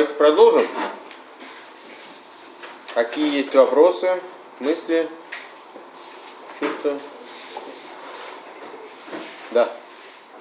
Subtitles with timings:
[0.00, 0.66] давайте продолжим.
[2.94, 4.18] Какие есть вопросы,
[4.58, 5.06] мысли,
[6.58, 6.98] чувства?
[9.50, 9.70] Да.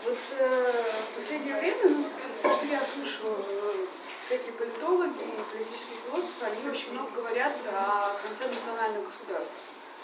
[0.06, 0.74] Вот э,
[1.12, 2.06] в последнее время, ну,
[2.42, 8.16] то, что я слышу, э, эти политологи и политические философы, они очень много говорят о
[8.24, 9.56] конце национального государства.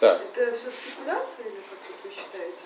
[0.02, 0.22] Так.
[0.22, 2.58] Это все спекуляция или как вы считаете?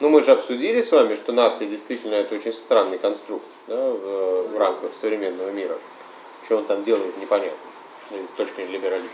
[0.00, 4.48] Ну, мы же обсудили с вами, что нация действительно это очень странный конструкт да, в,
[4.48, 5.78] в рамках современного мира.
[6.44, 7.56] Что он там делает, непонятно,
[8.10, 9.10] с точки зрения либерализма.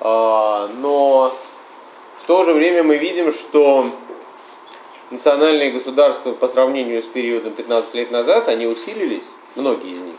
[0.00, 1.36] А, но
[2.22, 3.86] в то же время мы видим, что
[5.10, 10.16] национальные государства по сравнению с периодом 15 лет назад, они усилились, многие из них.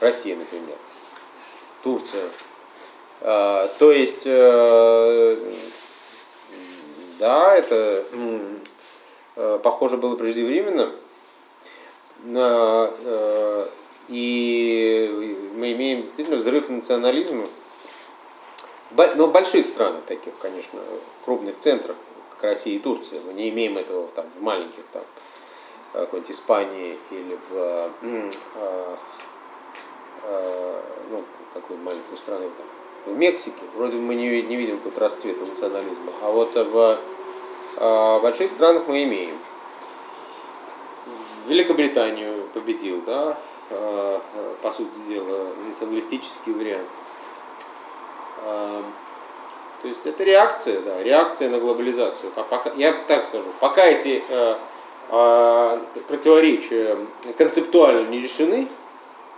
[0.00, 0.76] Россия, например,
[1.82, 2.28] Турция.
[3.20, 5.36] А, то есть, э,
[7.18, 8.04] да, это
[9.36, 10.92] э, похоже было преждевременно.
[12.24, 13.68] Э,
[14.10, 17.46] и мы имеем действительно взрыв национализма.
[18.90, 20.80] Но ну, в больших странах таких, конечно,
[21.24, 21.96] крупных центрах,
[22.32, 23.20] как Россия и Турция.
[23.24, 25.04] Мы не имеем этого там, в маленьких, там,
[25.92, 27.90] какой-нибудь Испании или в
[31.10, 31.24] ну,
[31.54, 32.66] какую-нибудь маленькую там,
[33.06, 36.98] в Мексике вроде бы мы не, не видим какого-то расцвета национализма, а вот в
[37.76, 39.36] э, больших странах мы имеем.
[41.48, 46.88] Великобританию победил, да, э, по сути дела, националистический вариант.
[48.42, 48.82] Э,
[49.82, 52.30] то есть это реакция, да, реакция на глобализацию.
[52.32, 54.54] Пока, я так скажу, пока эти э,
[55.10, 56.98] э, противоречия
[57.38, 58.68] концептуально не решены,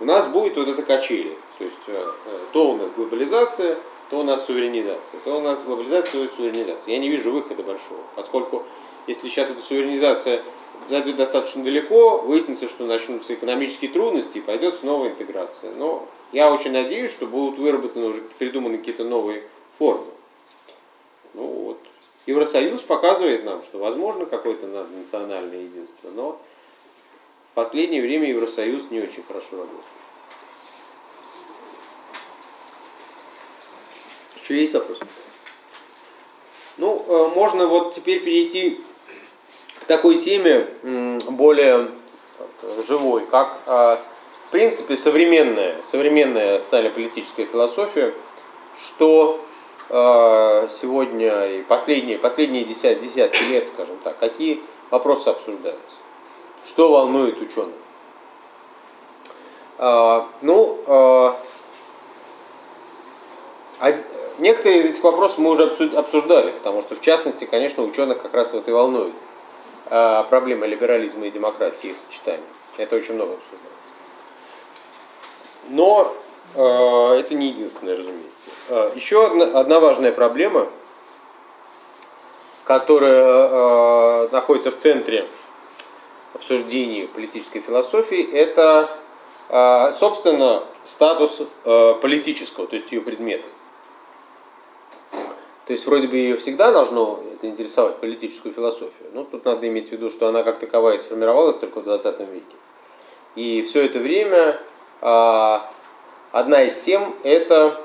[0.01, 1.37] у нас будет вот это качели.
[1.59, 1.93] То есть э,
[2.27, 3.77] э, то у нас глобализация,
[4.11, 6.93] то у нас суверенизация, то у нас глобализация, то суверенизация.
[6.93, 8.65] Я не вижу выхода большого, поскольку
[9.07, 10.43] если сейчас эта суверенизация
[10.89, 15.73] зайдет достаточно далеко, выяснится, что начнутся экономические трудности и пойдет снова интеграция.
[15.73, 19.45] Но я очень надеюсь, что будут выработаны уже придуманы какие-то новые
[19.79, 20.07] формы.
[21.35, 21.79] Ну вот.
[22.27, 26.41] Евросоюз показывает нам, что возможно какое-то национальное единство, но
[27.53, 29.85] в последнее время Евросоюз не очень хорошо работает.
[34.43, 34.99] Еще есть вопрос?
[36.79, 38.81] Ну, э, можно вот теперь перейти
[39.83, 40.69] к такой теме
[41.29, 41.89] более
[42.87, 43.97] живой, как э,
[44.47, 48.15] в принципе современная, современная социально-политическая философия,
[48.81, 49.41] что
[49.89, 55.97] э, сегодня и последние, последние десят, десятки лет, скажем так, какие вопросы обсуждаются,
[56.65, 57.75] что волнует ученых.
[60.43, 61.35] Ну,
[64.39, 65.65] Некоторые из этих вопросов мы уже
[65.97, 69.32] обсуждали, потому что, в частности, конечно, ученых как раз вот и волнует а,
[70.31, 72.47] проблема либерализма и демократии, их сочетания.
[72.79, 73.73] Это очень много обсуждается.
[75.69, 76.15] Но
[76.55, 78.45] э, это не единственное, разумеется.
[78.69, 80.69] Э, еще одна, одна важная проблема,
[82.65, 85.27] которая э, находится в центре
[86.35, 88.91] обсуждений политической философии, это,
[89.49, 93.47] э, собственно, статус э, политического, то есть ее предмета.
[95.73, 99.09] То есть вроде бы ее всегда должно это интересовать, политическую философию.
[99.15, 102.57] Но тут надо иметь в виду, что она как таковая сформировалась только в 20 веке.
[103.37, 104.61] И все это время
[105.01, 105.73] а,
[106.31, 107.81] одна из тем это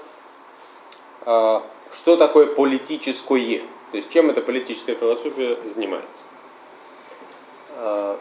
[1.21, 3.59] а, что такое политическое.
[3.91, 6.23] То есть чем эта политическая философия занимается.
[7.77, 8.19] А,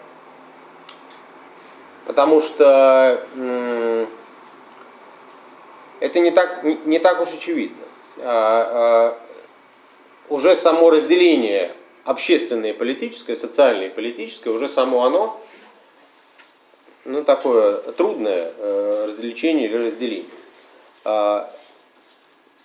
[2.06, 4.08] потому что м-
[5.98, 7.82] это не так, не, не так уж очевидно.
[8.18, 9.25] А, а,
[10.28, 11.72] уже само разделение
[12.04, 15.40] общественное и политическое, социальное и политическое, уже само оно,
[17.04, 20.30] ну, такое трудное э, развлечение или разделение.
[21.04, 21.52] А,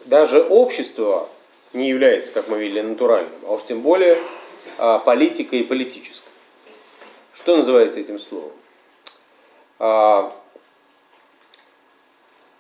[0.06, 1.30] даже общество
[1.74, 4.18] не является, как мы видели, натуральным, а уж тем более
[4.78, 6.30] а, политика и политическое.
[7.34, 8.52] Что называется этим словом?
[9.80, 10.34] А,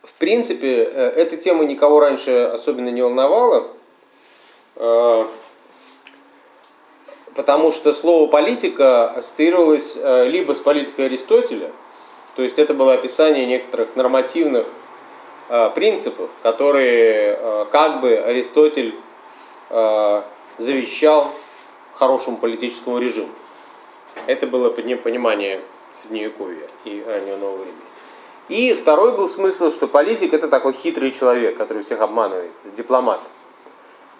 [0.03, 3.71] в принципе, э, эта тема никого раньше особенно не волновала,
[7.35, 11.71] потому что слово политика ассоциировалось э, либо с политикой Аристотеля,
[12.35, 14.67] то есть это было описание некоторых нормативных
[15.49, 18.95] э, принципов, которые как бы Аристотель
[20.57, 21.31] завещал
[21.93, 23.29] хорошему политическому режиму.
[24.27, 25.59] Это было понимание
[25.93, 27.81] Средневековья и раннего нового времени.
[28.49, 33.21] И второй был смысл, что политик это такой хитрый человек, который всех обманывает, дипломат.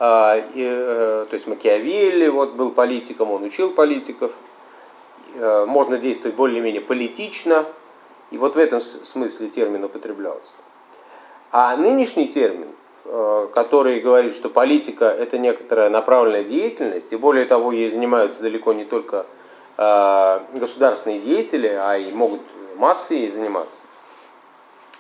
[0.04, 4.32] А, э, то есть Макиавелли вот, был политиком, он учил политиков.
[5.36, 7.66] Э, можно действовать более-менее политично,
[8.32, 10.54] И вот в этом смысле термин употреблялся.
[11.52, 12.70] А нынешний термин,
[13.06, 18.74] э, который говорит, что политика это некоторая направленная деятельность, и более того, ей занимаются далеко
[18.74, 19.28] не только
[19.78, 22.42] государственные деятели, а и могут
[22.76, 23.82] массы ей заниматься,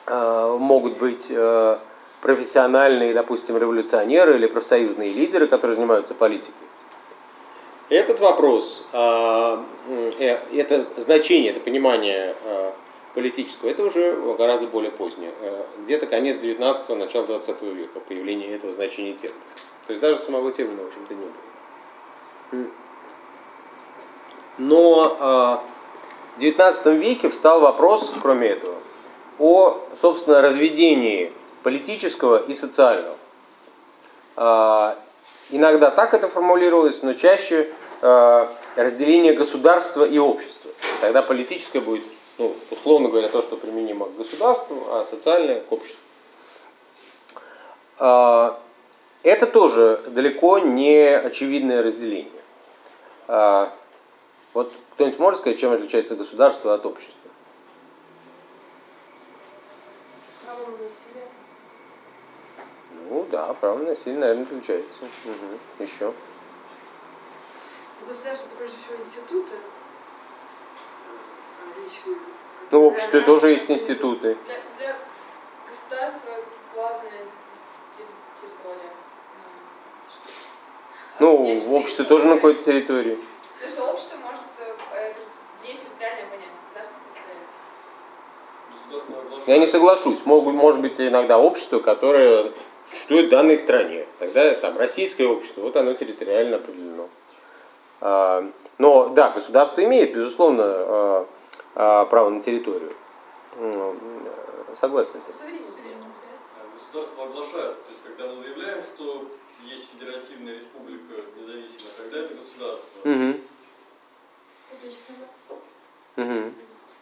[0.07, 1.27] могут быть
[2.21, 6.53] профессиональные, допустим, революционеры или профсоюзные лидеры, которые занимаются политикой.
[7.89, 12.35] Этот вопрос, это значение, это понимание
[13.13, 15.31] политического, это уже гораздо более позднее.
[15.41, 19.41] Э, где-то конец 19-го, начало 20 века появление этого значения термина.
[19.87, 21.25] То есть даже самого термина, в общем-то, не
[22.59, 22.67] было.
[24.57, 25.63] Но а,
[26.35, 28.75] в 19 веке встал вопрос, кроме этого,
[29.39, 31.31] о, собственно, разведении
[31.63, 33.17] политического и социального.
[34.35, 34.97] А,
[35.49, 37.69] иногда так это формулировалось, но чаще
[38.01, 40.71] а, разделение государства и общества.
[41.01, 42.03] Тогда политическое будет
[42.37, 46.01] ну, условно говоря, то, что применимо к государству, а социальное к обществу.
[47.99, 48.59] А,
[49.23, 52.31] это тоже далеко не очевидное разделение.
[54.53, 57.15] Вот кто-нибудь может сказать, чем отличается государство от общества?
[60.43, 61.27] Право на насилие.
[63.11, 65.03] Ну да, право на насилие, наверное, отличается.
[65.25, 65.83] Угу.
[65.83, 66.13] Еще.
[68.07, 69.51] Государство это прежде всего институты,
[71.67, 72.15] различные.
[72.71, 74.37] Ну, в обществе тоже есть институты.
[74.45, 74.95] Для, для
[75.69, 76.31] государства
[76.73, 77.25] главная
[77.97, 78.91] территория.
[81.19, 83.19] Ну, а в обществе тоже на какой-то территории.
[83.61, 84.45] То, что общество может
[84.93, 85.13] э,
[85.63, 86.97] не территориальное понятие, государство
[88.89, 89.43] территориальное.
[89.47, 90.25] Я не соглашусь.
[90.25, 92.53] Могут, может быть иногда общество, которое
[92.91, 94.05] существует в данной стране.
[94.19, 97.09] Тогда там российское общество, вот оно территориально определено.
[98.01, 101.27] А, но да, государство имеет, безусловно, а,
[101.75, 102.93] а, право на территорию.
[103.57, 103.95] Ну,
[104.79, 105.21] согласен.
[106.73, 107.81] Государство оглашается.
[107.83, 109.27] То есть, когда мы заявляем, что
[109.63, 112.99] есть федеративная республика независимая, тогда это государство.
[113.03, 113.39] Угу.
[114.69, 115.61] Публичная власть.
[116.17, 116.53] Угу.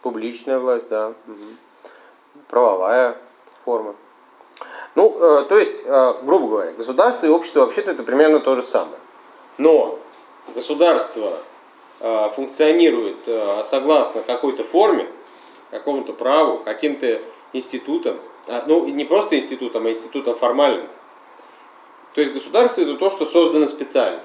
[0.02, 1.08] Публичная власть, да.
[1.08, 2.42] Угу.
[2.48, 3.16] Правовая
[3.64, 3.96] форма.
[4.94, 8.62] Ну, э, то есть, э, грубо говоря, государство и общество вообще-то это примерно то же
[8.62, 8.98] самое.
[9.58, 9.98] Но
[10.54, 11.38] государство
[12.02, 15.06] Э, функционирует э, согласно какой-то форме,
[15.70, 17.20] какому-то праву, каким-то
[17.52, 20.88] институтам, а, ну не просто институтам, а институтам формальным.
[22.14, 24.22] То есть государство это то, что создано специально.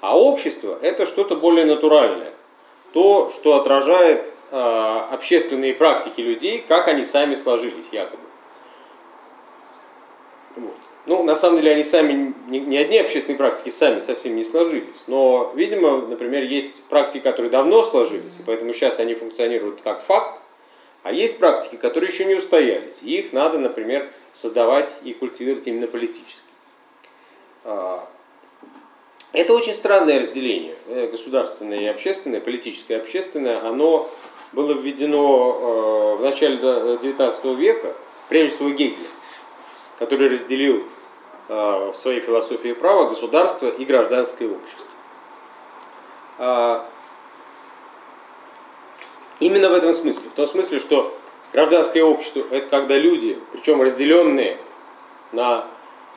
[0.00, 2.32] А общество это что-то более натуральное.
[2.92, 4.56] То, что отражает э,
[5.12, 8.24] общественные практики людей, как они сами сложились якобы.
[11.12, 15.02] Ну, на самом деле, они сами, ни одни общественные практики сами совсем не сложились.
[15.08, 20.40] Но, видимо, например, есть практики, которые давно сложились, и поэтому сейчас они функционируют как факт,
[21.02, 23.00] а есть практики, которые еще не устоялись.
[23.02, 26.40] И их надо, например, создавать и культивировать именно политически.
[27.64, 28.08] А,
[29.34, 33.60] это очень странное разделение, э, государственное и общественное, политическое и общественное.
[33.60, 34.08] Оно
[34.54, 37.92] было введено э, в начале XIX века,
[38.30, 38.96] прежде всего Гегелем
[40.02, 40.84] который разделил
[41.52, 44.86] в своей философии права государство и гражданское общество.
[46.38, 46.88] А,
[49.38, 51.14] именно в этом смысле, в том смысле, что
[51.52, 54.58] гражданское общество это когда люди, причем разделенные
[55.32, 55.66] на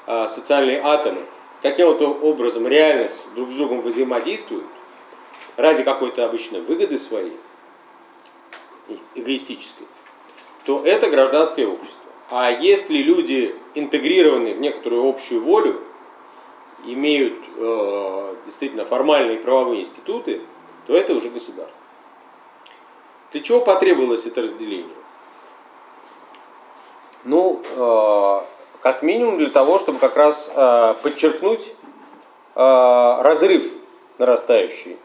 [0.08, 1.26] а, социальные атомы,
[1.62, 4.66] каким-то образом реально друг с другом взаимодействуют
[5.58, 7.38] ради какой-то обычной выгоды своей,
[9.16, 9.88] эгоистической,
[10.66, 12.05] то это гражданское общество.
[12.30, 15.82] А если люди интегрированы в некоторую общую волю,
[16.86, 20.42] имеют э, действительно формальные правовые институты,
[20.88, 21.78] то это уже государство.
[23.32, 24.96] Для чего потребовалось это разделение?
[27.26, 28.42] Ну, э,
[28.82, 31.74] как минимум для того, чтобы как раз э, подчеркнуть
[32.56, 33.68] э, разрыв
[34.18, 34.98] нарастающий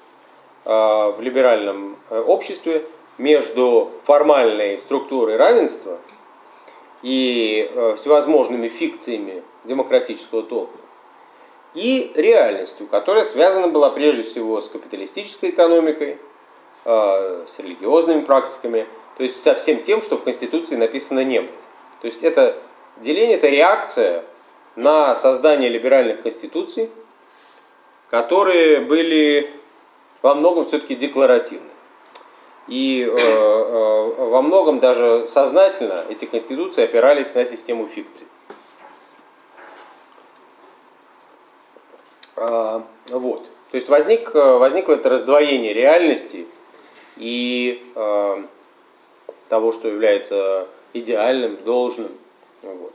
[0.64, 2.86] э, в либеральном э, обществе
[3.18, 5.98] между формальной структурой равенства–
[7.02, 10.78] и э, всевозможными фикциями демократического толка,
[11.74, 16.18] и реальностью, которая связана была прежде всего с капиталистической экономикой,
[16.84, 21.56] э, с религиозными практиками, то есть со всем тем, что в Конституции написано не было.
[22.00, 22.56] То есть это
[22.98, 24.24] деление, это реакция
[24.76, 26.90] на создание либеральных конституций,
[28.08, 29.50] которые были
[30.22, 31.70] во многом все-таки декларативны.
[32.70, 38.28] И э, э, во многом даже сознательно эти конституции опирались на систему фикций.
[42.36, 43.42] Э, вот.
[43.72, 46.46] То есть возник, возникло это раздвоение реальности,
[47.16, 48.42] и э,
[49.48, 52.12] того, что является идеальным, должным.
[52.62, 52.94] Вот.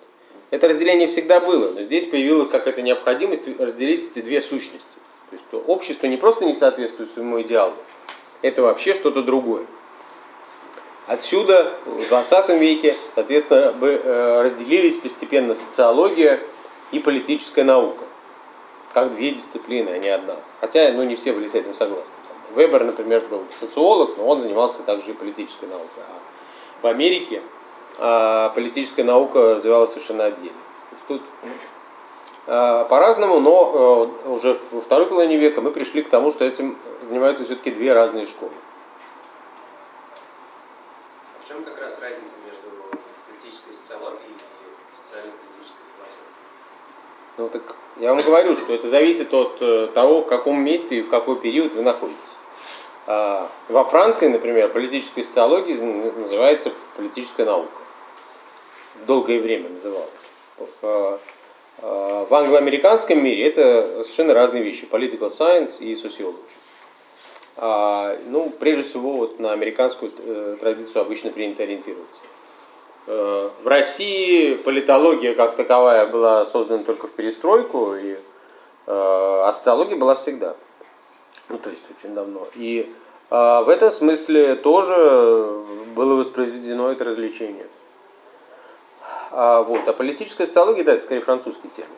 [0.51, 4.87] Это разделение всегда было, но здесь появилась какая-то необходимость разделить эти две сущности.
[5.29, 7.73] То есть что общество не просто не соответствует своему идеалу,
[8.45, 9.65] это вообще что-то другое.
[11.07, 16.39] Отсюда в 20 веке, соответственно, э, разделились постепенно социология
[16.91, 18.03] и политическая наука.
[18.93, 20.35] Как две дисциплины, а не одна.
[20.61, 22.13] Хотя ну, не все были с этим согласны.
[22.55, 26.03] Вебер, например, был социолог, но он занимался также и политической наукой.
[26.07, 27.41] А в Америке
[27.97, 30.57] а, политическая наука развивалась совершенно отдельно.
[31.07, 31.21] Тут
[32.47, 36.77] а, по-разному, но а, уже во второй половине века мы пришли к тому, что этим
[37.07, 38.51] занимаются все-таки две разные школы.
[41.43, 46.27] В чем как раз разница между политической социологией и социально-политической философией?
[47.37, 51.01] Ну так я вам говорю, что это зависит от э, того, в каком месте и
[51.01, 52.19] в какой период вы находитесь.
[53.07, 57.71] А, во Франции, например, политическая социология называется политическая наука.
[59.05, 60.09] Долгое время называлась.
[60.81, 61.19] А,
[61.77, 64.87] в англоамериканском мире это совершенно разные вещи.
[64.89, 66.39] Political science и sociology.
[67.57, 72.21] А, ну, прежде всего, вот на американскую э, традицию обычно принято ориентироваться.
[73.07, 78.17] Э, в России политология как таковая была создана только в перестройку, и, э,
[78.87, 80.55] а социология была всегда.
[81.47, 82.47] Ну, то есть очень давно.
[82.55, 82.91] И
[83.29, 85.63] в этом смысле тоже
[85.95, 87.65] было воспроизведено это развлечение.
[89.31, 89.87] А, вот.
[89.87, 91.91] а политическая социология, да, это скорее французский термин.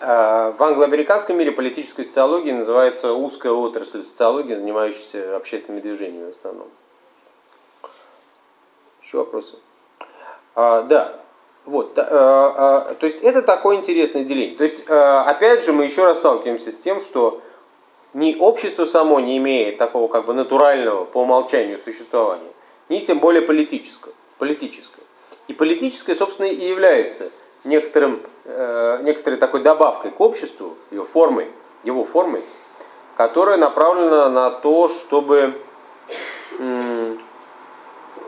[0.00, 6.68] А, в англоамериканском мире политическая социология называется узкая отрасль социологии, занимающаяся общественными движениями в основном.
[9.02, 9.56] Еще вопросы?
[10.56, 11.20] А, да,
[11.64, 14.56] вот, а, а, то есть это такое интересное деление.
[14.56, 17.40] То есть, опять же, мы еще раз сталкиваемся с тем, что
[18.14, 22.50] ни общество само не имеет такого как бы натурального по умолчанию существования,
[22.88, 24.12] ни тем более политического.
[24.38, 25.02] политическое.
[25.46, 27.30] И политическое, собственно, и является
[27.64, 31.48] некоторым, э, некоторой такой добавкой к обществу, его формой,
[31.84, 32.44] его формой,
[33.16, 35.54] которая направлена на то, чтобы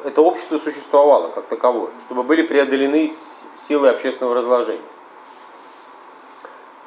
[0.05, 3.13] это общество существовало как таковое, чтобы были преодолены
[3.57, 4.83] силы общественного разложения.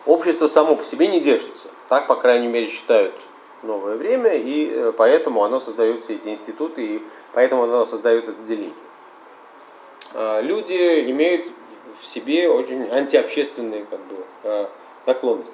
[0.05, 3.13] Общество само по себе не держится, так, по крайней мере, считают
[3.61, 8.41] новое время, и э, поэтому оно создает все эти институты, и поэтому оно создает это
[8.41, 8.73] деление.
[10.13, 11.47] А, люди имеют
[12.03, 14.67] в себе очень антиобщественные как бы, э,
[15.05, 15.53] наклонности.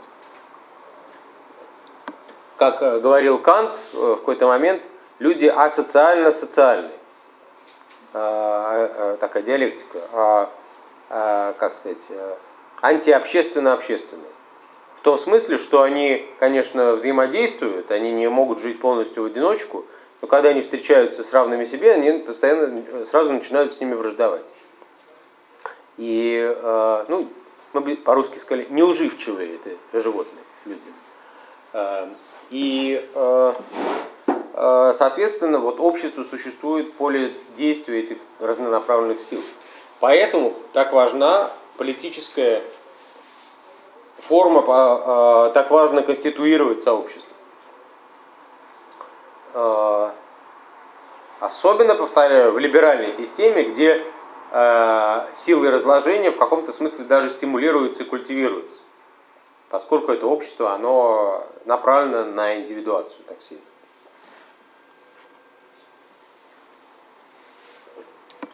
[2.57, 4.81] Как э, говорил Кант в какой-то момент,
[5.19, 6.91] люди асоциально-социальные.
[8.11, 9.99] А, такая диалектика.
[10.11, 10.49] А,
[11.57, 12.01] как сказать,
[12.81, 14.31] антиобщественно-общественные.
[14.99, 19.85] В том смысле, что они, конечно, взаимодействуют, они не могут жить полностью в одиночку,
[20.21, 24.43] но когда они встречаются с равными себе, они постоянно сразу начинают с ними враждовать.
[25.99, 27.27] И, э, ну,
[27.73, 30.81] мы бы по-русски сказали, неуживчивые это животные, люди.
[31.73, 32.07] Э,
[32.49, 33.53] и, э,
[34.97, 39.41] соответственно, вот общество существует поле действия этих разнонаправленных сил.
[39.99, 42.63] Поэтому так важна политическая
[44.19, 47.29] форма, так важно конституировать сообщество.
[51.39, 54.05] Особенно, повторяю, в либеральной системе, где
[54.51, 58.79] силы разложения в каком-то смысле даже стимулируются и культивируются.
[59.69, 63.63] Поскольку это общество, оно направлено на индивидуацию так сильно.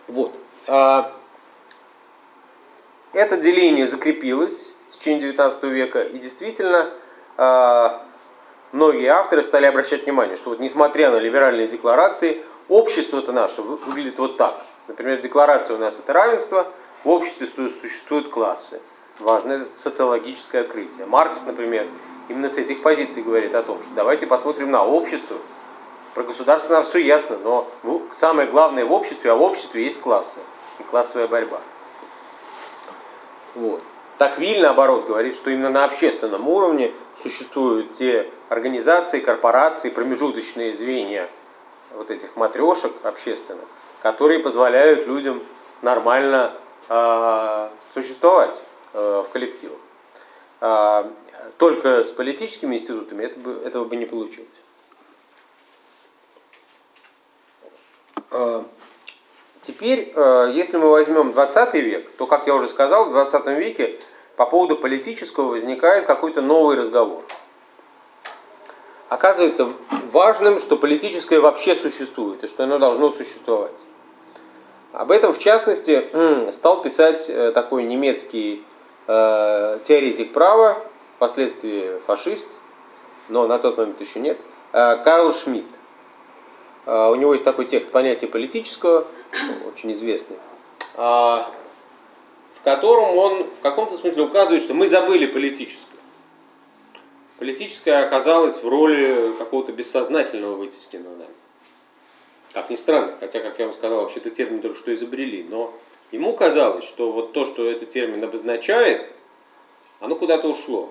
[0.07, 0.33] Вот.
[0.67, 1.13] А,
[3.13, 6.89] это деление закрепилось в течение 19 века, и действительно
[7.37, 8.05] а,
[8.71, 14.37] многие авторы стали обращать внимание, что вот несмотря на либеральные декларации, общество-то наше выглядит вот
[14.37, 14.61] так.
[14.87, 16.67] Например, декларация у нас это равенство,
[17.03, 18.81] в обществе существуют классы.
[19.19, 21.05] Важное социологическое открытие.
[21.05, 21.87] Маркс, например,
[22.29, 25.37] именно с этих позиций говорит о том, что давайте посмотрим на общество.
[26.13, 27.67] Про государство нам все ясно, но
[28.17, 30.39] самое главное в обществе, а в обществе есть классы
[30.79, 31.61] и классовая борьба.
[33.55, 33.81] Вот.
[34.17, 41.29] Так Виль, наоборот, говорит, что именно на общественном уровне существуют те организации, корпорации, промежуточные звенья
[41.93, 43.65] вот этих матрешек общественных,
[44.05, 45.41] которые позволяют людям
[45.81, 46.53] нормально
[46.89, 48.55] э, существовать
[48.93, 49.79] э, в коллективах.
[50.61, 51.05] Э,
[51.57, 54.47] только с политическими институтами это бы, этого бы не получилось.
[58.29, 58.63] Э,
[59.63, 63.99] теперь, э, если мы возьмем 20 век, то, как я уже сказал, в 20 веке
[64.35, 67.23] по поводу политического возникает какой-то новый разговор.
[69.09, 69.67] оказывается
[70.11, 73.73] важным, что политическое вообще существует и что оно должно существовать.
[74.95, 76.07] Об этом, в частности,
[76.53, 78.63] стал писать э, такой немецкий
[79.07, 80.81] э, теоретик права,
[81.17, 82.47] впоследствии фашист,
[83.27, 84.37] но на тот момент еще нет,
[84.71, 85.67] э, Карл Шмидт.
[86.85, 89.07] У него есть такой текст понятия политического,
[89.67, 90.37] очень известный,
[90.93, 91.47] в
[92.63, 95.97] котором он в каком-то смысле указывает, что мы забыли политическое.
[97.39, 101.34] Политическое оказалось в роли какого-то бессознательного вытесненного нами.
[102.55, 105.73] Как ни странно, хотя, как я вам сказал, вообще-то термин только что изобрели, но
[106.13, 109.11] ему казалось, что вот то, что этот термин обозначает,
[109.99, 110.89] оно куда-то ушло.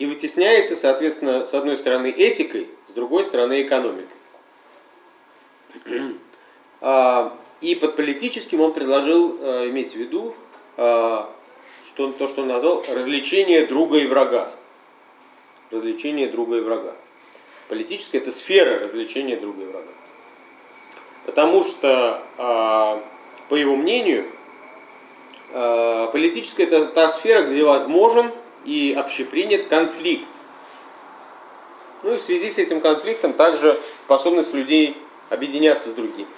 [0.00, 4.08] И вытесняется, соответственно, с одной стороны этикой, с другой стороны экономикой.
[6.82, 10.34] А, и под политическим он предложил э, иметь в виду
[10.78, 11.30] а,
[11.84, 14.50] что, то, что он назвал развлечение друга и врага.
[15.70, 16.96] Развлечение друга и врага.
[17.68, 19.90] Политическое это сфера развлечения друга и врага.
[21.26, 23.02] Потому что, а,
[23.48, 24.26] по его мнению,
[26.12, 28.30] политическая это та сфера, где возможен
[28.64, 30.28] и общепринят конфликт.
[32.02, 34.96] Ну и в связи с этим конфликтом также способность людей
[35.28, 36.28] объединяться с другими.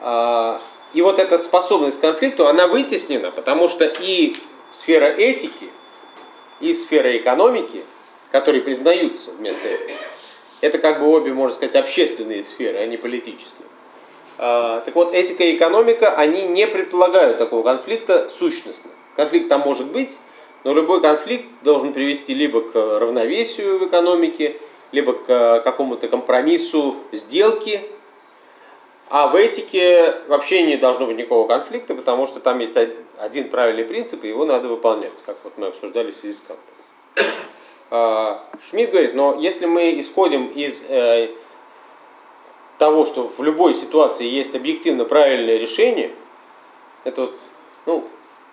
[0.00, 0.60] А,
[0.92, 4.36] и вот эта способность к конфликту, она вытеснена, потому что и
[4.70, 5.70] сфера этики,
[6.60, 7.84] и сфера экономики,
[8.30, 9.98] которые признаются вместо этого,
[10.60, 13.66] это как бы обе, можно сказать, общественные сферы, а не политические.
[14.38, 18.90] А, так вот, этика и экономика, они не предполагают такого конфликта сущностно.
[19.16, 20.16] Конфликт там может быть,
[20.64, 24.56] но любой конфликт должен привести либо к равновесию в экономике,
[24.92, 27.80] либо к какому-то компромиссу сделки.
[29.08, 32.76] А в этике вообще не должно быть никакого конфликта, потому что там есть
[33.18, 36.74] один правильный принцип, и его надо выполнять, как вот мы обсуждали в связи с Кантом.
[37.90, 41.30] А, Шмидт говорит, но если мы исходим из э,
[42.78, 46.12] того, что в любой ситуации есть объективно правильное решение,
[47.02, 47.30] это
[47.86, 48.04] ну,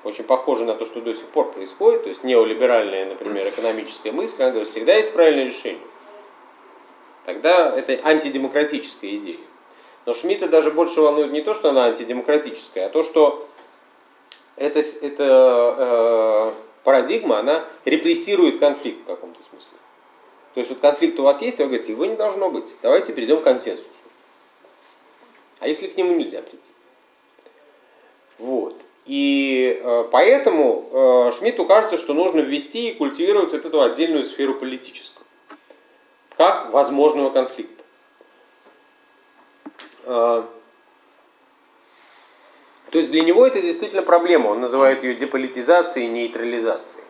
[0.04, 4.42] очень похоже на то, что до сих пор происходит, то есть неолиберальная, например, экономическая мысль,
[4.42, 5.82] она говорит, всегда есть правильное решение.
[7.26, 9.38] Тогда это антидемократическая идея.
[10.06, 13.48] Но Шмидта даже больше волнует не то, что она антидемократическая, а то, что
[14.56, 19.78] эта, эта э, парадигма, она репрессирует конфликт в каком-то смысле.
[20.54, 22.68] То есть вот конфликт у вас есть, а вы говорите, его не должно быть.
[22.82, 23.90] Давайте перейдем к консенсусу.
[25.60, 26.70] А если к нему нельзя прийти?
[28.38, 28.80] Вот.
[29.06, 34.56] И э, поэтому э, Шмидту кажется, что нужно ввести и культивировать вот эту отдельную сферу
[34.56, 35.26] политическую,
[36.38, 37.84] как возможного конфликта.
[40.06, 40.44] Э,
[42.92, 47.04] то есть для него это действительно проблема, он называет ее деполитизацией и нейтрализацией.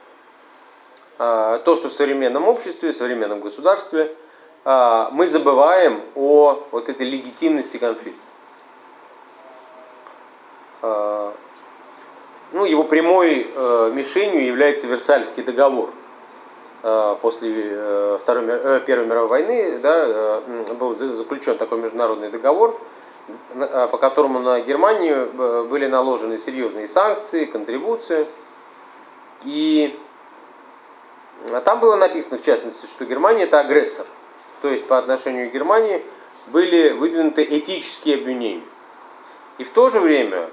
[1.17, 4.15] То, что в современном обществе, в современном государстве
[4.65, 8.19] мы забываем о вот этой легитимности конфликта
[12.53, 15.91] ну, его прямой э, мишенью является Версальский договор.
[17.21, 20.41] После э, Второй, э, Первой мировой войны да,
[20.79, 22.79] был заключен такой международный договор,
[23.91, 28.27] по которому на Германию э, были наложены серьезные санкции, контрибуции.
[29.43, 29.97] И
[31.65, 34.05] там было написано, в частности, что Германия это агрессор.
[34.61, 36.03] То есть по отношению к Германии
[36.47, 38.63] были выдвинуты этические обвинения.
[39.57, 40.49] И в то же время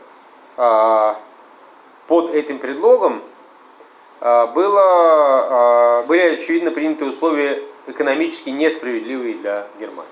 [0.56, 1.18] а,
[2.06, 3.22] под этим предлогом
[4.20, 10.10] а, было, а, были очевидно приняты условия экономически несправедливые для Германии.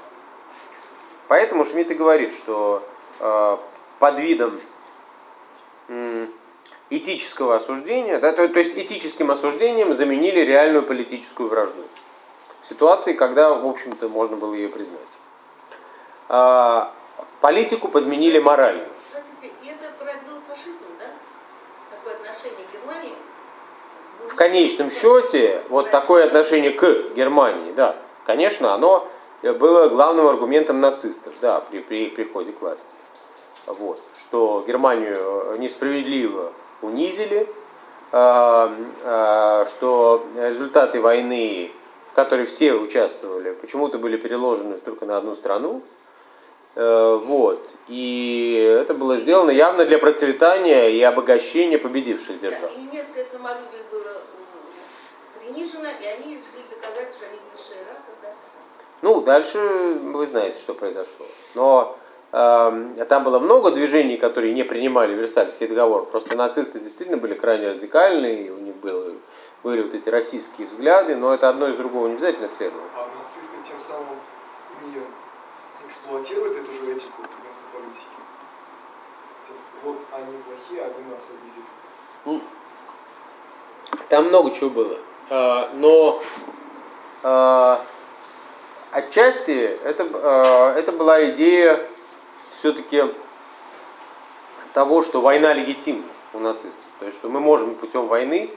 [1.28, 2.82] Поэтому Шмидт и говорит, что
[3.20, 3.58] а,
[3.98, 4.60] под видом
[6.90, 11.82] этического осуждения, да, то, то есть этическим осуждением заменили реальную политическую вражду.
[12.62, 15.00] В ситуации, когда, в общем-то, можно было ее признать.
[17.40, 18.86] Политику подменили моралью.
[24.32, 29.08] в конечном счете вот такое отношение к Германии, да, конечно, оно
[29.42, 32.84] было главным аргументом нацистов, да, при, при их приходе к власти.
[33.66, 37.48] Вот, что Германию несправедливо унизили,
[38.12, 38.68] э,
[39.04, 41.72] э, что результаты войны,
[42.12, 45.82] в которой все участвовали, почему-то были переложены только на одну страну,
[46.74, 47.68] э, вот.
[47.88, 52.70] И это было сделано явно для процветания и обогащения победивших держав.
[52.76, 54.22] И немецкое самолюбие было
[55.38, 58.11] принижено, и они решили доказать, что они высшая раса, да?
[59.02, 61.26] Ну, дальше вы знаете, что произошло.
[61.54, 61.98] Но
[62.32, 66.06] э, там было много движений, которые не принимали Версальский договор.
[66.06, 69.12] Просто нацисты действительно были крайне радикальны, и у них было
[69.62, 72.86] были вот эти российские взгляды, но это одно из другого не обязательно следовало.
[72.96, 74.16] А нацисты тем самым
[74.82, 75.00] не
[75.86, 78.06] эксплуатируют эту же этику местной политики.
[79.84, 81.64] Вот они плохие, а вы нас обидели.
[82.24, 82.40] Ну,
[84.08, 84.98] там много чего было.
[85.30, 86.22] А, Но
[87.22, 87.84] а,
[88.92, 91.80] отчасти это, а, это была идея
[92.58, 93.02] все-таки
[94.72, 96.74] того, что война легитимна у нацистов.
[97.00, 98.50] То есть, что мы можем путем войны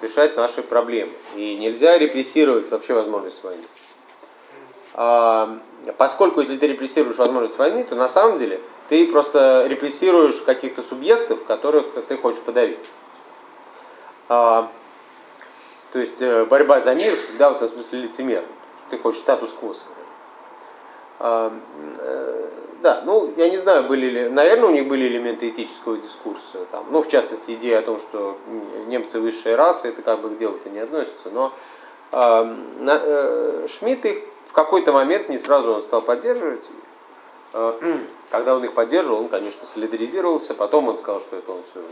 [0.00, 1.12] решать наши проблемы.
[1.36, 3.62] И нельзя репрессировать вообще возможность войны.
[4.94, 5.58] А,
[5.96, 11.44] поскольку если ты репрессируешь возможность войны, то на самом деле ты просто репрессируешь каких-то субъектов,
[11.44, 12.78] которых ты хочешь подавить.
[14.28, 14.70] А,
[15.92, 18.48] то есть э, борьба за мир всегда в этом смысле лицемерна.
[18.92, 19.74] Ты хочешь статус-кво.
[21.18, 21.50] А,
[21.98, 22.48] э,
[22.82, 26.84] да, ну, я не знаю, были ли, наверное, у них были элементы этического дискурса, там,
[26.90, 28.36] ну, в частности, идея о том, что
[28.88, 31.54] немцы высшая раса, это как бы к делу-то не относится, но
[32.12, 32.44] э,
[32.80, 36.64] на, э, Шмидт их в какой-то момент, не сразу он стал поддерживать,
[37.54, 41.82] э, когда он их поддерживал, он, конечно, солидаризировался, потом он сказал, что это он все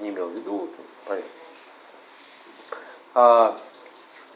[0.00, 0.68] не имел в виду,
[1.06, 1.30] понятно.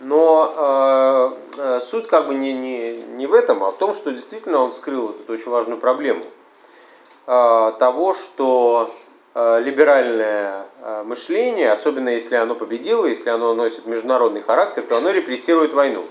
[0.02, 4.10] Но э, э, суть как бы не, не, не в этом, а в том, что
[4.10, 6.24] действительно он скрыл вот эту очень важную проблему
[7.28, 8.92] э, того, что
[9.34, 15.12] э, либеральное э, мышление, особенно если оно победило, если оно носит международный характер, то оно
[15.12, 16.04] репрессирует войну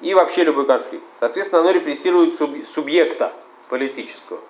[0.00, 1.04] и вообще любой конфликт.
[1.20, 3.30] Соответственно, оно репрессирует суб, субъекта
[3.68, 4.40] политического,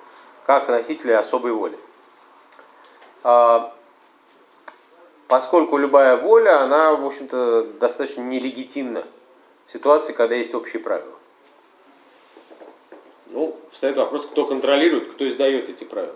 [0.46, 1.78] как носителя особой воли.
[3.24, 3.74] А,
[5.28, 9.04] поскольку любая воля, она, в общем-то, достаточно нелегитимна
[9.66, 11.14] в ситуации, когда есть общие правила.
[13.26, 16.14] Ну, встает вопрос, кто контролирует, кто издает эти правила.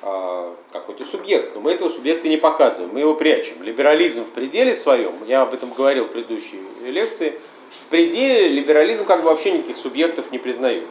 [0.00, 3.62] А, какой-то субъект, но мы этого субъекта не показываем, мы его прячем.
[3.62, 7.38] Либерализм в пределе своем, я об этом говорил в предыдущей лекции,
[7.70, 10.84] в пределе либерализм как бы вообще никаких субъектов не признает.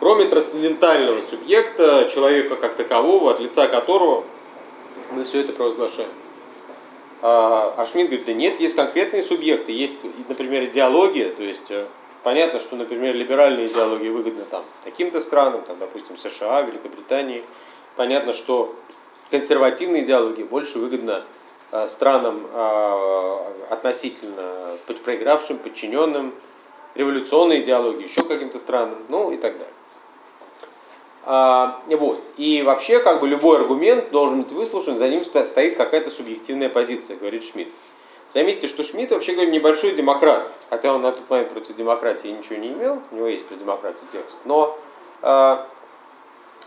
[0.00, 4.24] Кроме трансцендентального субъекта, человека как такового, от лица которого
[5.14, 6.10] мы все это провозглашаем.
[7.22, 9.96] А, а Шмидт говорит, да нет, есть конкретные субъекты, есть,
[10.28, 11.86] например, идеология, то есть э,
[12.22, 17.42] понятно, что, например, либеральная идеология выгодна там таким-то странам, там, допустим, США, Великобритании.
[17.96, 18.76] Понятно, что
[19.30, 21.24] консервативная идеология больше выгодна
[21.72, 23.38] э, странам э,
[23.70, 26.34] относительно проигравшим, подчиненным,
[26.94, 29.73] революционной идеологии, еще каким-то странам, ну и так далее.
[31.26, 32.20] А, вот.
[32.36, 37.16] И вообще, как бы любой аргумент должен быть выслушан, за ним стоит какая-то субъективная позиция,
[37.16, 37.70] говорит Шмидт.
[38.32, 42.56] Заметьте, что Шмидт вообще говорит небольшой демократ, хотя он на тот момент против демократии ничего
[42.56, 44.76] не имел, у него есть про демократию текст, но
[45.22, 45.56] э,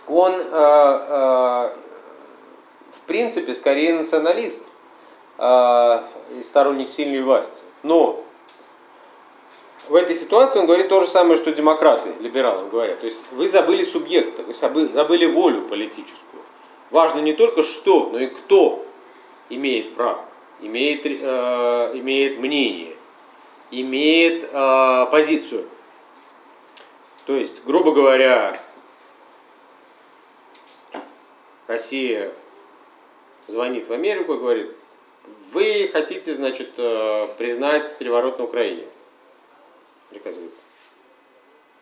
[0.08, 1.70] он э, э,
[2.96, 4.62] в принципе скорее националист
[5.38, 6.02] э,
[6.40, 7.62] и сторонник сильной власти.
[7.84, 8.24] Но
[9.90, 13.00] в этой ситуации он говорит то же самое, что демократы, либералам говорят.
[13.00, 16.44] То есть вы забыли субъекта, вы забыли волю политическую.
[16.92, 18.86] Важно не только что, но и кто
[19.50, 20.26] имеет право,
[20.62, 21.10] имеет, э,
[21.94, 22.96] имеет мнение,
[23.72, 25.68] имеет э, позицию.
[27.26, 28.60] То есть, грубо говоря,
[31.68, 32.32] Россия
[33.48, 34.72] звонит в Америку и говорит,
[35.52, 38.86] вы хотите, значит, э, признать переворот на Украине
[40.18, 40.52] приказывает.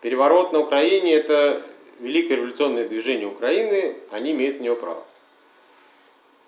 [0.01, 1.63] Переворот на Украине– это
[1.99, 5.03] великое революционное движение Украины, они имеют на него право.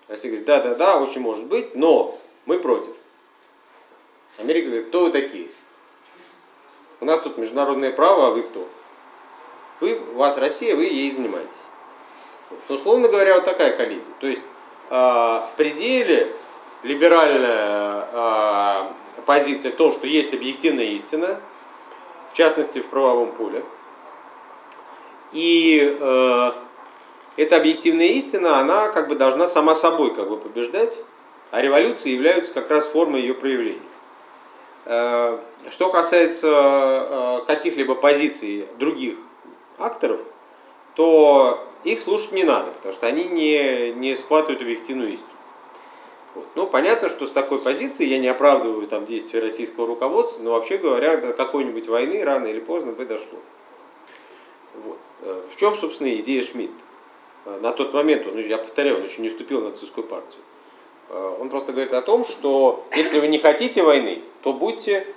[0.07, 2.93] Россия говорит, да-да-да, очень может быть, но мы против.
[4.37, 5.47] Америка говорит, кто вы такие?
[6.99, 8.67] У нас тут международное право, а вы кто?
[9.79, 11.51] Вы, у вас Россия, вы ей занимаетесь.
[12.69, 14.13] Но, условно говоря, вот такая коллизия.
[14.19, 14.41] То есть
[14.89, 16.27] э, в пределе
[16.83, 21.39] либеральная э, позиция в том, что есть объективная истина,
[22.37, 23.63] в частности в правовом поле.
[25.31, 26.51] И э,
[27.35, 30.99] эта объективная истина, она как бы должна сама собой как бы побеждать,
[31.49, 33.81] а революции являются как раз формой ее проявления.
[34.85, 35.39] Э,
[35.71, 39.15] что касается э, каких-либо позиций других
[39.79, 40.19] акторов,
[40.93, 45.29] то их слушать не надо, потому что они не, не схватывают объективную истину.
[46.37, 46.45] Вот.
[46.53, 50.77] Ну, понятно, что с такой позиции я не оправдываю там действия российского руководства, но вообще
[50.77, 53.39] говоря, до какой-нибудь войны рано или поздно бы дошло.
[54.83, 54.99] Вот.
[55.23, 56.75] Э, в чем, собственно, идея Шмидта?
[57.45, 60.39] Э, на тот момент, он, я повторяю, он еще не вступил в нацистскую партию.
[61.09, 65.07] Э, он просто говорит о том, что если вы не хотите войны, то будьте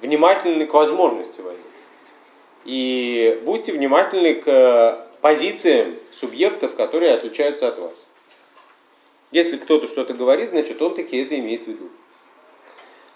[0.00, 1.58] внимательны к возможности войны.
[2.64, 8.06] И будьте внимательны к позициям субъектов, которые отличаются от вас.
[9.32, 11.88] Если кто-то что-то говорит, значит он таки это имеет в виду.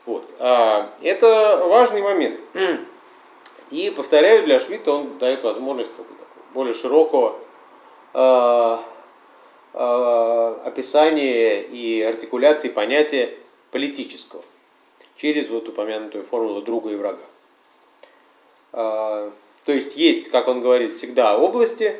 [0.07, 0.27] Вот.
[0.39, 2.41] А, это важный момент.
[3.71, 7.39] И, повторяю, для Шмидта он дает возможность как бы, такого, более широкого
[8.15, 8.85] а,
[9.75, 13.35] а, описания и артикуляции понятия
[13.71, 14.43] политического
[15.17, 17.25] через вот упомянутую формулу друга и врага.
[18.73, 19.33] А,
[19.65, 21.97] то есть есть, как он говорит, всегда области,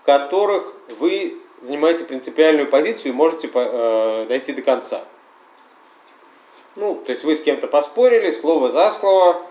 [0.00, 5.04] в которых вы занимаете принципиальную позицию и можете э, дойти до конца.
[6.76, 9.42] Ну, то есть вы с кем-то поспорили, слово за слово,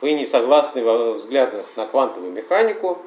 [0.00, 2.98] вы не согласны во взглядах на квантовую механику,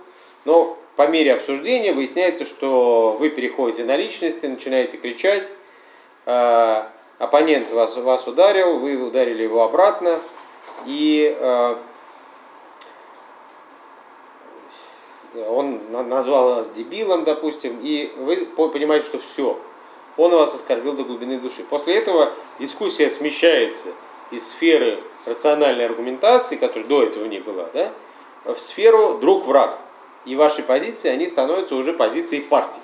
[0.46, 5.44] но по мере обсуждения выясняется, что вы переходите на личности, начинаете кричать,
[6.26, 6.84] э,
[7.20, 10.20] оппонент вас, вас ударил, вы ударили его обратно,
[10.86, 11.76] и э,
[15.36, 18.38] он назвал вас дебилом, допустим, и вы
[18.70, 19.60] понимаете, что все,
[20.18, 21.63] он вас оскорбил до глубины души.
[21.70, 23.89] После этого дискуссия смещается
[24.32, 27.92] из сферы рациональной аргументации, которая до этого не была, да,
[28.46, 29.80] в сферу друг-враг.
[30.26, 32.82] И ваши позиции, они становятся уже позицией партии.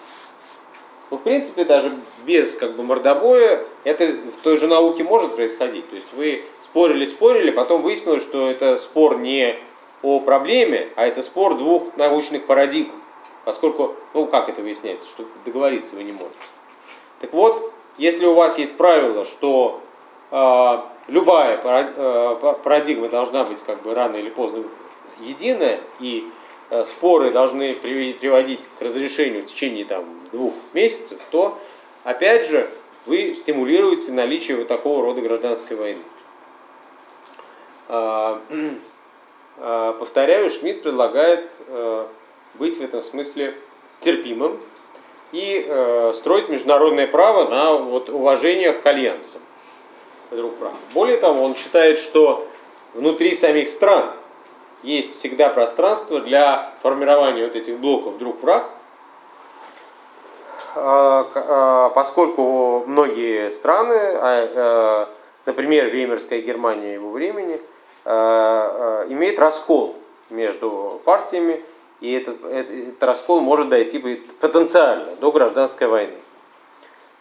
[1.12, 1.92] Ну, в принципе, даже
[2.26, 5.88] без как бы мордобоя это в той же науке может происходить.
[5.90, 9.60] То есть вы спорили-спорили, потом выяснилось, что это спор не
[10.06, 12.92] о проблеме, а это спор двух научных парадигм.
[13.44, 16.38] Поскольку, ну как это выясняется, что договориться вы не можете.
[17.22, 19.82] Так вот, если у вас есть правило, что
[20.30, 24.64] э, любая э, парадигма должна быть как бы рано или поздно
[25.20, 26.30] единая, и
[26.70, 31.58] э, споры должны приводить к разрешению в течение там, двух месяцев, то
[32.04, 32.70] опять же
[33.08, 36.02] вы стимулируете наличие вот такого рода гражданской войны.
[39.58, 42.08] А, повторяю, Шмидт предлагает э,
[42.56, 43.56] быть в этом смысле
[44.02, 44.60] терпимым
[45.32, 49.42] и э, строить международное право на вот, уважение к альянсам.
[50.32, 50.74] Друг прав.
[50.94, 52.48] Более того, он считает, что
[52.94, 54.12] внутри самих стран
[54.84, 58.70] есть всегда пространство для формирования вот этих блоков друг-враг,
[60.76, 65.10] а, а, поскольку многие страны, а,
[65.46, 67.62] например, Веймарская Германия его времени,
[68.06, 69.96] имеет раскол
[70.30, 71.64] между партиями,
[72.02, 74.00] и этот, этот раскол может дойти
[74.40, 76.18] потенциально до гражданской войны.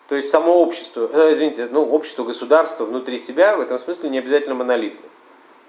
[0.09, 4.19] То есть само общество, э, извините, ну, общество государство внутри себя в этом смысле не
[4.19, 5.09] обязательно монолитно.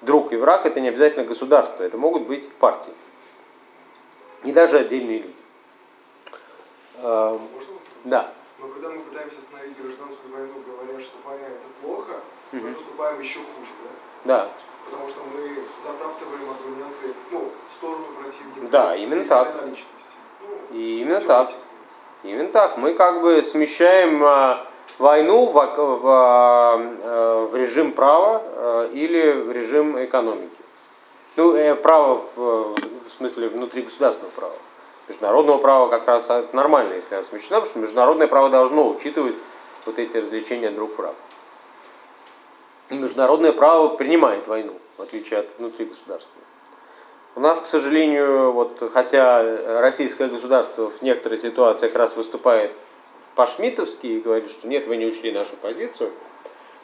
[0.01, 2.93] Друг и враг это не обязательно государство, это могут быть партии.
[4.43, 5.35] И даже отдельные люди.
[7.01, 8.31] Можно да.
[8.59, 12.11] Но когда мы пытаемся остановить гражданскую войну, говоря, что война это плохо,
[12.51, 12.61] угу.
[12.61, 13.89] мы поступаем еще хуже, да?
[14.25, 14.49] Да.
[14.85, 18.71] Потому что мы затаптываем аргументы, ну, сторону противника.
[18.71, 19.53] Да, именно так.
[19.65, 21.51] Ну, И именно так.
[22.23, 22.77] Именно так.
[22.77, 24.65] Мы как бы смещаем а,
[24.99, 30.49] войну в, в, а, в режим права а, или в режим экономики.
[31.35, 34.55] Ну, э, право в, в смысле внутри государственного права
[35.07, 39.35] международного права как раз нормально, если она смещена, потому что международное право должно учитывать
[39.85, 41.13] вот эти развлечения друг прав.
[41.13, 41.24] И
[42.89, 46.41] международное право принимает войну, в отличие от внутри государства.
[47.35, 52.71] У нас, к сожалению, вот, хотя российское государство в некоторых ситуациях раз выступает
[53.35, 56.11] по-шмитовски и говорит, что нет, вы не учли нашу позицию,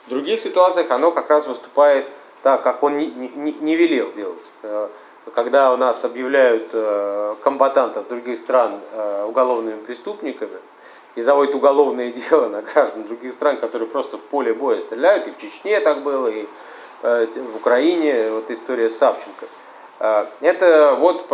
[0.07, 2.05] в других ситуациях оно как раз выступает
[2.43, 4.43] так, как он не, не, не велел делать.
[4.63, 4.89] Э,
[5.33, 10.57] когда у нас объявляют э, комбатантов других стран э, уголовными преступниками
[11.15, 15.31] и заводят уголовное дело на граждан других стран, которые просто в поле боя стреляют, и
[15.31, 16.45] в Чечне так было, и
[17.03, 19.47] э, в Украине, вот история с Савченко.
[20.39, 21.27] Это вот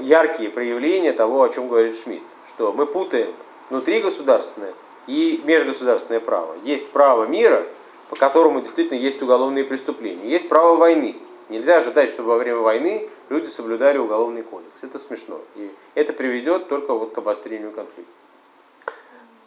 [0.00, 3.32] яркие проявления того, о чем говорит Шмидт, что мы путаем
[3.70, 4.74] внутри государственное
[5.06, 6.56] и межгосударственное право.
[6.64, 7.64] Есть право мира,
[8.10, 11.14] по которому действительно есть уголовные преступления, есть право войны,
[11.48, 14.82] Нельзя ожидать, чтобы во время войны люди соблюдали уголовный кодекс.
[14.82, 15.40] Это смешно.
[15.56, 18.12] И это приведет только вот к обострению конфликта.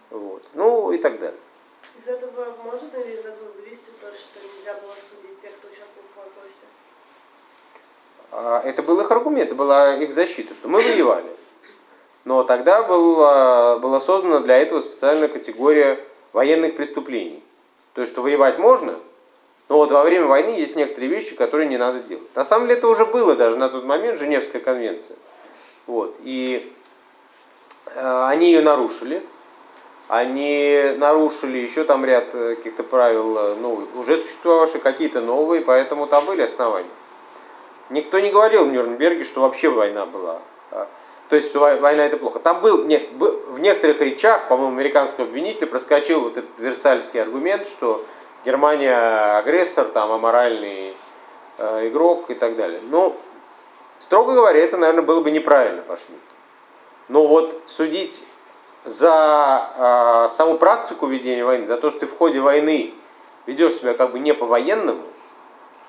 [0.09, 0.43] Вот.
[0.53, 1.39] Ну и так далее.
[1.99, 6.07] Из этого можно ли из этого вывести то, что нельзя было судить тех, кто участвовал
[6.11, 6.67] в Холокосте?
[8.31, 11.29] А, это был их аргумент, это была их защита, что мы воевали.
[12.25, 17.43] Но тогда была, была создана для этого специальная категория военных преступлений.
[17.93, 18.99] То есть, что воевать можно,
[19.69, 22.33] но вот во время войны есть некоторые вещи, которые не надо делать.
[22.35, 25.17] На самом деле это уже было даже на тот момент, Женевская конвенция.
[25.87, 26.15] Вот.
[26.23, 26.71] И
[27.85, 29.25] э, они ее нарушили.
[30.07, 36.07] Они нарушили еще там ряд э, каких-то правил, э, ну, уже существовавшие какие-то новые, поэтому
[36.07, 36.89] там были основания.
[37.89, 40.39] Никто не говорил в Нюрнберге, что вообще война была.
[41.29, 42.39] То есть, что война это плохо.
[42.39, 48.05] Там был, нет, в некоторых речах, по-моему, американского обвинителя проскочил вот этот версальский аргумент, что
[48.45, 50.93] Германия агрессор, там аморальный
[51.57, 52.79] э, игрок и так далее.
[52.89, 53.17] Ну,
[53.99, 56.21] строго говоря, это, наверное, было бы неправильно по Шмидту.
[57.09, 58.23] Но вот судить
[58.87, 62.93] за э, саму практику ведения войны, за то, что ты в ходе войны
[63.45, 65.03] ведешь себя как бы не по-военному,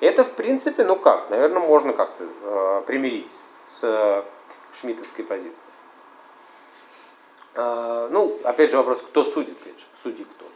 [0.00, 3.30] это, в принципе, ну как, наверное, можно как-то э, примирить
[3.66, 4.22] с э,
[4.80, 5.54] шмидтовской позицией.
[7.54, 10.46] Э, ну, опять же вопрос, кто судит, конечно, судьи кто.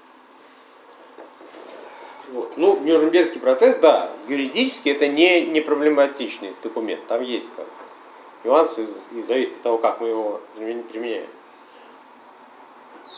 [2.32, 2.56] Вот.
[2.56, 7.66] Ну, Нюрнбергский процесс, да, юридически это не, не проблематичный документ, там есть как
[8.42, 11.28] нюансы, и зависит от того, как мы его применяем.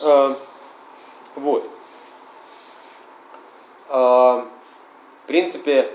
[0.01, 0.35] Э,
[1.37, 1.69] вот.
[3.89, 4.45] Э,
[5.25, 5.91] в принципе,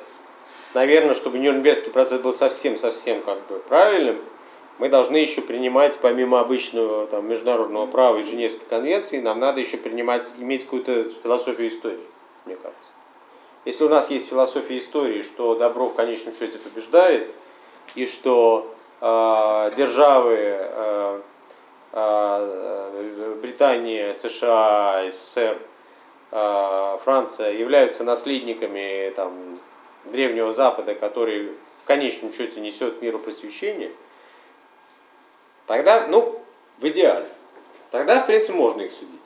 [0.74, 4.20] наверное, чтобы Нюрнбергский процесс был совсем-совсем как бы правильным,
[4.80, 9.78] мы должны еще принимать, помимо обычного там, международного права и Женевской конвенции, нам надо еще
[9.78, 12.00] принимать, иметь какую-то философию истории,
[12.46, 12.92] мне кажется.
[13.66, 17.36] Если у нас есть философия истории, что добро в конечном счете побеждает,
[17.96, 21.22] и что э, державы э,
[23.42, 25.58] Британия, США, СССР,
[26.32, 29.60] э, Франция являются наследниками там,
[30.06, 33.92] Древнего Запада, который в конечном счете несет миру просвещение,
[35.66, 36.40] тогда, ну,
[36.78, 37.28] в идеале,
[37.92, 39.20] тогда, в принципе, можно их судить.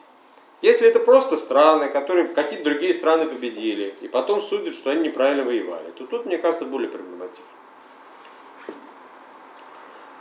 [0.61, 5.43] Если это просто страны, которые какие-то другие страны победили, и потом судят, что они неправильно
[5.43, 7.43] воевали, то тут, мне кажется, более проблематично.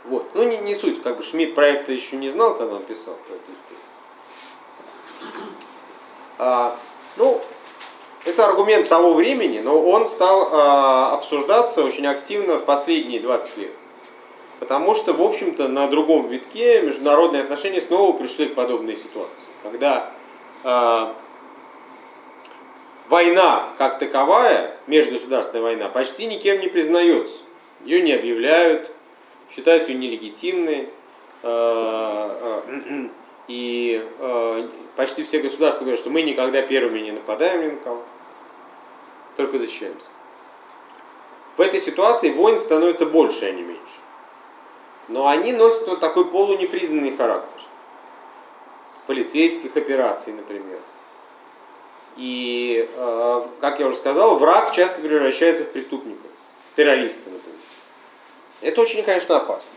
[0.05, 0.31] Вот.
[0.33, 3.15] Ну, не, не суть, как бы Шмидт про это еще не знал, когда он писал
[3.27, 3.83] про эту историю.
[6.39, 6.75] А,
[7.15, 7.41] ну,
[8.25, 13.71] это аргумент того времени, но он стал а, обсуждаться очень активно в последние 20 лет.
[14.59, 19.47] Потому что, в общем-то, на другом витке международные отношения снова пришли к подобной ситуации.
[19.61, 20.09] Когда
[20.63, 21.07] э,
[23.09, 27.39] война как таковая, межгосударственная война, почти никем не признается.
[27.83, 28.92] Ее не объявляют,
[29.55, 30.89] считают ее нелегитимной.
[31.43, 33.07] Э, э,
[33.47, 38.01] и э, почти все государства говорят, что мы никогда первыми не нападаем ни на кого,
[39.35, 40.07] только защищаемся.
[41.57, 43.81] В этой ситуации войн становится больше, а не меньше.
[45.09, 47.61] Но они носят вот такой полунепризнанный характер
[49.05, 50.79] полицейских операций, например.
[52.15, 52.89] И,
[53.59, 56.25] как я уже сказал, враг часто превращается в преступника,
[56.75, 57.59] террориста, например.
[58.63, 59.69] Это очень, конечно, опасно,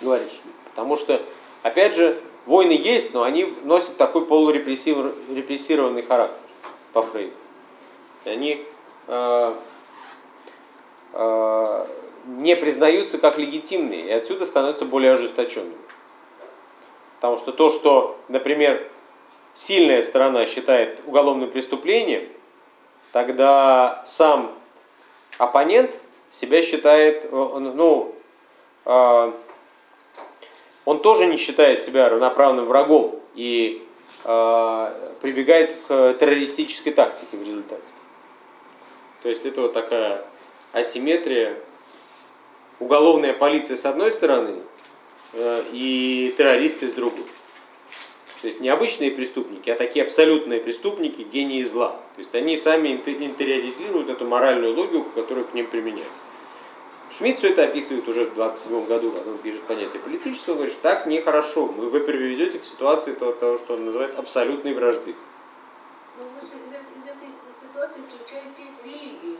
[0.00, 0.56] говорит Шмидт.
[0.70, 1.20] Потому что,
[1.62, 6.40] опять же, войны есть, но они носят такой полурепрессированный характер
[6.94, 7.34] по Фрейду.
[8.24, 8.64] Они
[9.08, 9.54] э,
[11.12, 11.86] э,
[12.26, 15.76] не признаются как легитимные, и отсюда становятся более ожесточенными.
[17.16, 18.88] Потому что то, что, например,
[19.54, 22.26] сильная сторона считает уголовным преступлением,
[23.12, 24.54] тогда сам
[25.36, 25.90] оппонент
[26.32, 28.14] себя считает, ну,
[28.84, 29.32] э,
[30.84, 33.86] он тоже не считает себя равноправным врагом и
[34.24, 37.82] э, прибегает к террористической тактике в результате.
[39.22, 40.24] То есть это вот такая
[40.72, 41.56] асимметрия.
[42.78, 44.62] Уголовная полиция с одной стороны
[45.32, 47.26] Э, и террористы с другой.
[48.40, 51.90] То есть не обычные преступники, а такие абсолютные преступники, гении зла.
[52.16, 56.12] То есть они сами интериоризируют эту моральную логику, которую к ним применяют.
[57.16, 60.82] Шмидт все это описывает уже в 27 году, когда он пишет понятие политического, говорит, что
[60.82, 65.14] так нехорошо, вы приведете к ситуации того, того, что он называет абсолютной вражды.
[66.16, 67.28] Ну, вы же из, этой
[67.60, 69.38] ситуации исключаете религию.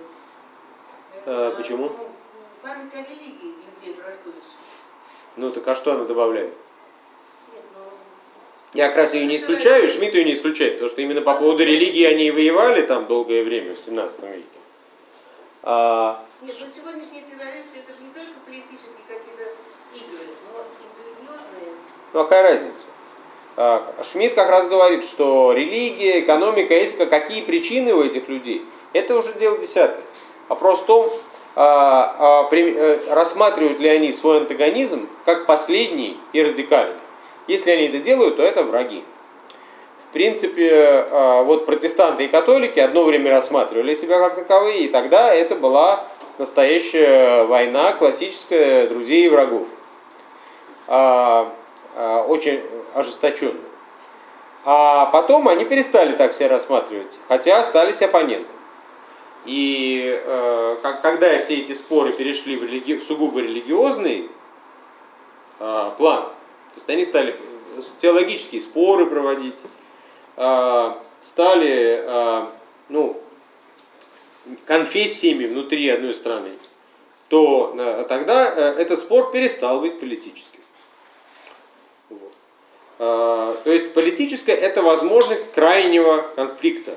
[1.25, 1.85] А, почему?
[1.85, 2.11] Ну,
[2.61, 4.59] память о религии людей враждующих.
[5.37, 6.53] Ну так а что она добавляет?
[6.53, 6.70] Ну,
[8.73, 11.35] Я как раз ее не исключаю, и Шмидт ее не исключает, потому что именно по
[11.35, 14.45] поводу религии они и воевали там долгое время, в 17 веке.
[15.63, 19.43] А, Нет, ну сегодняшние террористы это же не только политические какие-то
[19.93, 21.75] игры, но и религиозные.
[22.13, 22.81] ну а какая разница?
[23.57, 29.19] А, Шмидт как раз говорит, что религия, экономика, этика, какие причины у этих людей, это
[29.19, 30.05] уже дело десятое.
[30.49, 31.11] Вопрос в том,
[31.57, 36.97] а, э, рассматривают ли они свой антагонизм как последний и радикальный.
[37.47, 39.05] Если они это делают, то это враги.
[40.09, 45.33] В принципе, а, вот протестанты и католики одно время рассматривали себя как таковые, и тогда
[45.33, 46.05] это была
[46.39, 49.69] настоящая война, классическая друзей и врагов.
[50.87, 52.63] Очень
[52.95, 53.71] ожесточенная.
[54.65, 58.47] А потом они перестали так себя рассматривать, хотя остались оппонентами.
[59.47, 62.95] И э, когда все эти споры перешли в, религи...
[62.95, 64.31] в сугубо религиозный
[65.59, 66.25] э, план,
[66.81, 67.37] есть они стали
[67.99, 69.59] теологические споры проводить,
[70.37, 72.47] э, стали э,
[72.89, 73.21] ну,
[74.67, 76.51] конфессиями внутри одной страны,
[77.29, 80.61] то э, тогда э, этот спор перестал быть политическим.
[82.09, 82.33] Вот.
[82.99, 86.97] А, То есть политическая это возможность крайнего конфликта,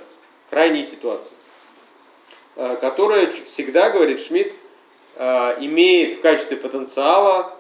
[0.50, 1.36] крайней ситуации,
[2.56, 4.54] э, которая всегда, говорит Шмидт,
[5.16, 7.56] имеет в качестве потенциала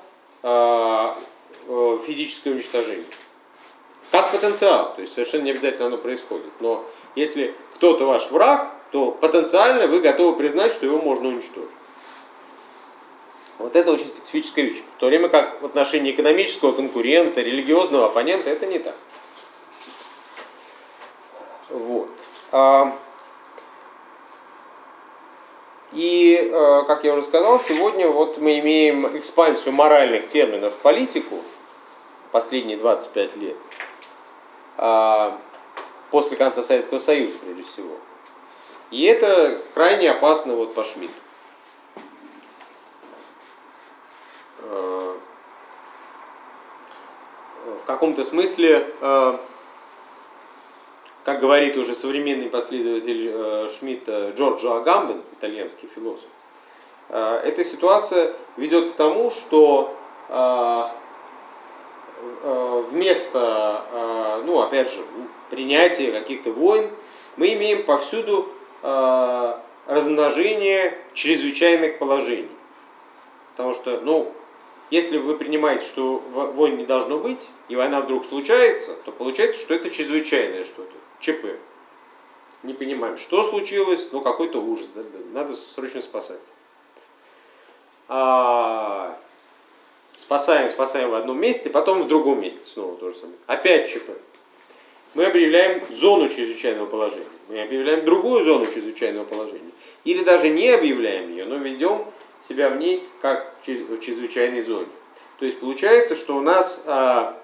[2.05, 3.05] физическое уничтожение.
[4.11, 6.51] Как потенциал, то есть совершенно не обязательно оно происходит.
[6.59, 6.85] Но
[7.15, 11.69] если кто-то ваш враг, то потенциально вы готовы признать, что его можно уничтожить.
[13.57, 14.83] Вот это очень специфическая вещь.
[14.97, 18.95] В то время как в отношении экономического конкурента, религиозного оппонента это не так.
[21.69, 22.09] Вот.
[22.51, 22.95] А,
[25.93, 31.39] И, э, как я уже сказал, сегодня вот мы имеем экспансию моральных терминов в политику
[32.33, 33.55] последние 25 лет,
[34.77, 35.39] а,
[36.09, 37.95] после конца Советского Союза, прежде всего.
[38.89, 41.13] И это крайне опасно вот по Шмидту.
[44.63, 45.15] Э,
[47.81, 49.37] В каком-то смысле, э,
[51.23, 56.29] как говорит уже современный последователь Шмидта Джорджо Агамбен, итальянский философ,
[57.09, 59.95] эта ситуация ведет к тому, что
[62.91, 65.01] вместо, э, ну опять же,
[65.49, 66.89] принятия каких-то войн,
[67.37, 68.49] мы имеем повсюду
[68.81, 69.57] э,
[69.87, 72.49] размножение чрезвычайных положений.
[73.51, 74.31] Потому что, ну,
[74.89, 79.61] если вы принимаете, что во- войн не должно быть, и война вдруг случается, то получается,
[79.61, 81.59] что это чрезвычайное что-то, ЧП.
[82.63, 84.87] Не понимаем, что случилось, ну какой-то ужас,
[85.31, 86.39] надо срочно спасать.
[88.07, 89.17] А,
[90.17, 93.37] спасаем, спасаем в одном месте, потом в другом месте снова то же самое.
[93.47, 94.09] Опять ЧП.
[95.13, 97.27] Мы объявляем зону чрезвычайного положения.
[97.47, 99.71] Мы объявляем другую зону чрезвычайного положения.
[100.05, 102.05] Или даже не объявляем ее, но ведем
[102.39, 104.87] себя в ней как в чрез- в чрезвычайной зоне.
[105.39, 107.39] То есть получается, что у нас а,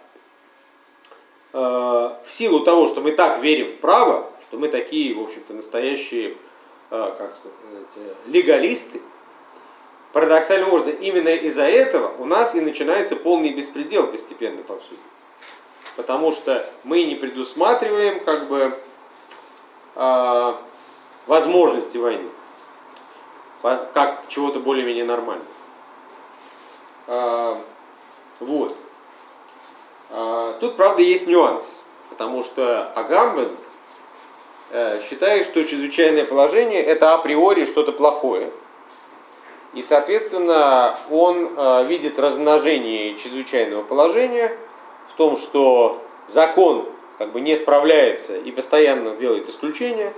[1.53, 5.53] а, в силу того, что мы так верим в право, что мы такие, в общем-то,
[5.53, 6.35] настоящие,
[6.89, 9.01] а, как сказать, э, легалисты,
[10.13, 14.99] парадоксальным образом, именно из-за этого у нас и начинается полный беспредел постепенно повсюду.
[15.95, 18.77] Потому что мы не предусматриваем как бы
[19.95, 20.59] а,
[21.27, 22.29] возможности войны
[23.61, 25.47] по- как чего-то более-менее нормального.
[27.07, 27.61] А,
[28.39, 28.75] Вот.
[30.09, 33.49] А, Тут, правда, есть нюанс, потому что Агамбен
[34.71, 38.51] э, считает, что чрезвычайное положение это априори что-то плохое.
[39.73, 44.57] И, соответственно, он э, видит размножение чрезвычайного положения
[45.13, 46.87] в том, что закон
[47.19, 50.13] как бы не справляется и постоянно делает исключения.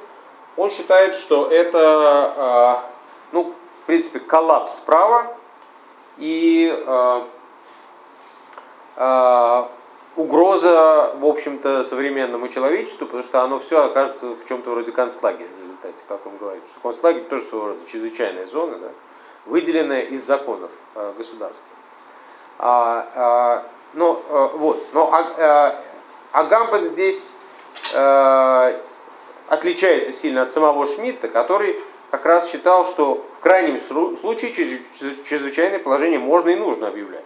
[0.55, 2.89] Он считает, что это, э,
[3.33, 5.35] ну, в принципе, коллапс права
[6.17, 7.21] и э,
[8.95, 9.63] э,
[10.15, 15.63] угроза, в общем-то, современному человечеству, потому что оно все окажется в чем-то вроде концлагеря в
[15.63, 16.63] результате, как он говорит.
[16.71, 18.89] Что концлагерь тоже своего рода чрезвычайная зона, да,
[19.45, 21.65] выделенная из законов э, государства.
[22.59, 23.63] А, а,
[23.93, 25.83] ну, э, вот, но а, а,
[26.31, 27.29] Агамбен здесь
[27.93, 28.79] э,
[29.47, 31.77] отличается сильно от самого Шмидта, который
[32.09, 37.25] как раз считал, что в крайнем случае чрез- чрезвычайное положение можно и нужно объявлять.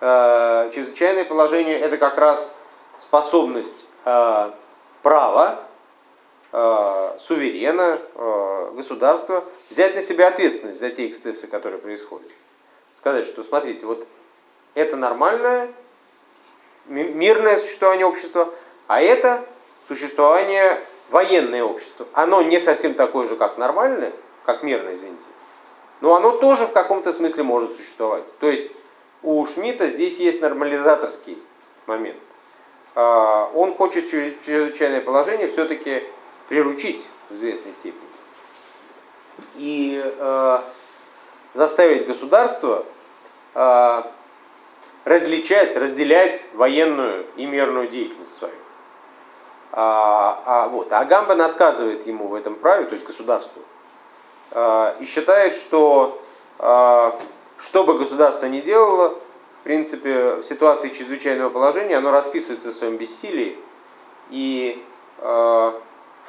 [0.00, 2.54] Э, Чрезвычайное положение это как раз
[3.00, 4.50] способность э,
[5.02, 5.73] права, э,
[7.26, 12.30] суверена, э, государства взять на себя ответственность за те эксцессы, которые происходят.
[12.96, 14.06] Сказать, что смотрите, вот
[14.74, 15.72] это нормальное,
[16.86, 18.54] ми- мирное существование общества,
[18.86, 19.44] а это
[19.88, 20.80] существование
[21.10, 22.06] военное общество.
[22.12, 24.12] Оно не совсем такое же, как нормальное,
[24.44, 25.24] как мирное, извините,
[26.00, 28.24] но оно тоже в каком-то смысле может существовать.
[28.38, 28.70] То есть
[29.24, 31.42] у Шмидта здесь есть нормализаторский
[31.86, 32.18] момент.
[32.94, 36.04] А, Он хочет чре- чрезвычайное положение все-таки
[36.48, 38.02] приручить в известной степени.
[39.56, 40.58] И э,
[41.54, 42.84] заставить государство
[43.54, 44.02] э,
[45.04, 48.54] различать, разделять военную и мирную деятельность свою.
[49.76, 50.92] А, а, вот.
[50.92, 53.60] а Гамбан отказывает ему в этом праве, то есть государству,
[54.52, 56.22] а, и считает, что
[56.58, 57.18] а,
[57.58, 59.18] что бы государство ни делало,
[59.60, 63.58] в принципе, в ситуации чрезвычайного положения оно расписывается в своем бессилии,
[64.30, 64.82] и
[65.18, 65.74] в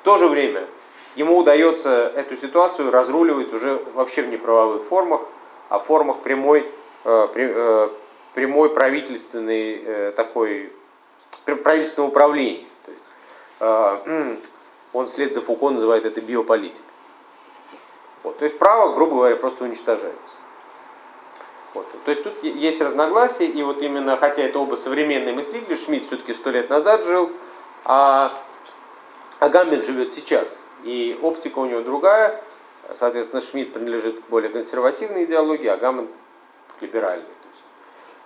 [0.05, 0.67] то же время
[1.15, 5.21] ему удается эту ситуацию разруливать уже вообще в неправовых формах,
[5.69, 6.65] а в формах прямой,
[7.03, 7.89] э, э,
[8.35, 10.71] прямой правительственной э, такой
[11.45, 12.65] пр- правительственного управления.
[14.93, 16.85] Он вслед за Фуко называет это биополитикой.
[18.23, 20.33] Вот, то есть право, грубо говоря, просто уничтожается.
[21.73, 21.85] Вот.
[22.05, 26.33] То есть тут есть разногласия, и вот именно, хотя это оба современные мыслители, Шмидт все-таки
[26.33, 27.31] сто лет назад жил,
[27.83, 28.33] а,
[29.39, 30.47] а Гамбин живет сейчас.
[30.83, 32.41] И оптика у него другая,
[32.97, 36.07] соответственно, Шмидт принадлежит к более консервативной идеологии, а Гамбин
[36.79, 37.25] к либеральной.
[37.25, 37.63] То есть,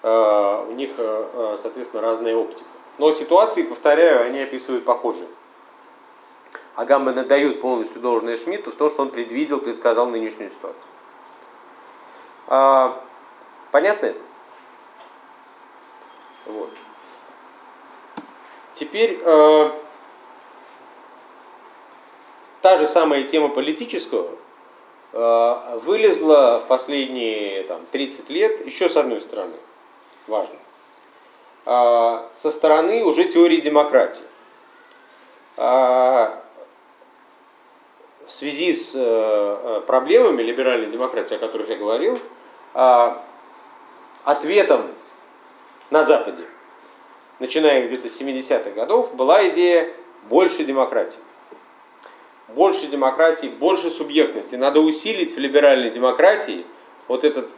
[0.03, 2.69] э, у них, э, соответственно, разная оптика.
[2.97, 5.27] Но ситуации, повторяю, они описывают похожие.
[6.75, 10.83] А Гамбин отдают полностью должное Шмидту в то, что он предвидел, предсказал нынешнюю ситуацию.
[12.47, 13.01] А,
[13.71, 14.19] Понятно это?
[16.47, 16.71] Вот.
[18.73, 19.71] Теперь э,
[22.61, 24.29] та же самая тема политического
[25.13, 29.55] э, вылезла в последние там, 30 лет еще с одной стороны,
[30.27, 30.55] важно,
[31.65, 34.23] э, со стороны уже теории демократии.
[35.57, 36.31] Э,
[38.27, 42.19] в связи с э, э проблемами либеральной демократии, о которых я говорил,
[42.75, 43.13] э,
[44.23, 44.91] ответом
[45.89, 46.43] на Западе,
[47.39, 49.91] начиная где-то с 70-х годов, была идея
[50.29, 51.17] больше демократии.
[52.55, 54.55] Больше демократии, больше субъектности.
[54.55, 56.65] Надо усилить в либеральной демократии
[57.07, 57.49] вот этот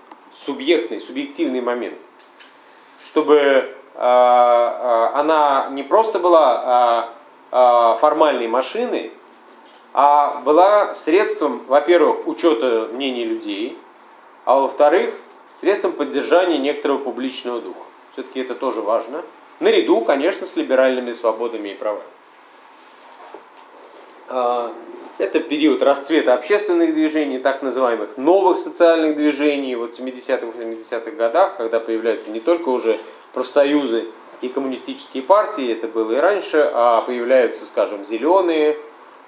[0.45, 1.97] субъектный, субъективный момент,
[3.05, 7.09] чтобы э, э, она не просто была
[7.51, 9.11] э, формальной машиной,
[9.93, 13.77] а была средством, во-первых, учета мнений людей,
[14.45, 15.13] а во-вторых,
[15.59, 17.81] средством поддержания некоторого публичного духа.
[18.13, 19.23] Все-таки это тоже важно.
[19.59, 22.03] Наряду, конечно, с либеральными свободами и правами.
[24.31, 24.71] А,
[25.17, 29.75] это период расцвета общественных движений, так называемых новых социальных движений.
[29.75, 32.97] Вот в 70-х, 80-х годах, когда появляются не только уже
[33.33, 34.05] профсоюзы
[34.41, 38.77] и коммунистические партии, это было и раньше, а появляются, скажем, зеленые,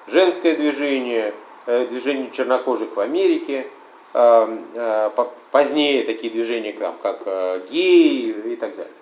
[0.08, 1.34] женское движение,
[1.68, 3.68] э, движение чернокожих в Америке–
[4.16, 5.10] Эм, э,
[5.49, 8.93] позднее такие движения, как, как э, геи и так далее.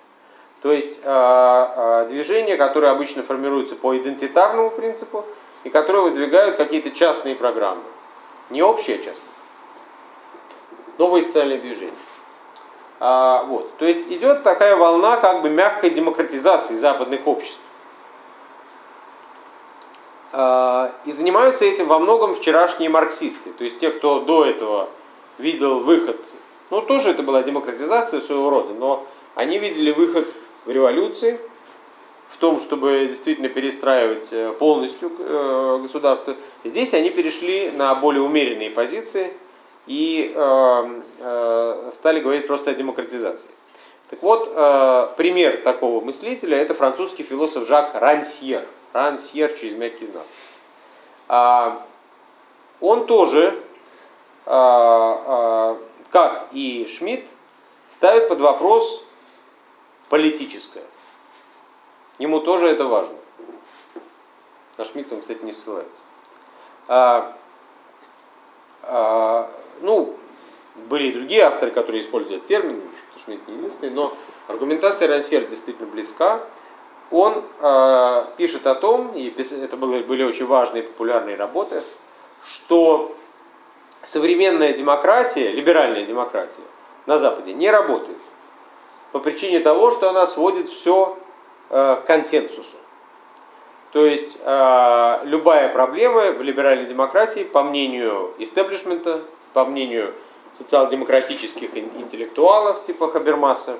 [0.61, 5.25] То есть э, движения, которые обычно формируются по идентитарному принципу
[5.63, 7.83] и которые выдвигают какие-то частные программы.
[8.49, 9.31] Не общие, а частные.
[10.97, 11.93] Новые социальные движения.
[12.99, 13.75] А, вот.
[13.77, 17.59] То есть идет такая волна как бы мягкой демократизации западных обществ.
[20.33, 24.87] А, и занимаются этим во многом вчерашние марксисты, то есть те, кто до этого
[25.37, 26.17] видел выход,
[26.69, 29.05] ну тоже это была демократизация своего рода, но
[29.35, 30.25] они видели выход
[30.65, 31.37] в революции,
[32.41, 36.35] том, чтобы действительно перестраивать э, полностью э, государство.
[36.65, 39.31] Здесь они перешли на более умеренные позиции
[39.85, 43.49] и э, стали говорить просто о демократизации.
[44.09, 44.53] Так вот,
[45.15, 48.65] пример такого мыслителя это французский философ Жак Рансьер.
[48.91, 50.25] Рансьер через мягкий знак.
[51.29, 51.85] А,
[52.81, 53.57] он тоже
[56.11, 57.23] как и Шмидт,
[57.95, 59.05] ставит под вопрос
[60.09, 60.83] политическое.
[62.21, 63.15] Ему тоже это важно.
[64.77, 66.01] На Шмидта он, кстати, не ссылается.
[66.87, 67.35] А,
[68.83, 69.49] а,
[69.81, 70.15] ну,
[70.87, 72.79] были и другие авторы, которые используют термин,
[73.25, 74.13] Шмидт не единственный, но
[74.47, 76.41] аргументация Рансер действительно близка.
[77.09, 81.81] Он э, пишет о том, и это были, были очень важные популярные работы,
[82.45, 83.15] что
[84.03, 86.61] современная демократия, либеральная демократия
[87.07, 88.19] на Западе не работает
[89.11, 91.17] по причине того, что она сводит все
[91.71, 92.75] к консенсусу.
[93.91, 99.21] То есть э, любая проблема в либеральной демократии, по мнению истеблишмента,
[99.53, 100.13] по мнению
[100.57, 103.77] социал-демократических интеллектуалов типа Хабермаса,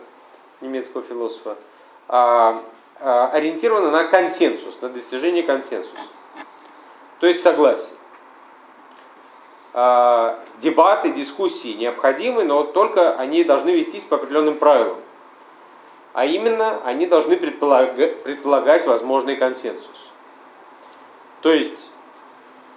[0.62, 1.58] немецкого философа,
[2.08, 2.62] а,
[3.34, 5.96] ориентирована на консенсус, на достижение консенсуса.
[7.20, 7.90] То есть согласие.
[9.74, 14.98] Дебаты, дискуссии необходимы, но только они должны вестись по определенным правилам.
[16.14, 20.12] А именно, они должны предполагать, предполагать возможный консенсус.
[21.42, 21.90] То есть,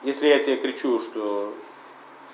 [0.02, 1.52] если я тебе кричу, что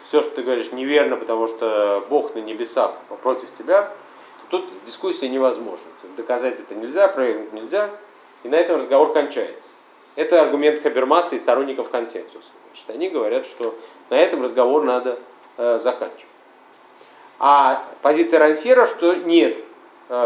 [0.06, 2.92] все, что ты говоришь, неверно, потому что Бог на небесах
[3.22, 3.92] против тебя,
[4.50, 5.86] то тут дискуссия невозможна.
[6.16, 7.90] Доказать это нельзя, проверить нельзя,
[8.42, 9.68] и на этом разговор кончается.
[10.16, 12.48] Это аргумент Хабермаса и сторонников консенсуса.
[12.66, 13.74] Значит, они говорят, что
[14.10, 15.18] на этом разговор надо
[15.56, 16.26] э, заканчивать.
[17.38, 19.64] А позиция Рансера, что нет,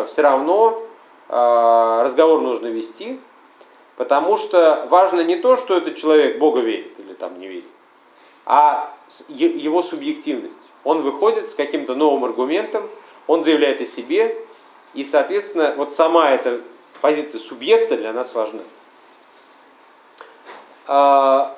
[0.06, 0.82] все равно
[1.28, 3.20] э, разговор нужно вести,
[3.96, 7.64] потому что важно не то, что этот человек Бога верит или там не верит,
[8.46, 8.92] а
[9.28, 10.60] его субъективность.
[10.84, 12.88] Он выходит с каким-то новым аргументом,
[13.26, 14.36] он заявляет о себе,
[14.92, 16.60] и, соответственно, вот сама эта
[17.00, 18.60] позиция субъекта для нас важна.
[20.86, 21.56] А,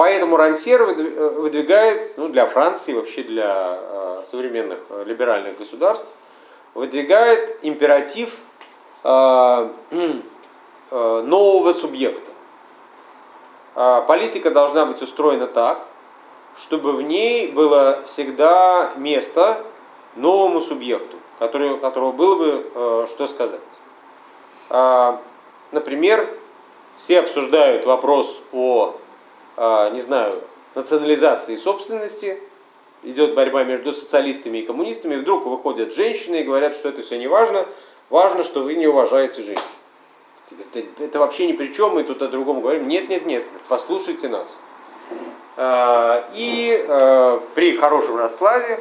[0.00, 6.08] Поэтому Рансер э, выдвигает, ну, для Франции, вообще для э, современных э, либеральных государств,
[6.74, 8.34] выдвигает императив
[9.04, 12.30] э, э, нового субъекта.
[13.74, 15.86] А Политика должна быть устроена так,
[16.58, 19.64] чтобы в ней было всегда место
[20.16, 23.60] новому субъекту, который, которого было бы э, что сказать.
[24.68, 25.20] А,
[25.72, 26.28] Например,
[26.98, 28.96] все обсуждают вопрос о,
[29.56, 30.42] а, не знаю,
[30.74, 32.42] национализации собственности,
[33.02, 37.18] идет борьба между социалистами и коммунистами, и вдруг выходят женщины и говорят, что это все
[37.18, 37.64] не важно,
[38.08, 39.62] важно, что вы не уважаете женщин.
[40.74, 42.88] Это, это вообще ни при чем, мы тут о другом говорим.
[42.88, 44.58] Нет, нет, нет, послушайте нас.
[45.56, 48.80] А, И а, при хорошем раскладе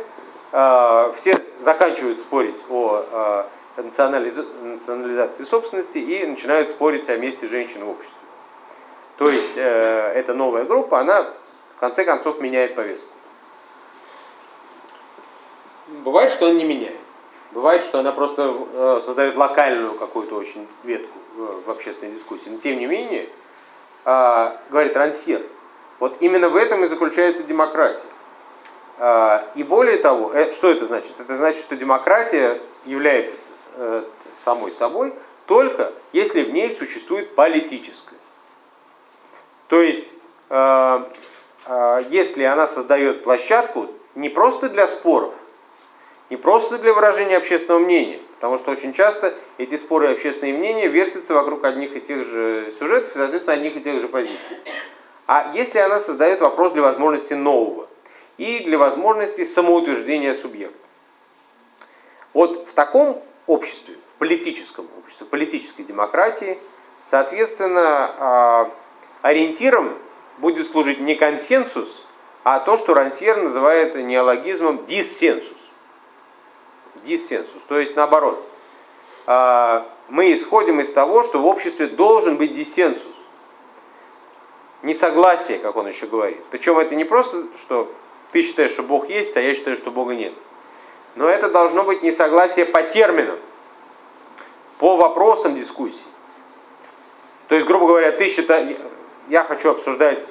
[0.52, 3.46] а, все заканчивают спорить о
[3.78, 8.18] национализ- национализации собственности и начинают спорить о месте женщин в обществе.
[9.18, 11.24] То есть э, эта новая группа, она
[11.76, 13.08] в конце концов меняет повестку.
[16.04, 17.00] Бывает, что она не меняет.
[17.52, 22.50] Бывает, что она просто э, создает локальную какую-то очень ветку э, в общественной дискуссии.
[22.50, 23.28] Но тем не менее,
[24.06, 25.42] э, говорит Рансьер,
[26.00, 28.04] вот именно в этом и заключается демократия.
[29.00, 31.14] Э, и более того, э, что это значит?
[31.20, 33.36] Это значит, что демократия является
[33.78, 34.04] э,
[34.44, 35.14] самой собой
[35.48, 38.16] только если в ней существует политическое.
[39.68, 40.08] То есть,
[40.50, 41.04] э,
[42.10, 45.34] если она создает площадку не просто для споров,
[46.30, 50.88] не просто для выражения общественного мнения, потому что очень часто эти споры и общественные мнения
[50.88, 54.58] вертятся вокруг одних и тех же сюжетов и, соответственно, одних и тех же позиций.
[55.26, 57.88] А если она создает вопрос для возможности нового
[58.38, 60.78] и для возможности самоутверждения субъекта.
[62.34, 66.58] Вот в таком обществе, политическом обществе, политической демократии,
[67.10, 68.72] соответственно, а,
[69.22, 69.98] ориентиром
[70.38, 72.06] будет служить не консенсус,
[72.44, 75.59] а то, что Рансьер называет неологизмом диссенсус.
[77.10, 78.42] Диссенсус, то есть наоборот.
[79.26, 83.04] А, Мы исходим из того, что в обществе должен быть диссенсус.
[84.82, 86.42] Несогласие, как он еще говорит.
[86.52, 87.92] Причем это не просто, что
[88.32, 90.34] ты считаешь, что Бог есть, а я считаю, что Бога нет.
[91.16, 93.38] Но это должно быть несогласие по терминам,
[94.78, 95.98] по вопросам дискуссии.
[97.50, 98.78] То есть, грубо говоря, ты считаешь,
[99.28, 100.24] я хочу обсуждать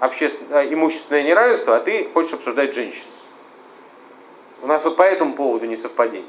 [0.00, 3.04] общественное, имущественное неравенство, а ты хочешь обсуждать женщин.
[4.62, 6.28] У нас вот по этому поводу несовпадение.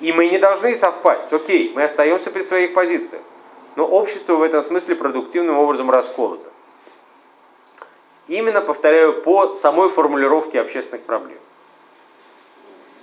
[0.00, 1.32] И мы не должны совпасть.
[1.32, 3.22] Окей, мы остаемся при своих позициях.
[3.76, 6.50] Но общество в этом смысле продуктивным образом расколото.
[8.28, 11.38] Именно, повторяю, по самой формулировке общественных проблем.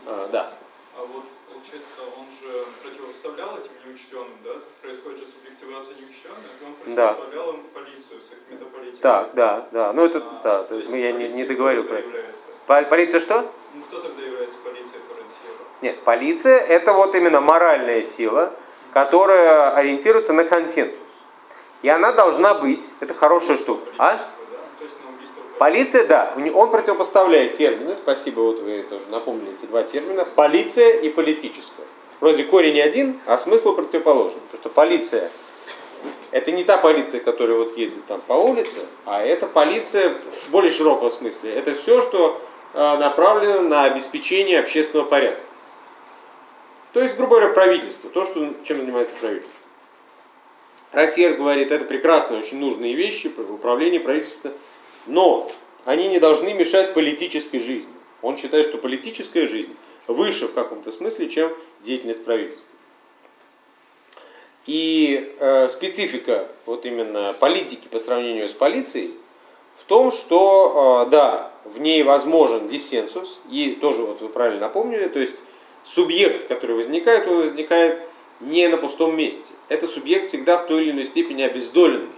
[0.06, 0.52] А, да.
[0.98, 4.52] А вот, получается, он же противопоставлял этим неучтенным, да?
[4.82, 7.14] Происходит же субъективация неучтенных, и он Да.
[7.14, 9.00] противопоставлял им полицию с их метаполитикой.
[9.00, 9.94] Так, да, да.
[9.94, 12.08] Ну это, А, да, то есть мы- я не, не договорил про это.
[12.08, 12.43] является?
[12.68, 13.52] Пол- Полиция что?
[13.74, 15.66] Ну, кто тогда является полицией по Рансьеру?
[15.82, 18.54] Нет, полиция это вот именно моральная сила,
[18.94, 20.98] которая ориентируется на консенсус.
[21.82, 23.86] И она должна быть, это хорошая штука.
[23.98, 24.20] А?
[24.80, 31.00] Убийство Полиция, да, он противопоставляет термины, спасибо, вот вы тоже напомнили эти два термина, полиция
[31.00, 31.86] и политическая.
[32.22, 34.40] Вроде корень один, а смысл противоположный.
[34.52, 35.30] Потому что полиция
[36.32, 40.72] это не та полиция, которая вот ездит там по улице, а это полиция в более
[40.72, 41.54] широком смысле.
[41.54, 42.42] Это все, что
[42.74, 45.42] э, направлено на обеспечение общественного порядка.
[46.94, 49.62] То есть, грубо говоря, правительство, то, что, чем занимается правительство.
[50.92, 54.54] Рассер говорит, это прекрасные, очень нужные вещи, управление правительства,
[55.08, 55.52] но
[55.86, 57.92] они не должны мешать политической жизни.
[58.22, 61.52] Он считает, что политическая жизнь выше в каком-то смысле, чем
[61.82, 62.76] деятельность правительства.
[64.66, 69.14] И э, специфика вот именно политики по сравнению с полицией
[69.84, 75.08] в том, что э, да, в ней возможен диссенсус, и тоже вот вы правильно напомнили,
[75.08, 75.36] то есть
[75.84, 78.02] субъект, который возникает, он возникает
[78.40, 79.52] не на пустом месте.
[79.68, 82.10] Это субъект всегда в той или иной степени обездоленный.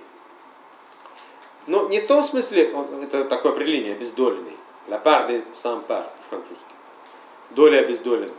[1.68, 4.54] Но не в том смысле, это такое определение, обездоленный.
[4.88, 6.64] La part de sans part по-французски.
[7.50, 8.32] Доля обездоленных.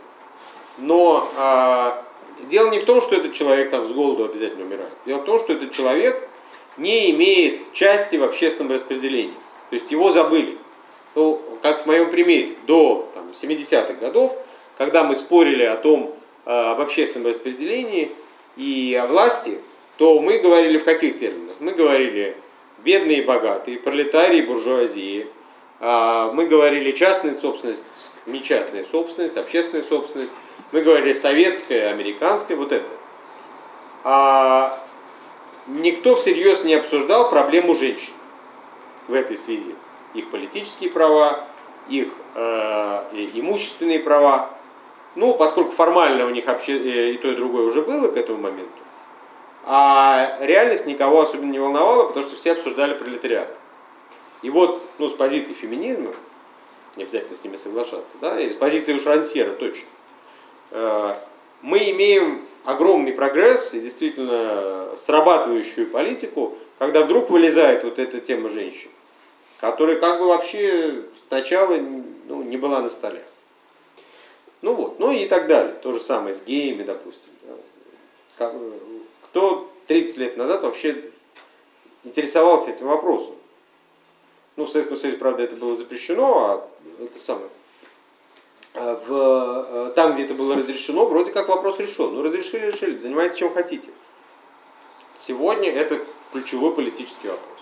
[0.77, 2.05] Но а,
[2.43, 4.93] дело не в том, что этот человек там с голоду обязательно умирает.
[5.05, 6.29] Дело в том, что этот человек
[6.77, 9.33] не имеет части в общественном распределении.
[9.69, 10.57] То есть его забыли.
[11.15, 14.37] Ну, как в моем примере, до там, 70-х годов,
[14.77, 16.15] когда мы спорили о том,
[16.45, 18.11] а, об общественном распределении
[18.55, 19.59] и о власти,
[19.97, 21.55] то мы говорили в каких терминах?
[21.59, 22.37] Мы говорили
[22.83, 25.27] бедные и богатые, пролетарии и буржуазии.
[25.79, 27.83] А, Мы говорили частная собственность,
[28.25, 30.31] не частная собственность, общественная собственность.
[30.71, 32.87] Мы говорили советская, американская, вот это.
[34.03, 34.79] А
[35.67, 38.13] никто всерьез не обсуждал проблему женщин
[39.07, 39.75] в этой связи.
[40.13, 41.45] Их политические права,
[41.89, 43.03] их э,
[43.33, 44.49] имущественные права.
[45.15, 48.39] Ну, поскольку формально у них вообще э, и то, и другое уже было к этому
[48.39, 48.71] моменту,
[49.65, 53.57] а реальность никого особенно не волновала, потому что все обсуждали пролетариат.
[54.41, 56.13] И вот, ну, с позиции феминизма,
[56.95, 59.87] не обязательно с ними соглашаться, да, и с позиции уж Рансера точно,
[60.71, 61.15] э,
[61.61, 68.89] мы имеем огромный прогресс и действительно срабатывающую политику, когда вдруг вылезает вот эта тема женщин,
[69.61, 73.23] которая как бы вообще сначала ну, не была на столе.
[74.61, 75.75] Ну вот, ну и так далее.
[75.81, 77.21] То же самое с геями, допустим.
[79.23, 81.09] Кто 30 лет назад вообще
[82.03, 83.35] интересовался этим вопросом?
[84.57, 86.69] Ну, в Советском Союзе, правда, это было запрещено, а
[87.01, 87.49] это самое.
[88.79, 92.13] А в, э, там, где это было разрешено, вроде как вопрос решен.
[92.13, 93.89] Ну, разрешили, решили, занимайтесь чем хотите.
[95.19, 95.99] Сегодня это
[96.31, 97.57] ключевой политический вопрос.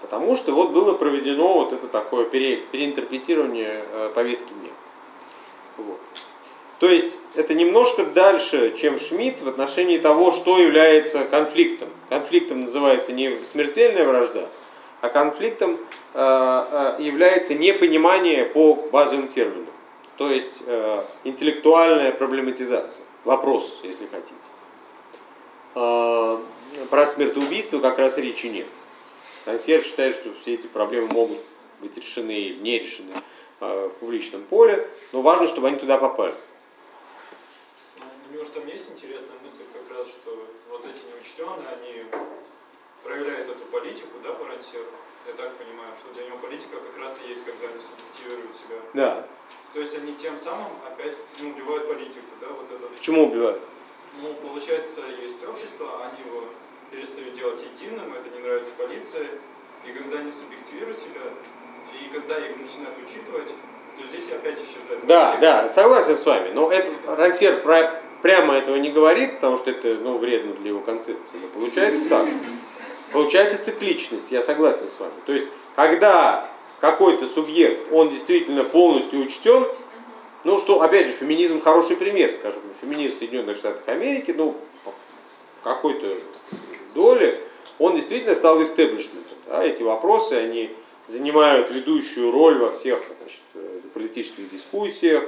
[0.00, 4.70] Потому что вот было проведено вот это такое пере, переинтерпретирование э, повестки дня.
[5.76, 6.00] Вот.
[6.78, 11.88] То есть это немножко дальше, чем Шмидт в отношении того, что является конфликтом.
[12.08, 14.48] Конфликтом называется не смертельная вражда,
[15.02, 15.78] а конфликтом
[16.14, 19.73] э, э, является непонимание по базовым терминам.
[20.16, 23.04] То есть э, интеллектуальная проблематизация.
[23.24, 24.34] Вопрос, если хотите.
[25.74, 26.38] Э,
[26.90, 28.66] про смертоубийство как раз речи нет.
[29.44, 31.38] Консьерж считает, что все эти проблемы могут
[31.80, 33.12] быть решены или не решены
[33.60, 36.34] э, в публичном поле, но важно, чтобы они туда попали.
[37.98, 42.04] Ну, Немножко там есть интересная мысль как раз, что вот эти неучтенные, они
[43.02, 44.86] проявляют эту политику, да, по Рансеру.
[46.00, 48.76] Что для него политика как раз и есть, когда они субъективируют себя.
[48.94, 49.26] Да.
[49.72, 52.86] То есть они тем самым опять ну, убивают политику, да, вот это.
[52.94, 53.60] Почему убивают?
[54.22, 56.44] Ну, получается, есть общество, они его
[56.90, 59.26] перестают делать единым, это не нравится полиции,
[59.86, 61.22] и когда они субъективируют себя,
[61.92, 65.40] и когда их начинают учитывать, то здесь опять исчезает Да, политика.
[65.40, 66.50] да, согласен с вами.
[66.54, 70.80] Но это Рансер про- прямо этого не говорит, потому что это ну, вредно для его
[70.80, 71.36] концепции.
[71.40, 72.26] Но получается так.
[73.12, 75.12] Получается цикличность, я согласен с вами.
[75.26, 76.48] То есть, когда
[76.80, 79.66] какой-то субъект, он действительно полностью учтен,
[80.44, 84.54] ну что, опять же, феминизм хороший пример, скажем, феминизм в Соединенных Штатах Америки, ну,
[84.84, 86.06] в какой-то
[86.94, 87.34] доле,
[87.78, 89.38] он действительно стал истеблишментом.
[89.46, 90.70] Да, эти вопросы, они
[91.06, 95.24] занимают ведущую роль во всех значит, э, политических дискуссиях.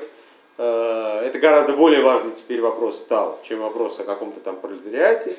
[0.59, 5.37] Э, Это гораздо более важный теперь вопрос стал, чем вопрос о каком-то там пролетариате.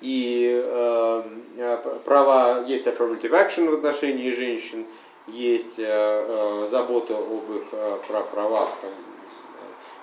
[0.00, 1.22] И э,
[1.56, 4.84] э, права, есть affirmative action в отношении женщин,
[5.26, 8.90] есть э, э, забота об их э, прав- правах, там,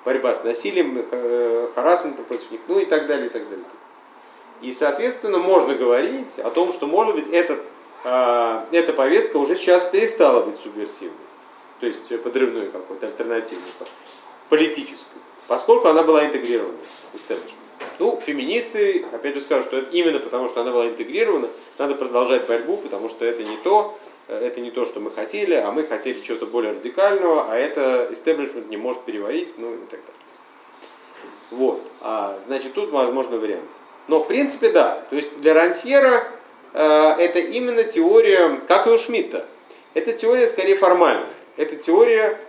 [0.03, 3.65] борьба с насилием, э, харассментом против них, ну и так далее, и так далее.
[4.61, 7.61] И, соответственно, можно говорить о том, что, может быть, этот,
[8.03, 11.13] э, эта повестка уже сейчас перестала быть субверсивной,
[11.79, 13.63] то есть подрывной какой-то, альтернативной,
[14.49, 16.77] политической, поскольку она была интегрирована
[17.13, 17.62] в establishment.
[17.99, 22.47] Ну, феминисты, опять же, скажут, что это именно потому, что она была интегрирована, надо продолжать
[22.47, 25.83] борьбу, потому что это не то, э, это не то, что мы хотели, а мы
[25.83, 30.23] хотели чего-то более радикального, а это истеблишмент не может переварить, ну и так далее.
[31.51, 31.81] Вот.
[32.01, 33.69] А, значит, тут возможно вариант.
[34.07, 35.03] Но в принципе да.
[35.09, 36.27] То есть для Рансьера
[36.73, 39.45] э, это именно теория, как и у Шмидта,
[39.93, 41.29] это теория скорее формальная.
[41.55, 42.39] Это теория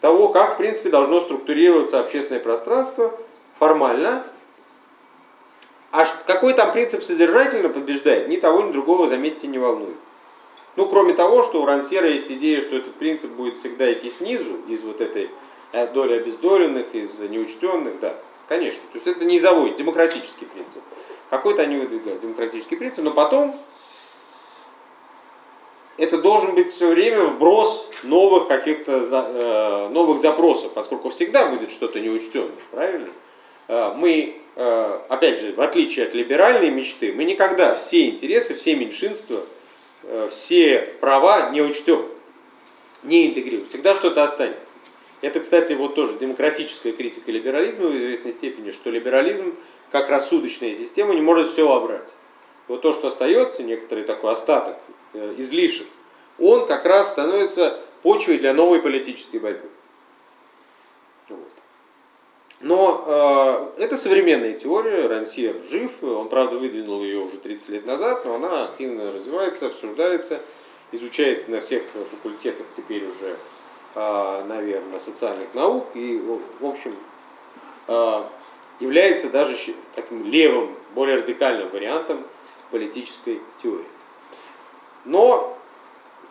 [0.00, 3.12] того, как в принципе должно структурироваться общественное пространство
[3.58, 4.24] формально.
[5.92, 9.96] А какой там принцип содержательно побеждает, ни того, ни другого, заметьте, не волнует.
[10.76, 14.56] Ну, кроме того, что у Рансера есть идея, что этот принцип будет всегда идти снизу,
[14.68, 15.30] из вот этой
[15.72, 18.14] э, доли обездоленных, из неучтенных, да,
[18.46, 18.82] конечно.
[18.92, 20.82] То есть это низовой, демократический принцип.
[21.30, 23.56] Какой-то они выдвигают демократический принцип, но потом
[25.96, 32.00] это должен быть все время вброс новых каких-то э, новых запросов, поскольку всегда будет что-то
[32.00, 33.08] неучтенное, правильно?
[33.68, 34.40] Э, мы,
[35.08, 39.44] опять же, в отличие от либеральной мечты, мы никогда все интересы, все меньшинства,
[40.02, 42.06] э, все права не учтем,
[43.02, 43.68] не интегрируем.
[43.68, 44.72] Всегда что-то останется.
[45.20, 49.54] Это, кстати, вот тоже демократическая критика либерализма в известной степени, что либерализм,
[49.90, 52.14] как рассудочная система, не может все обрать.
[52.68, 54.76] Вот то, что остается, некоторый такой остаток,
[55.12, 55.86] э, излишек,
[56.38, 59.68] он как раз становится почвой для новой политической борьбы.
[62.60, 68.24] Но э, это современная теория, Рансьер жив, он, правда, выдвинул ее уже 30 лет назад,
[68.24, 70.40] но она активно развивается, обсуждается,
[70.90, 73.36] изучается на всех факультетах теперь уже,
[73.94, 76.96] э, наверное, социальных наук, и, в общем,
[77.88, 78.22] э,
[78.80, 79.56] является даже
[79.94, 82.24] таким левым, более радикальным вариантом
[82.70, 83.84] политической теории.
[85.04, 85.58] Но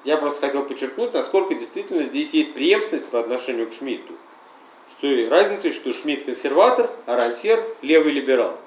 [0.04, 4.14] я просто хотел подчеркнуть, насколько действительно здесь есть преемственность по отношению к Шмидту.
[5.06, 8.58] Той разницей, что Шмидт консерватор, а Рансер левый либерал.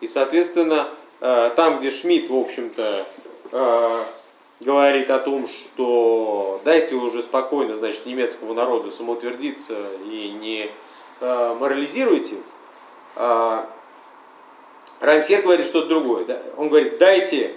[0.00, 0.88] И, соответственно,
[1.20, 3.06] э, там, где Шмидт, в общем-то,
[3.52, 4.02] э,
[4.62, 9.76] говорит о том, что дайте уже спокойно, значит, немецкому народу самоутвердиться
[10.10, 10.72] и не
[11.20, 12.34] э, морализируйте,
[13.14, 13.70] а
[14.98, 16.26] Рансер говорит что-то другое.
[16.56, 17.54] Он говорит, дайте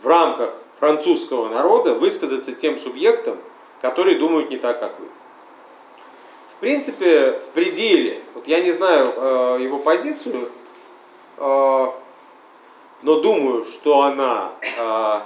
[0.00, 3.38] в рамках французского народа высказаться тем субъектам,
[3.80, 5.08] которые думают не так, как вы.
[6.62, 10.48] Принципе, в пределе, вот я не знаю э, его позицию,
[11.36, 11.86] э,
[13.02, 15.20] но думаю, что она э,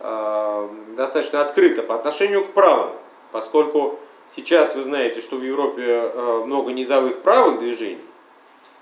[0.00, 2.92] э, достаточно открыта по отношению к правым,
[3.30, 3.98] поскольку
[4.34, 8.00] сейчас вы знаете, что в Европе э, много низовых правых движений,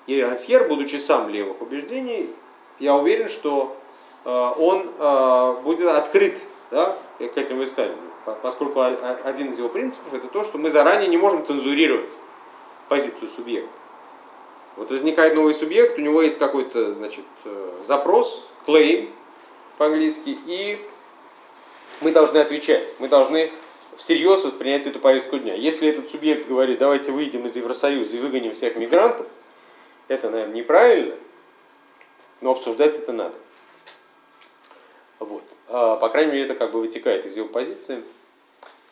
[0.07, 2.31] и Рансьер, будучи сам левых убеждений,
[2.79, 3.77] я уверен, что
[4.25, 6.39] э, он э, будет открыт
[6.71, 8.10] да, к этим высказываниям,
[8.43, 12.13] поскольку один из его принципов это то, что мы заранее не можем цензурировать
[12.89, 13.71] позицию субъекта.
[14.77, 19.11] Вот возникает новый субъект, у него есть какой-то значит, э, запрос, claim
[19.79, 20.87] по-английски, и
[22.01, 23.51] мы должны отвечать, мы должны
[23.97, 25.55] всерьез воспринять эту повестку дня.
[25.55, 29.27] Если этот субъект говорит, давайте выйдем из Евросоюза и выгоним всех мигрантов,
[30.09, 31.17] это, наверное, неправильно,
[32.41, 33.35] но обсуждать это надо.
[35.73, 38.03] А, по крайней мере, это как бы вытекает из его позиции.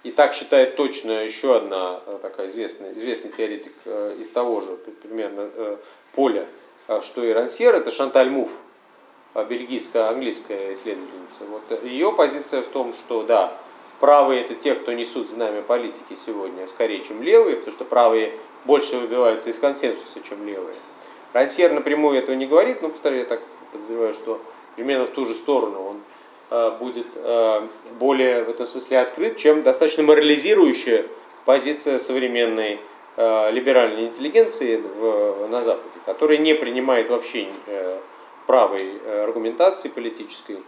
[0.05, 4.77] И так считает точно еще одна э, такая известная, известный теоретик э, из того же
[5.03, 5.77] примерно э,
[6.15, 6.47] поля,
[7.03, 8.51] что и Рансьер, это Шанталь Муф,
[9.35, 11.45] бельгийская английская исследовательница.
[11.51, 13.53] Вот ее позиция в том, что да,
[13.99, 18.33] правые это те, кто несут знамя политики сегодня, скорее, чем левые, потому что правые
[18.65, 20.77] больше выбиваются из консенсуса, чем левые.
[21.33, 24.41] Рансьер напрямую этого не говорит, но, повторяю, я так подозреваю, что
[24.77, 26.01] примерно в ту же сторону он
[26.51, 27.67] будет э,
[27.99, 31.05] более в этом смысле открыт, чем достаточно морализирующая
[31.45, 32.81] позиция современной
[33.17, 37.49] э, либеральной интеллигенции в, на Западе, которая не принимает вообще
[38.47, 40.63] правой аргументации политической.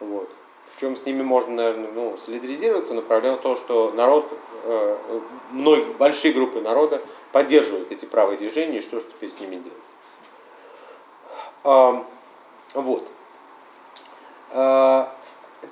[0.00, 0.30] Вот.
[0.80, 4.32] чем с ними можно, наверное, ну, солидаризироваться, но проблема в том, что народ,
[5.50, 7.02] многие, большие группы народа
[7.32, 9.62] поддерживают эти правые движения, и что же теперь с ними
[11.62, 12.04] делать.
[12.72, 13.06] Вот.
[14.52, 15.12] А,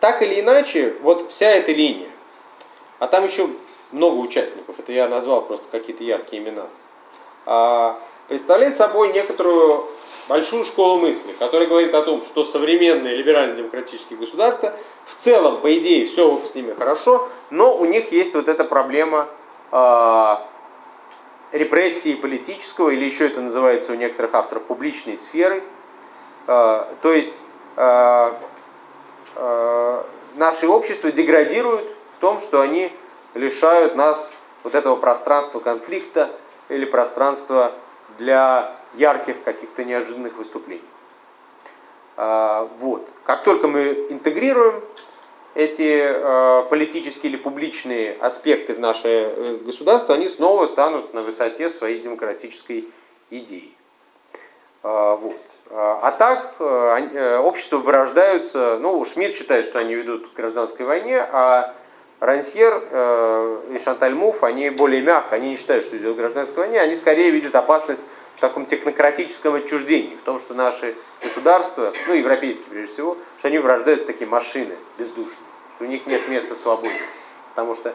[0.01, 2.11] так или иначе, вот вся эта линия,
[2.99, 3.49] а там еще
[3.91, 6.67] много участников, это я назвал просто какие-то яркие имена,
[7.47, 7.99] а,
[8.29, 9.87] представляет собой некоторую
[10.29, 14.75] большую школу мысли, которая говорит о том, что современные либерально-демократические государства
[15.07, 19.27] в целом, по идее, все с ними хорошо, но у них есть вот эта проблема
[19.73, 20.37] э,
[21.53, 25.65] репрессии политического, или еще это называется у некоторых авторов публичной сферы.
[26.47, 27.35] То есть
[29.37, 30.03] э, Э,
[30.35, 31.85] наше общество деградируют
[32.17, 32.93] в том, что они
[33.35, 34.31] лишают нас
[34.63, 36.31] вот этого пространства конфликта
[36.69, 37.73] или пространства
[38.19, 40.83] для ярких каких-то неожиданных выступлений.
[42.17, 43.09] А, вот.
[43.25, 44.83] Как только мы интегрируем
[45.55, 51.71] эти э, политические или публичные аспекты в наше э, государство, они снова станут на высоте
[51.71, 52.89] своей демократической
[53.31, 53.73] идеи.
[54.83, 55.41] Вот.
[55.71, 60.87] А, а так э, э, общества вырождаются, ну, Шмидт считает, что они ведут к гражданской
[60.87, 61.75] войне, а
[62.21, 66.65] Рансьер э, и Шанталь Муф, они более мягко, они не считают, что идет к гражданской
[66.65, 68.01] войне, они скорее видят опасность
[68.37, 73.59] в таком технократическом отчуждении, в том, что наши государства, ну, европейские прежде всего, что они
[73.59, 75.37] вырождают такие машины бездушные,
[75.77, 76.95] что у них нет места свободы.
[77.51, 77.93] Потому что,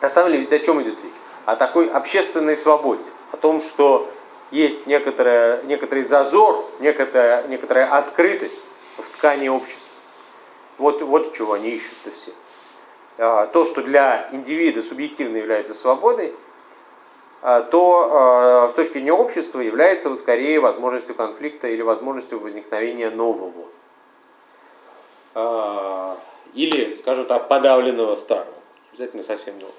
[0.00, 1.12] на самом деле, ведь о чем идет речь?
[1.44, 3.02] О такой общественной свободе,
[3.32, 4.08] о том, что
[4.52, 8.60] есть некоторая, некоторый зазор, некоторая, некоторая открытость
[8.98, 9.88] в ткани общества.
[10.78, 12.32] Вот, вот чего они ищут-то все.
[13.18, 16.34] А, то, что для индивида субъективно является свободой,
[17.40, 23.68] а, то а, с точки зрения общества является скорее возможностью конфликта или возможностью возникновения нового.
[26.52, 28.52] Или, скажем так, подавленного старого.
[28.90, 29.72] Обязательно совсем нового.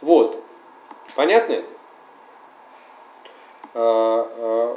[0.00, 0.42] Вот.
[1.14, 1.73] Понятно это?
[3.74, 4.74] Э, э,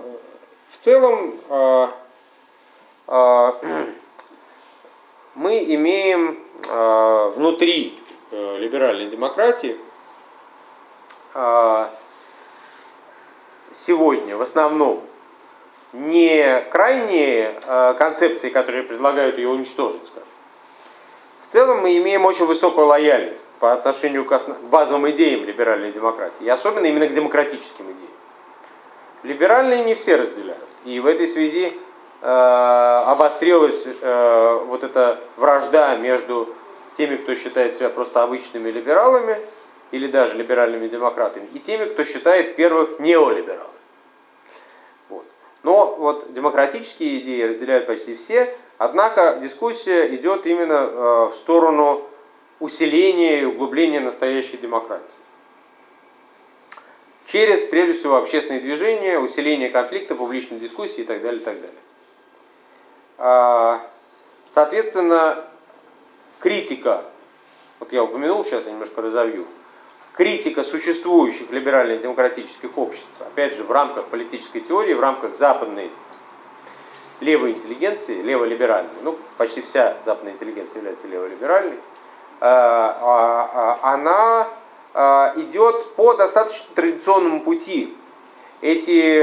[0.72, 1.88] в целом э,
[5.36, 6.43] мы имеем
[7.36, 9.78] внутри либеральной демократии
[13.74, 15.04] сегодня в основном
[15.93, 17.54] не крайние
[17.98, 20.28] концепции, которые предлагают ее уничтожить, скажем.
[21.48, 26.50] В целом мы имеем очень высокую лояльность по отношению к базовым идеям либеральной демократии, и
[26.50, 28.16] особенно именно к демократическим идеям.
[29.28, 30.63] Либеральные не все разделяют.
[30.86, 31.73] И в этой связи
[32.21, 36.55] э, обострилась э, вот эта вражда между
[36.95, 39.38] теми, кто считает себя просто обычными либералами,
[39.91, 43.67] или даже либеральными демократами, и теми, кто считает первых неолибералами.
[45.09, 45.25] Вот.
[45.63, 52.01] Но вот демократические идеи разделяют почти все, однако дискуссия идет именно э, в сторону
[52.61, 55.03] усиления и углубления настоящей демократии.
[57.28, 61.80] Через, прежде всего, общественные движения, усиление конфликта, публичной дискуссии и так далее, и так далее.
[63.17, 63.86] А,
[64.53, 65.43] соответственно,
[66.39, 67.03] критика,
[67.80, 69.45] вот я упомянул, сейчас я немножко разовью,
[70.13, 75.91] критика существующих либерально-демократических обществ, опять же, в рамках политической теории, в рамках западной
[77.19, 81.78] левой интеллигенции, леволиберальной, ну, почти вся западная интеллигенция является леволиберальной,
[82.39, 84.47] а, а, она
[84.98, 87.93] идет по достаточно традиционному пути.
[88.62, 89.20] Эти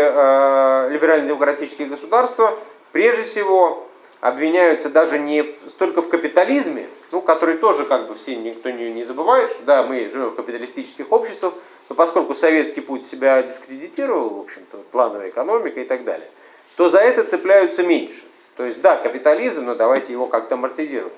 [0.90, 2.56] либерально-демократические государства,
[2.92, 3.88] прежде всего,
[4.20, 9.04] обвиняются даже не столько в капитализме, ну, который тоже как бы все никто не, не
[9.04, 11.52] забывает, что да, мы живем в капиталистических обществах,
[11.88, 16.28] но поскольку советский путь себя дискредитировал, в общем-то, плановая экономика и так далее,
[16.76, 18.22] то за это цепляются меньше.
[18.56, 21.12] То есть, да, капитализм, но давайте его как-то амортизировать.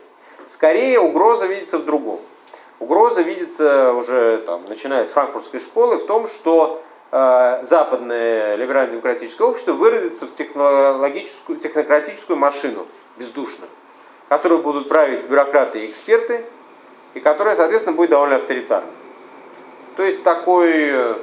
[0.49, 2.21] Скорее угроза видится в другом.
[2.79, 9.73] Угроза видится уже, там, начиная с франкфуртской школы, в том, что э, западное либерально-демократическое общество
[9.73, 13.71] выродится в технологическую, технократическую машину бездушную,
[14.29, 16.45] которую будут править бюрократы и эксперты,
[17.15, 18.93] и которая, соответственно, будет довольно авторитарной.
[19.97, 21.15] То есть такой, э,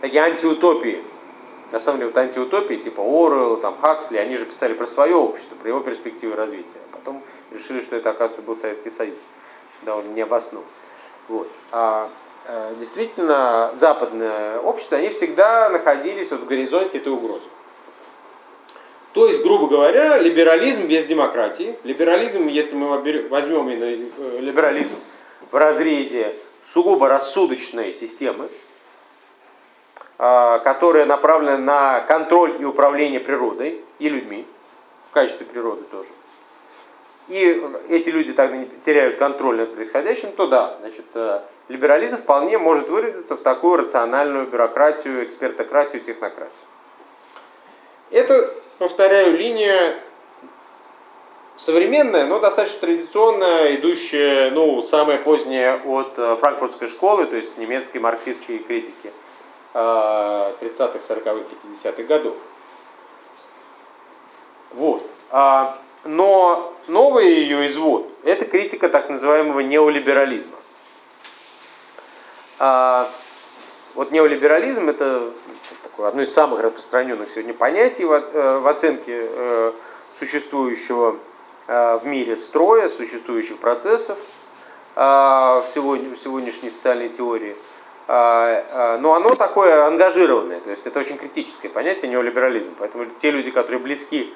[0.00, 1.02] такие антиутопии.
[1.70, 5.54] На самом деле, вот антиутопии типа Оруэлла, там, Хаксли, они же писали про свое общество,
[5.56, 6.78] про его перспективы развития.
[6.90, 9.16] А потом решили, что это, оказывается, был Советский Союз.
[9.82, 10.68] Довольно необоснованно.
[11.28, 11.48] Вот.
[11.72, 12.08] А
[12.46, 17.44] э, действительно, западное общество, они всегда находились вот в горизонте этой угрозы.
[19.12, 21.76] То есть, грубо говоря, либерализм без демократии.
[21.84, 22.88] Либерализм, если мы
[23.28, 24.94] возьмем именно э, либерализм
[25.50, 26.34] в разрезе
[26.72, 28.48] сугубо рассудочной системы,
[30.18, 34.46] а, которая направлена на контроль и управление природой и людьми,
[35.10, 36.08] в качестве природы тоже.
[37.28, 42.56] И эти люди тогда не теряют контроль над происходящим, то да, значит, э, либерализм вполне
[42.56, 46.52] может выродиться в такую рациональную бюрократию, экспертократию, технократию.
[48.12, 49.96] Это повторяю, линия
[51.56, 58.00] современная, но достаточно традиционная, идущая, ну, самая поздняя от э, франкфуртской школы, то есть немецкие
[58.00, 59.12] марксистские критики
[59.74, 62.34] 30-х, 40-х, 50-х годов.
[64.72, 65.06] Вот.
[66.06, 70.56] Но новый ее извод– это критика так называемого неолиберализма.
[72.58, 73.10] А,
[73.94, 75.32] вот неолиберализм– это
[75.82, 79.72] такое одно из самых распространенных сегодня понятий в, э, в оценке э,
[80.18, 81.16] существующего
[81.66, 84.18] э, в мире строя, существующих процессов
[84.94, 87.54] в сегодняшней социальной теории.
[88.08, 92.74] Но оно такое ангажированное, то есть это очень критическое понятие неолиберализм.
[92.78, 94.32] Поэтому те люди, которые близки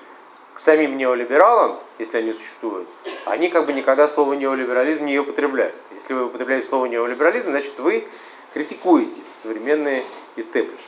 [0.61, 2.87] к самим неолибералам, если они существуют,
[3.25, 5.75] они как бы никогда слово неолиберализм не употребляют.
[5.93, 8.07] Если вы употребляете слово неолиберализм, значит вы
[8.53, 10.05] критикуете современные
[10.37, 10.85] истеблишменты.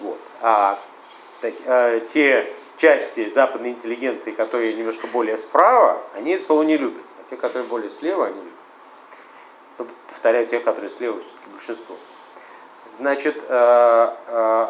[0.00, 0.18] Вот.
[0.42, 0.78] А,
[1.40, 7.02] так, а те части западной интеллигенции, которые немножко более справа, они это слово не любят.
[7.18, 8.52] А те, которые более слева, они любят.
[9.78, 11.96] Ну, повторяю, те, которые слева, все-таки большинство.
[12.98, 14.66] Значит, э, э,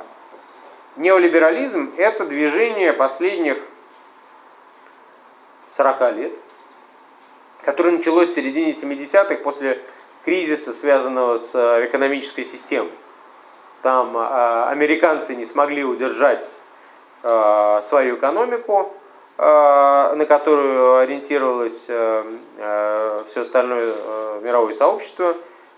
[0.95, 3.59] неолиберализм– это движение последних
[5.71, 6.33] 40 лет,
[7.63, 9.81] которое началось в середине 70-х после
[10.25, 12.93] кризиса, связанного с э, экономической системой.
[13.83, 16.47] Там э, американцы не смогли удержать
[17.23, 18.95] э, свою экономику,
[19.39, 23.95] на которую ориентировалось все остальное
[24.43, 25.35] мировое сообщество,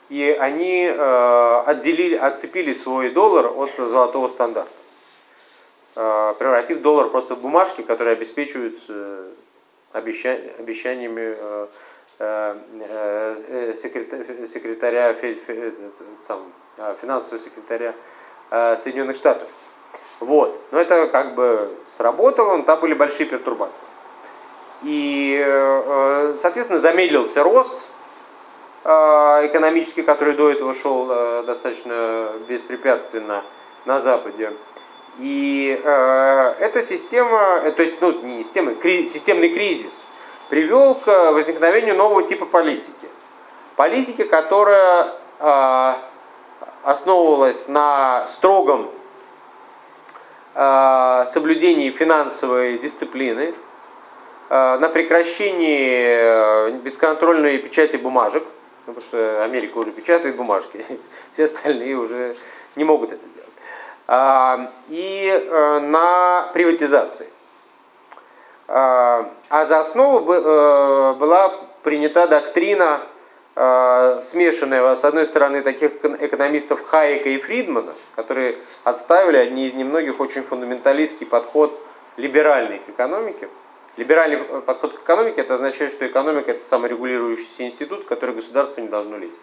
[0.09, 4.69] и они отделили, отцепили свой доллар от золотого стандарта,
[5.95, 8.81] превратив доллар просто в бумажки, которые обеспечивают
[9.93, 11.37] обещаниями
[14.47, 15.15] секретаря,
[17.01, 17.95] финансового секретаря
[18.51, 19.49] Соединенных Штатов.
[20.21, 20.59] Вот.
[20.71, 23.87] Но это как бы сработало, но там были большие пертурбации.
[24.85, 25.45] И,
[26.41, 27.81] соответственно, замедлился рост
[28.85, 31.07] экономический, который до этого шел
[31.45, 33.45] достаточно беспрепятственно
[33.85, 34.53] на Западе.
[35.19, 39.93] И э, эта система, то есть, ну, не система, кри, системный кризис–
[40.53, 43.09] привел к возникновению нового типа политики.
[43.75, 45.95] Политики, которая э,
[46.83, 48.91] основывалась на строгом
[50.55, 53.55] э, соблюдении финансовой дисциплины,
[54.51, 58.45] э, на прекращении э, бесконтрольной печати бумажек,
[58.85, 60.85] потому что Америка уже печатает бумажки,
[61.33, 62.37] все остальные уже
[62.77, 63.25] не могут это
[64.89, 67.29] и э, на приватизации.
[68.69, 73.01] А, а за основу э, была принята доктрина,
[73.57, 79.73] э, смешанная, с одной стороны, таких эко- экономистов Хайека и Фридмана, которые отставили одни из
[79.73, 81.73] немногих очень фундаменталистский подход
[82.19, 83.49] либеральной к экономике.
[83.97, 88.89] Либеральный подход к экономике это означает, что экономика это саморегулирующийся институт, в который государство не
[88.89, 89.41] должно лезть.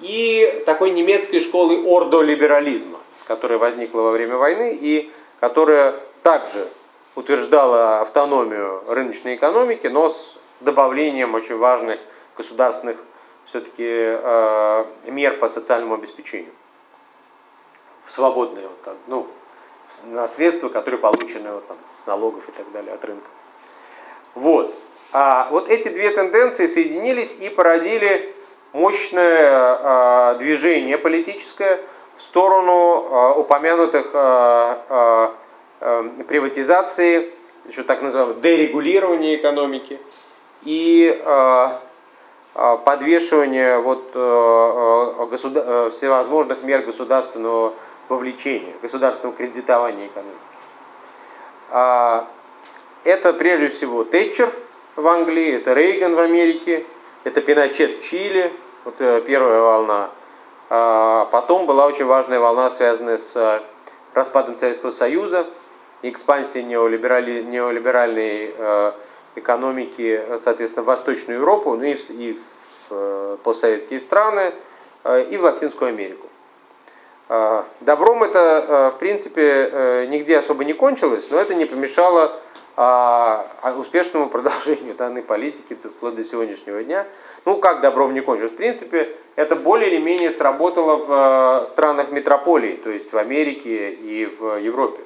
[0.00, 6.68] И такой немецкой школы ордолиберализма, которая возникла во время войны и которая также
[7.14, 11.98] утверждала автономию рыночной экономики, но с добавлением очень важных
[12.36, 12.98] государственных
[13.46, 16.52] все-таки э, мер по социальному обеспечению.
[18.04, 19.26] В свободные, вот, ну,
[20.04, 23.26] на средства, которые получены вот, там, с налогов и так далее от рынка.
[24.34, 24.74] Вот.
[25.12, 28.34] А вот эти две тенденции соединились и породили
[28.72, 31.80] мощное э, движение политическое
[32.16, 35.28] в сторону э, упомянутых э,
[36.26, 37.32] приватизации,
[37.66, 40.00] еще так называемого дерегулирования экономики
[40.64, 41.22] и
[42.84, 44.10] подвешивания вот,
[45.92, 47.74] всевозможных мер государственного
[48.08, 50.36] вовлечения, государственного кредитования экономики.
[51.70, 52.26] А,
[53.04, 54.50] Это прежде всего Тэтчер
[54.96, 56.84] в Англии, это Рейган в Америке,
[57.24, 58.52] это Пиночет в Чили,
[58.84, 60.10] вот э, первая волна.
[60.70, 63.60] А Потом была очень важная волна, связанная с э,
[64.14, 65.46] распадом Советского Союза,
[66.02, 68.92] экспансией неолиберали- неолиберальной э,
[69.36, 74.54] экономики, соответственно, в Восточную Европу, ну и в, и в постсоветские страны,
[75.04, 76.26] и в Латинскую Америку.
[77.80, 82.40] Добром это, в принципе, нигде особо не кончилось, но это не помешало
[82.80, 87.08] а, а, успешному продолжению данной политики вплоть до сегодняшнего дня.
[87.44, 88.52] Ну, как добром не кончилось?
[88.52, 93.90] В принципе, это более или менее сработало в э, странах метрополии, то есть в Америке
[93.90, 95.02] и в Европе.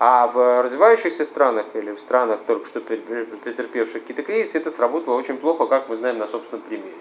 [0.00, 5.36] А в развивающихся странах или в странах, только что претерпевших какие-то кризисы, это сработало очень
[5.36, 6.96] плохо, как мы знаем на собственном примере.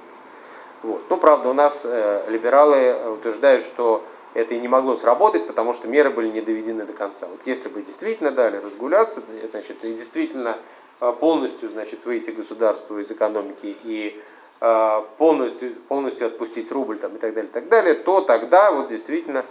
[0.83, 1.01] Вот.
[1.09, 4.03] Ну, правда, у нас э, либералы утверждают, что
[4.33, 7.27] это и не могло сработать, потому что меры были не доведены до конца.
[7.27, 9.21] Вот если бы действительно дали разгуляться,
[9.51, 10.57] значит, и действительно
[11.01, 14.21] э, полностью значит, выйти государству из экономики и
[14.61, 18.87] э, полностью, полностью отпустить рубль там, и так далее, и так далее, то тогда вот
[18.89, 19.45] действительно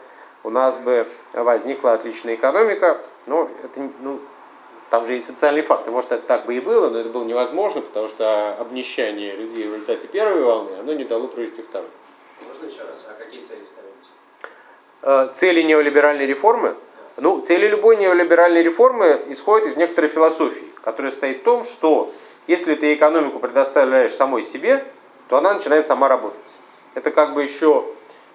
[0.45, 4.20] у нас бы возникла отличная экономика, но это, ну,
[4.91, 5.91] там же и социальные факты.
[5.91, 9.72] Может, это так бы и было, но это было невозможно, потому что обнищание людей в
[9.72, 11.89] результате первой волны, оно не дало провести второй.
[12.47, 13.07] Можно еще раз?
[13.09, 13.97] А какие цели ставились?
[15.03, 16.74] Э, Цели неолиберальной реформы?
[17.20, 22.12] Ну, цели любой неолиберальной реформы исходят из некоторой философии, которая стоит в том, что
[22.46, 24.84] если ты экономику предоставляешь самой себе,
[25.28, 26.38] то она начинает сама работать.
[26.94, 27.84] Это как бы еще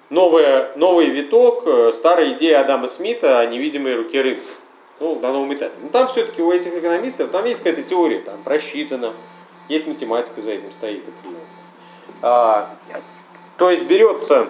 [0.09, 4.43] новая, новый виток э, старой идеи Адама Смита о невидимой руке рынка.
[4.99, 5.73] Ну, на новом этапе.
[5.81, 9.13] Но там все-таки у этих экономистов, там есть какая-то теория, там просчитана,
[9.69, 11.03] есть математика за этим стоит.
[12.21, 12.69] А,
[13.57, 14.47] то есть берется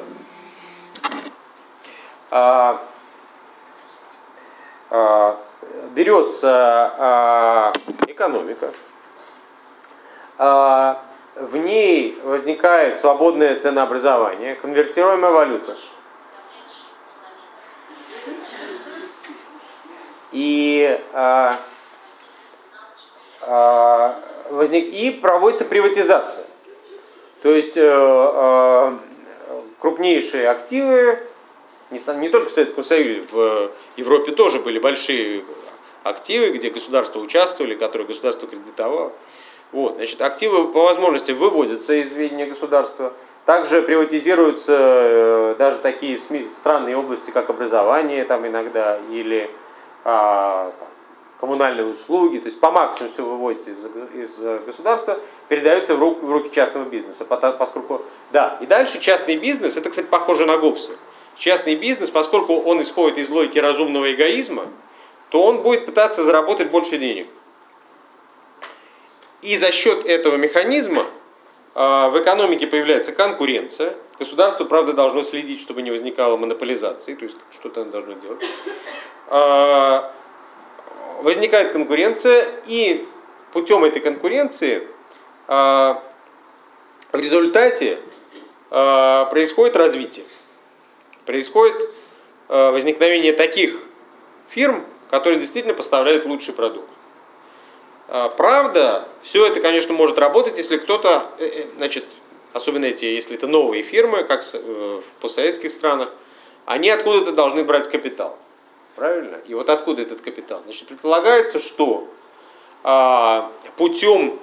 [5.94, 6.50] берется
[6.98, 7.74] а,
[8.08, 8.72] экономика,
[10.38, 11.04] а,
[11.36, 15.78] в ней возникает свободное ценообразование, конвертируемая валюта.
[20.32, 21.58] И, а,
[23.42, 24.20] а,
[24.50, 26.46] возник, и проводится приватизация.
[27.44, 28.98] То есть э, э,
[29.80, 31.20] крупнейшие активы,
[31.94, 35.44] не, не только в Советском Союзе, в Европе тоже были большие
[36.04, 39.14] активы, где государство участвовали, которые государство кредитовало.
[39.72, 43.14] Вот, значит, активы по возможности выводятся из ведения государства.
[43.46, 49.50] Также приватизируются э, даже такие странные области, как образование там иногда, или
[50.06, 50.88] а, там,
[51.42, 52.38] коммунальные услуги.
[52.38, 53.80] То есть по максимуму все выводится из,
[54.14, 57.26] из э, государства, передается в, рук- в руки частного бизнеса.
[57.26, 60.94] Поскольку, да, и дальше частный бизнес, это, кстати, похоже на Гоббса.
[61.38, 64.68] Частный бизнес, поскольку он исходит из логики разумного эгоизма,
[65.30, 67.28] то он будет пытаться заработать больше денег.
[69.42, 71.06] И за счет этого механизма
[71.76, 73.96] а, в экономике появляется конкуренция.
[74.20, 78.44] Государство, правда, должно следить, чтобы не возникало монополизации, то есть что-то оно должно делать.
[79.28, 80.14] А,
[81.22, 83.08] Возникает конкуренция, и
[83.54, 84.86] путем этой конкуренции
[85.48, 86.04] а,
[87.12, 88.00] в результате
[88.70, 90.26] происходит развитие.
[91.26, 91.90] Происходит
[92.50, 93.80] э, возникновение таких
[94.50, 96.90] фирм, которые действительно поставляют лучший продукт.
[98.08, 102.06] А, Правда, все это, конечно, может работать, если кто-то, э, э, значит,
[102.54, 106.10] особенно эти, если это новые фирмы, как э, в постсоветских странах,
[106.66, 108.38] они откуда-то должны брать капитал.
[108.96, 109.38] Правильно?
[109.48, 110.62] И вот откуда этот капитал?
[110.66, 112.08] Значит, предполагается, что
[112.84, 114.40] а, путем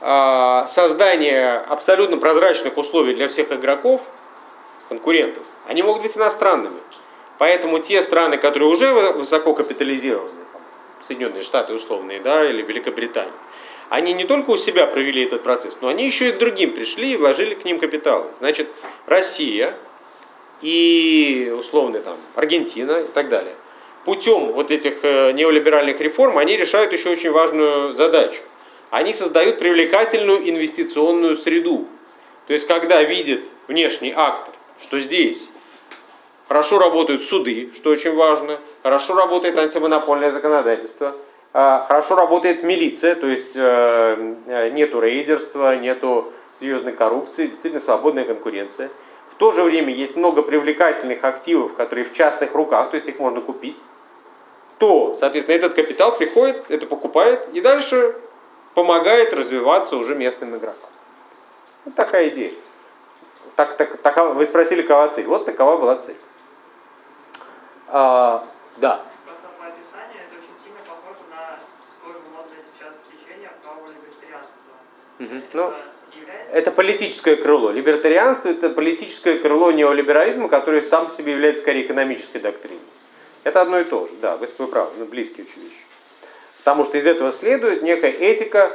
[0.00, 4.02] а, создания абсолютно прозрачных условий для всех игроков,
[4.88, 6.80] конкурентов, они могут быть иностранными.
[7.38, 10.32] Поэтому те страны, которые уже вы- высоко капитализированы,
[11.06, 13.32] Соединенные Штаты условные, да, или Великобритания,
[13.88, 17.12] они не только у себя провели этот процесс, но они еще и к другим пришли
[17.12, 18.26] и вложили к ним капиталы.
[18.40, 18.66] Значит,
[19.06, 19.76] Россия
[20.60, 23.54] и условно там Аргентина и так далее.
[24.04, 28.40] Путем вот этих э, неолиберальных реформ они решают еще очень важную задачу.
[28.90, 31.86] Они создают привлекательную инвестиционную среду.
[32.48, 34.52] То есть, когда видит внешний актор,
[34.82, 35.49] что здесь
[36.50, 41.14] хорошо работают суды, что очень важно, хорошо работает антимонопольное законодательство,
[41.52, 48.24] а, хорошо работает милиция, то есть э, э, нету рейдерства, нету серьезной коррупции, действительно свободная
[48.24, 48.90] конкуренция.
[49.30, 53.20] В то же время есть много привлекательных активов, которые в частных руках, то есть их
[53.20, 53.78] можно купить,
[54.78, 58.16] то, соответственно, этот капитал приходит, это покупает и дальше
[58.74, 60.90] помогает развиваться уже местным игрокам.
[61.84, 62.50] Вот такая идея.
[63.54, 65.26] Так, так, такова- вы спросили, какова цель.
[65.26, 66.16] Вот такова была цель.
[67.92, 68.46] А,
[68.76, 69.02] да.
[69.24, 71.58] Просто по описанию это очень сильно похоже на
[72.06, 74.74] тоже модное сейчас течение правого либертарианства.
[75.18, 77.70] Это Ну, является Это политическое крыло.
[77.72, 82.78] Либертарианство– это политическое крыло неолиберализма, которое сам по себе является скорее экономической доктриной.
[83.42, 85.74] Это одно и то же, да, вы, вы правы, ну, близкие вещи.
[86.58, 88.70] Потому что из этого следует некая этика.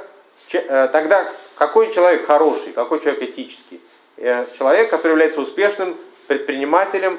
[0.52, 3.80] Э, Тогда какой человек хороший, какой человек этический?
[4.18, 5.96] Э, Человек, который является успешным
[6.28, 7.18] предпринимателем,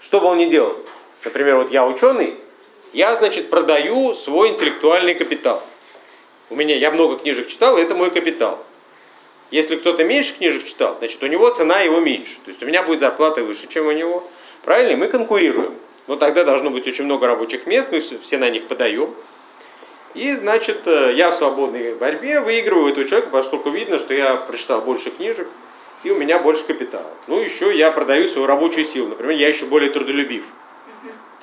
[0.00, 0.76] что бы он ни делал.
[1.24, 2.34] Например, вот я ученый,
[2.92, 5.62] я, значит, продаю свой интеллектуальный капитал.
[6.50, 8.64] У меня, я много книжек читал, это мой капитал.
[9.50, 12.36] Если кто-то меньше книжек читал, значит у него цена его меньше.
[12.44, 14.28] То есть у меня будет зарплата выше, чем у него.
[14.62, 14.96] Правильно?
[14.96, 15.74] Мы конкурируем.
[16.06, 19.14] Но тогда должно быть очень много рабочих мест, мы все все на них подаем.
[20.14, 24.82] И, значит, э, я в свободной борьбе выигрываю этого человека, поскольку видно, что я прочитал
[24.82, 25.48] больше книжек,
[26.04, 27.10] и у меня больше капитала.
[27.26, 29.08] Ну, еще я продаю свою рабочую силу.
[29.08, 30.44] Например, я еще более трудолюбив.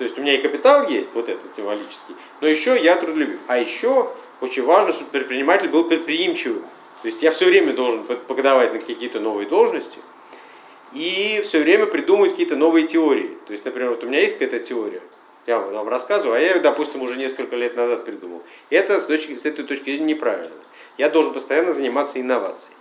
[0.02, 3.38] То есть у меня и капитал есть, вот этот символический, но еще я трудолюбив.
[3.46, 4.10] А еще
[4.40, 6.64] очень важно, чтобы предприниматель был предприимчивым.
[7.04, 10.00] То есть я все время должен под- подавать на какие-то новые должности
[10.92, 13.38] и все время придумывать какие-то новые теории.
[13.46, 15.04] То есть, например, вот у меня есть какая-то теория,
[15.46, 18.42] я вам рассказываю, а я ее, допустим, уже несколько лет назад придумал.
[18.72, 20.56] Это с, точки, с этой точки зрения неправильно.
[20.98, 22.76] Я должен постоянно заниматься инновацией.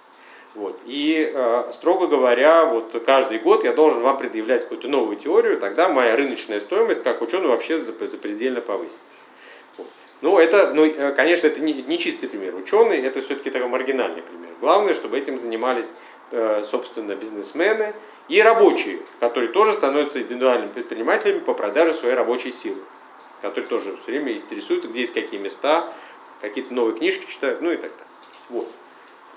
[0.55, 0.81] Вот.
[0.85, 5.89] И, э, строго говоря, вот каждый год я должен вам предъявлять какую-то новую теорию, тогда
[5.89, 9.13] моя рыночная стоимость как ученый вообще зап- запредельно повысится.
[9.79, 9.87] Вот.
[10.23, 12.57] Ну, это, ну, э, конечно, это не, не чистый пример.
[12.57, 14.51] Ученый это все-таки такой маргинальный пример.
[14.61, 15.89] Главное, чтобы этим занимались,
[16.33, 17.95] э, собственно, бизнесмены
[18.29, 22.81] и рабочие, которые тоже становятся индивидуальными предпринимателями по продаже своей рабочей силы,
[23.41, 25.93] которые тоже все время интересуются, где есть какие места,
[26.41, 28.07] какие-то новые книжки читают, ну и так далее.
[28.49, 28.69] Вот.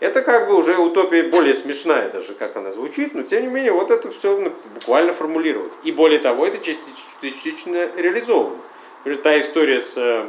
[0.03, 3.71] Это как бы уже утопия более смешная даже, как она звучит, но тем не менее
[3.71, 5.71] вот это все буквально формулировалось.
[5.84, 8.57] И более того, это частично, частично реализовано.
[8.97, 10.27] Например, та история с э,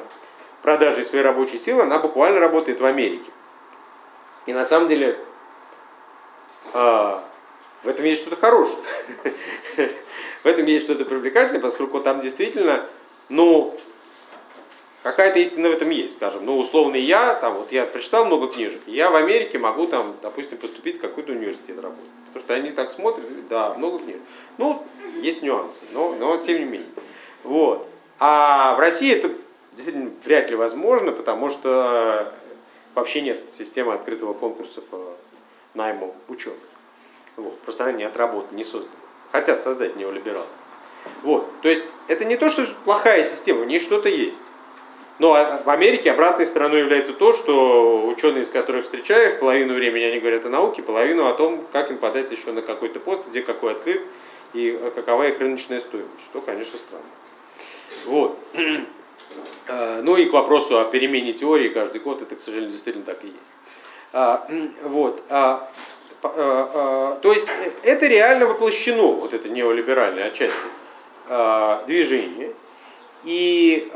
[0.62, 3.28] продажей своей рабочей силы, она буквально работает в Америке.
[4.46, 5.18] И на самом деле
[6.72, 7.24] а,
[7.82, 8.78] в этом есть что-то хорошее.
[10.44, 12.86] В этом есть что-то привлекательное, поскольку там действительно,
[13.28, 13.76] ну,
[15.05, 16.44] какая-то истина в этом есть, скажем.
[16.44, 20.59] Ну, условно, я, там, вот я прочитал много книжек, я в Америке могу, там, допустим,
[20.59, 22.05] поступить в какой-то университет работать.
[22.26, 24.16] Потому что они так смотрят, да, много книг.
[24.59, 24.82] Ну,
[25.20, 26.89] есть нюансы, но, но тем не менее.
[27.44, 27.86] Вот.
[28.18, 29.31] А в России это
[29.72, 32.32] действительно вряд ли возможно, потому что
[32.94, 35.14] вообще нет системы открытого конкурса по
[35.74, 36.59] найму ученых.
[37.36, 37.59] Вот.
[37.60, 38.94] Просто она не отработана, не создана.
[39.32, 40.47] Хотят создать неолибералы.
[41.22, 41.47] Вот.
[41.60, 44.39] То есть это не то, что плохая система, в ней что-то есть.
[45.19, 50.03] Но а- в Америке обратной стороной является то, что ученые, с которых встречаешь, половину времени
[50.05, 53.43] они говорят о науке, половину о том, как им подать еще на какой-то пост, где
[53.43, 54.03] какой открыт,
[54.55, 57.07] и э, какова их рыночная стоимость, что, конечно, странно.
[58.07, 58.39] Вот.
[59.66, 63.24] Э, Ну и к вопросу о перемене теории каждый год, это, к сожалению, действительно так
[63.24, 63.39] и есть.
[64.12, 64.47] А,
[64.82, 65.23] Вот.
[65.31, 65.70] а,
[66.23, 70.55] а, То есть э, это реально воплощено, вот это неолиберальное отчасти
[71.86, 72.53] движение.
[73.24, 73.89] И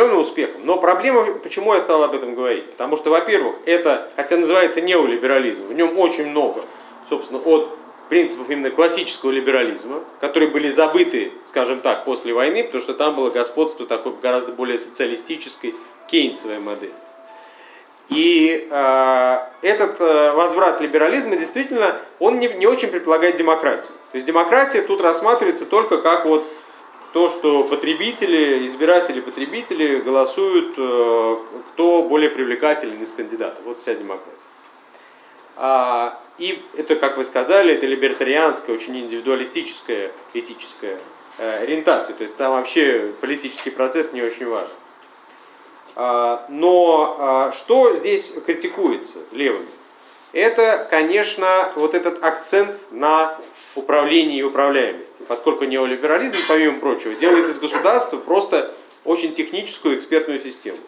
[0.00, 0.62] определенным успехом.
[0.64, 2.70] Но проблема, почему я стал об этом говорить?
[2.70, 6.62] Потому что, во-первых, это, хотя называется неолиберализм, в нем очень много,
[7.08, 7.70] собственно, от
[8.08, 13.30] принципов именно классического либерализма, которые были забыты, скажем так, после войны, потому что там было
[13.30, 15.74] господство такой гораздо более социалистической,
[16.08, 16.92] кейнсовой модели.
[18.08, 23.92] И э, этот э, возврат либерализма действительно, он не, не очень предполагает демократию.
[24.10, 26.44] То есть демократия тут рассматривается только как вот
[27.12, 31.36] то, что потребители, избиратели потребители голосуют, э,
[31.72, 33.58] кто более привлекателен из кандидатов.
[33.64, 34.38] Вот вся демократия.
[35.56, 40.98] А, и это, как вы сказали, это либертарианская, очень индивидуалистическая этическая
[41.38, 42.14] э, ориентация.
[42.14, 44.72] То есть там вообще политический процесс не очень важен.
[45.96, 49.68] А, но а, что здесь критикуется левыми?
[50.32, 53.36] Это, конечно, вот этот акцент на
[53.74, 58.74] управлении и управляемости, поскольку неолиберализм, помимо прочего, делает из государства просто
[59.04, 60.78] очень техническую экспертную систему.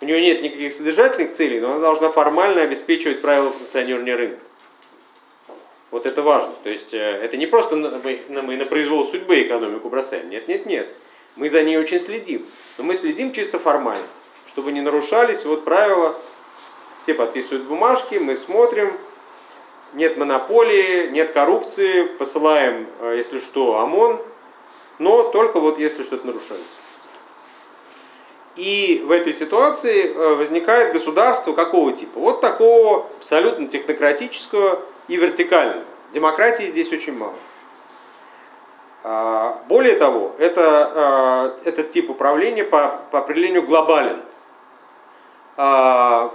[0.00, 4.40] У нее нет никаких содержательных целей, но она должна формально обеспечивать правила функционирования рынка.
[5.90, 6.52] Вот это важно.
[6.64, 10.30] То есть э, это не просто мы на произвол судьбы экономику бросаем.
[10.30, 10.88] Нет, нет, нет.
[11.36, 12.46] Мы за ней очень следим.
[12.78, 14.06] Но мы следим чисто формально
[14.52, 16.14] чтобы не нарушались вот правила.
[17.00, 18.92] Все подписывают бумажки, мы смотрим,
[19.92, 24.20] нет монополии, нет коррупции, посылаем, э, если что, ОМОН,
[24.98, 26.66] но только вот если что-то нарушается.
[28.56, 32.20] И в этой ситуации э, возникает государство какого типа?
[32.20, 35.84] Вот такого абсолютно технократического и вертикального.
[36.12, 37.34] Демократии здесь очень мало.
[39.04, 44.20] А, более того, это, э, этот тип управления по, по определению глобален.
[45.56, 46.32] А,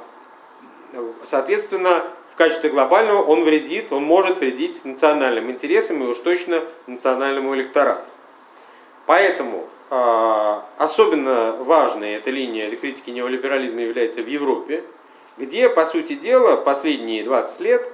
[1.23, 2.03] соответственно,
[2.37, 8.05] качестве глобального он вредит, он может вредить национальным интересам и уж точно национальному электорату.
[9.05, 14.83] Поэтому а, особенно важной эта линия критики неолиберализма является в Европе,
[15.37, 17.87] где, по сути дела, последние 20 лет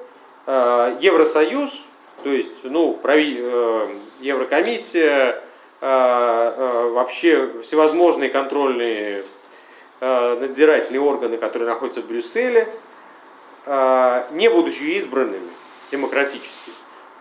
[0.45, 1.85] а, Евросоюз,
[2.23, 3.87] то есть ну, э,
[4.21, 5.41] Еврокомиссия,
[5.81, 9.25] вообще всевозможные контрольные
[10.05, 12.67] Э, надзирательные органы, которые находятся в Брюсселе, э,
[13.65, 15.49] не будучи избранными
[15.91, 16.71] демократически,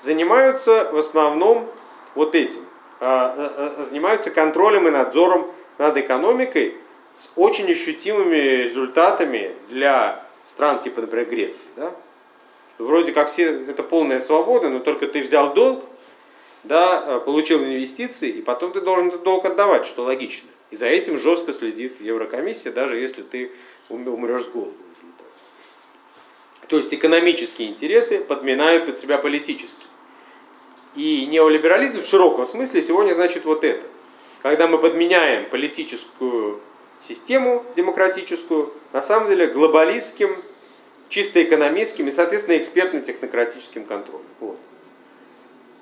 [0.00, 1.68] занимаются в основном
[2.14, 2.64] вот этим.
[3.00, 6.76] Э, занимаются контролем и надзором над экономикой
[7.16, 11.66] с очень ощутимыми результатами для стран типа, например, Греции.
[11.76, 11.92] Да?
[12.70, 15.84] Что вроде как все, это полная свобода, но только ты взял долг,
[16.62, 20.48] да, получил инвестиции, и потом ты должен этот долг отдавать, что логично.
[20.70, 23.50] И за этим жестко следит Еврокомиссия, даже если ты
[23.88, 24.74] умрешь с голоду.
[26.72, 29.86] То есть экономические интересы подминают под себя политические.
[30.96, 33.84] И неолиберализм в широком смысле сегодня значит вот это.
[34.40, 36.62] Когда мы подменяем политическую
[37.06, 40.34] систему демократическую, на самом деле глобалистским,
[41.10, 44.24] чисто экономистским и, соответственно, экспертно-технократическим контролем.
[44.40, 44.58] Вот.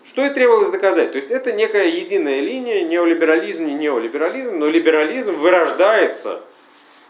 [0.04, 1.12] Что и требовалось доказать.
[1.12, 6.42] То есть это некая единая линия, неолиберализм, не неолиберализм, но либерализм вырождается,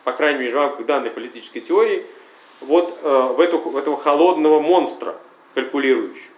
[0.04, 2.04] по крайней мере, в рамках данной политической теории,
[2.60, 5.16] вот э, в, эту, в этого холодного монстра
[5.54, 6.32] калькулирующего,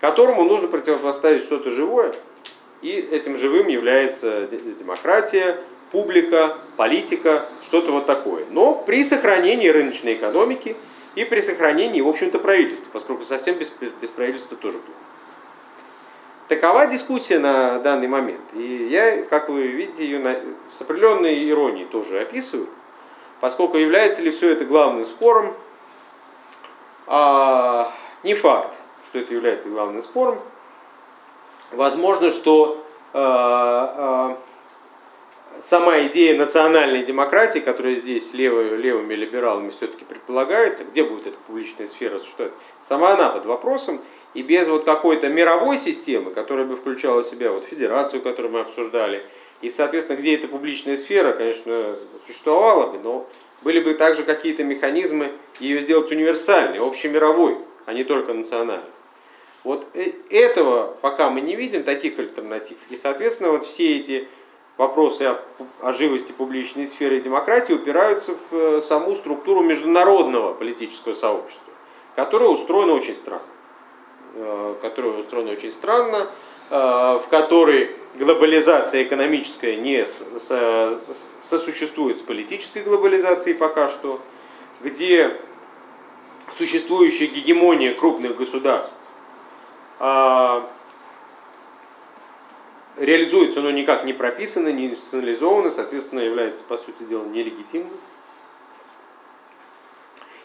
[0.00, 2.14] которому нужно противопоставить что-то живое,
[2.80, 5.58] и этим живым является демократия,
[5.92, 8.44] публика, политика, что-то вот такое.
[8.50, 10.76] Но при сохранении рыночной экономики
[11.14, 14.98] и при сохранении, в общем-то, правительства, поскольку совсем без, без правительства тоже плохо.
[16.48, 18.40] Такова дискуссия на данный момент.
[18.54, 20.38] И я, как вы видите, ее
[20.70, 22.68] с определенной иронией тоже описываю,
[23.42, 25.56] поскольку является ли все это главным спором,
[27.08, 27.92] а,
[28.22, 28.72] не факт,
[29.08, 30.38] что это является главным спором.
[31.72, 40.84] Возможно, что а, а, сама идея национальной демократии, которая здесь левыми, левыми либералами все-таки предполагается,
[40.84, 44.00] где будет эта публичная сфера существовать, сама она под вопросом,
[44.34, 48.60] и без вот какой-то мировой системы, которая бы включала в себя вот федерацию, которую мы
[48.60, 49.26] обсуждали,
[49.62, 53.28] и, соответственно, где эта публичная сфера, конечно, существовала бы, но
[53.62, 55.30] были бы также какие-то механизмы
[55.60, 57.56] ее сделать универсальной, общемировой,
[57.86, 58.84] а не только национальной.
[59.62, 62.76] Вот э, этого пока мы не видим, таких альтернатив.
[62.90, 64.26] И, соответственно, вот все эти
[64.76, 65.40] вопросы о,
[65.80, 71.72] о живости публичной сферы и демократии упираются в э, саму структуру международного политического сообщества,
[72.16, 73.46] которое устроено очень странно.
[74.34, 76.28] Э, которая устроена очень странно,
[76.70, 80.06] в которой глобализация экономическая не
[81.40, 84.20] сосуществует с политической глобализацией пока что,
[84.80, 85.36] где
[86.56, 88.98] существующая гегемония крупных государств
[89.98, 90.68] а,
[92.96, 97.96] реализуется, но никак не прописано, не институционализовано, соответственно, является, по сути дела, нелегитимным.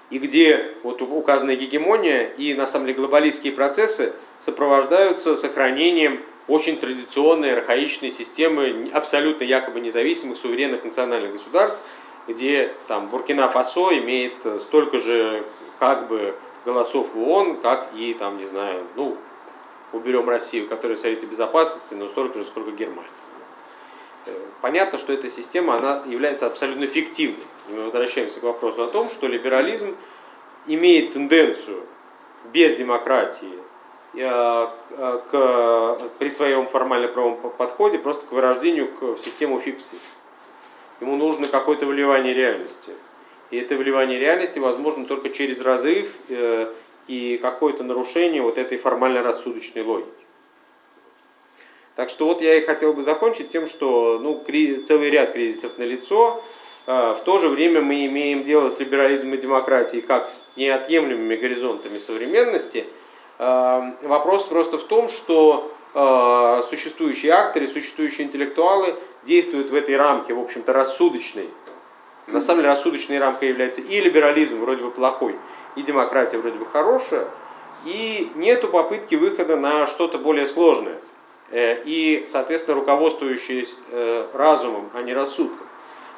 [0.10, 7.53] и где вот указанная гегемония и на самом деле глобалистские процессы сопровождаются сохранением очень традиционной
[7.53, 11.80] архаичной системы абсолютно якобы независимых суверенных национальных государств,
[12.28, 15.44] где там Буркина-Фасо имеет столько же
[15.80, 19.18] как бы голосов в ООН, как и там, не знаю, ну,
[19.94, 23.10] уберем Россию, которая в Совете Безопасности, но столько же, сколько Германия.
[24.26, 27.45] Э, понятно, что эта система она является абсолютно фиктивной.
[27.69, 29.95] И мы возвращаемся к вопросу о том, что либерализм
[30.65, 31.84] имеет тенденцию
[32.52, 33.53] без демократии
[34.18, 39.99] к, при своем формально-правом подходе просто к вырождению в систему фикции.
[41.02, 42.91] Ему нужно какое-то вливание реальности.
[43.52, 46.73] И это вливание реальности возможно только через разрыв э,
[47.07, 50.11] и какое-то нарушение вот этой формально-рассудочной логики.
[51.95, 54.44] Так что вот я и хотел бы закончить тем, что ну,
[54.85, 56.44] целый ряд кризисов налицо.
[56.85, 61.35] А, в то же время мы имеем дело с либерализмом и демократией как с неотъемлемыми
[61.35, 62.85] горизонтами современности.
[63.39, 70.34] А, вопрос просто в том, что а, существующие акторы, существующие интеллектуалы действуют в этой рамке,
[70.34, 71.49] в общем-то, рассудочной.
[72.27, 75.35] На самом деле рассудочной рамкой является и либерализм, вроде бы плохой,
[75.76, 77.27] и демократия вроде бы хорошая,
[77.85, 80.97] и нету попытки выхода на что-то более сложное.
[81.49, 85.65] Э, и, соответственно, руководствующиеся э, разумом, а не рассудком,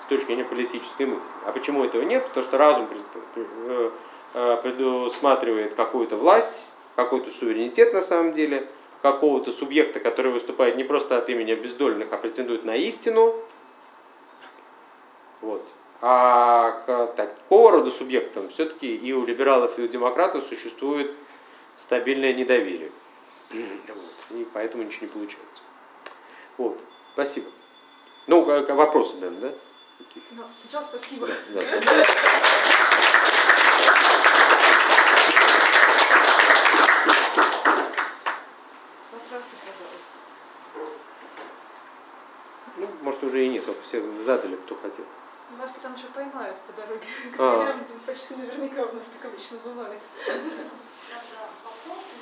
[0.03, 1.31] с точки зрения политической мысли.
[1.45, 2.25] А почему этого нет?
[2.27, 2.87] Потому что разум
[3.35, 6.63] э, предусматривает какую-то власть,
[7.03, 8.67] какой-то суверенитет на самом деле,
[9.01, 13.35] какого-то субъекта, который выступает не просто от имени обездоленных, а претендует на истину.
[15.39, 15.65] Вот.
[16.01, 21.11] А к такого рода субъектам все-таки и у либералов, и у демократов существует
[21.77, 22.91] стабильное недоверие.
[23.51, 24.38] Вот.
[24.38, 25.63] И поэтому ничего не получается.
[26.57, 26.81] Вот.
[27.13, 27.47] Спасибо.
[28.27, 29.53] Ну, вопросы, наверное, да?
[30.31, 31.27] Ну, сейчас спасибо.
[31.27, 32.05] Да, да, спасибо.
[39.11, 40.09] Вопросы, пожалуйста.
[42.77, 45.06] Ну, может, уже и нет, только все задали, кто хотел.
[45.57, 47.57] Вас потом еще поймают по дороге к А.
[47.57, 50.01] дверям, почти наверняка у нас так обычно бывает.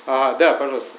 [0.06, 0.90] А, да, пожалуйста.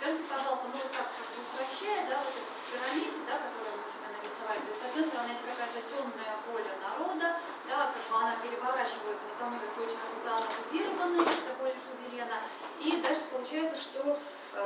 [0.00, 3.84] Скажите, пожалуйста, ну вот как как бы упрощая, да, вот эти пирамиды, да, которые мы
[3.86, 7.28] себе нарисовали, то есть, с одной стороны, есть какая-то темная воля народа,
[7.68, 12.38] да, как бы она переворачивается, становится очень национализированной, это более суверенно,
[12.82, 14.18] и дальше получается, что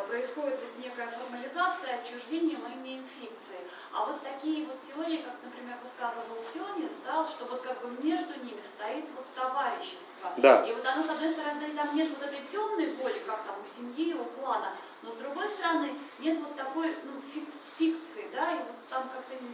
[0.08, 3.60] происходит вот некая формализация, отчуждение, мы имеем фикции.
[3.92, 8.34] А вот такие вот теории, как, например, высказывал Тионис, да, что вот как бы между
[8.42, 10.34] ними стоит вот товарищество.
[10.38, 10.66] Да.
[10.66, 13.66] И вот оно, с одной стороны, там нет вот этой темной воли, как там у
[13.70, 18.58] семьи, у клана, но с другой стороны, нет вот такой ну, фик- фикции, да, и
[18.58, 19.50] вот там как-то, не,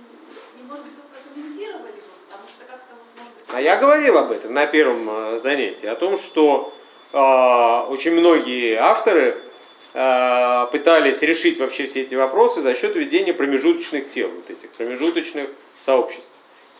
[0.56, 3.44] не, может быть, прокомментировали, бы, потому что как-то, вот, может быть...
[3.52, 6.72] А я говорил об этом на первом э, занятии, о том, что
[7.12, 9.49] э, очень многие авторы э,
[9.92, 15.48] пытались решить вообще все эти вопросы за счет введения промежуточных тел, вот этих промежуточных
[15.80, 16.26] сообществ.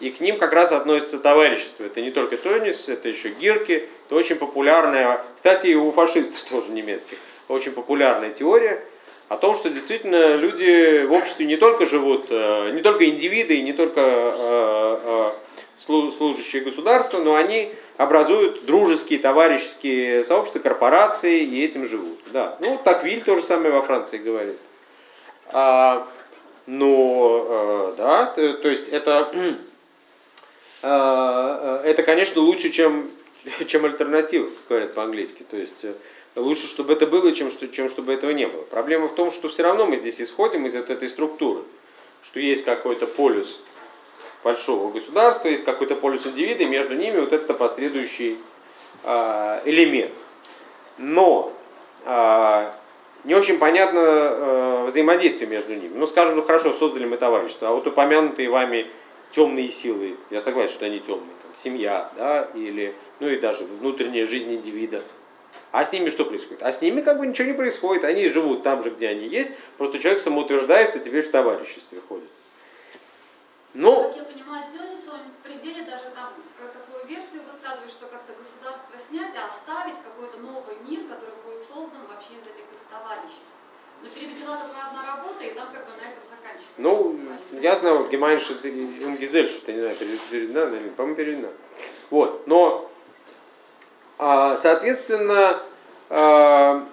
[0.01, 1.85] И к ним как раз относится товарищество.
[1.85, 3.89] Это не только Тонис, это еще Гирки.
[4.07, 7.19] Это очень популярная, кстати, и у фашистов тоже немецких,
[7.49, 8.82] очень популярная теория
[9.28, 13.73] о том, что действительно люди в обществе не только живут, э, не только индивиды не
[13.73, 15.31] только э, э,
[15.86, 22.19] служащие государства, но они образуют дружеские, товарищеские сообщества, корпорации и этим живут.
[22.32, 22.57] Да.
[22.61, 24.57] Ну, так Виль тоже самое во Франции говорит.
[25.48, 26.07] А,
[26.66, 29.31] но, э, да, то, то есть это,
[30.82, 33.11] э, это, конечно, лучше, чем,
[33.66, 35.44] чем альтернатива, как говорят по-английски.
[35.51, 35.94] То есть э,
[36.36, 38.62] лучше, чтобы это было, чем, чем чтобы этого не было.
[38.62, 41.65] Проблема в том, что все равно мы здесь исходим из вот этой структуры,
[42.23, 43.61] что есть какой-то полюс
[44.43, 48.39] большого государства, есть какой-то полюс индивида, и между ними вот этот последующий
[49.05, 50.12] а, элемент.
[50.99, 51.53] Но
[52.05, 52.75] а,
[53.25, 55.93] не очень понятно э, взаимодействие между ними.
[55.95, 58.87] Ну, скажем, ну хорошо, создали мы товарищество, а вот упомянутые вами
[59.33, 64.27] темные силы, я согласен, что они темные, там, семья, да, или, ну и даже внутренняя
[64.27, 65.03] жизнь индивида.
[65.71, 66.62] А с ними что происходит?
[66.62, 69.53] А с ними как бы ничего не происходит, они живут там же, где они есть,
[69.77, 72.29] просто человек самоутверждается, теперь в товариществе ходит.
[73.74, 78.06] Ну, Как я понимаю, Дионис, он в пределе даже там как такую версию высказывает, что
[78.06, 82.82] как-то государство снять, а оставить какой-то новый мир, который будет создан вообще из этих из
[82.90, 83.55] товариществ.
[84.02, 86.78] Но переведена только одна работа, и там как бы на этом заканчивается.
[86.78, 88.70] Ну, я знаю, вот Гемайншет и
[89.05, 91.48] Ингизель, что-то не знаю, пере- переведена, наверное, по-моему, переведена.
[92.10, 92.90] Вот, но,
[94.18, 95.62] а, соответственно,
[96.09, 96.88] а,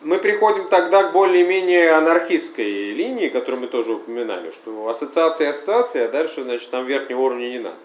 [0.00, 6.08] мы приходим тогда к более-менее анархистской линии, которую мы тоже упоминали, что ассоциация ассоциация, а
[6.08, 7.76] дальше, значит, нам верхнего уровня не надо.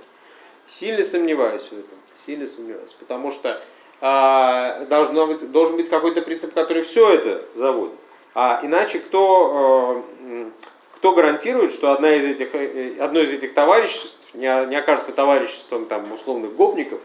[0.69, 1.97] Сильно сомневаюсь в этом.
[2.25, 2.91] Сильно сомневаюсь.
[2.99, 3.61] Потому что
[4.01, 7.95] а, должно быть, должен быть какой-то принцип, который все это заводит.
[8.33, 10.53] А иначе кто, м,
[10.95, 15.85] кто гарантирует, что одна из этих, э, одно из этих товариществ не, не окажется товариществом
[15.85, 16.99] там, условных гопников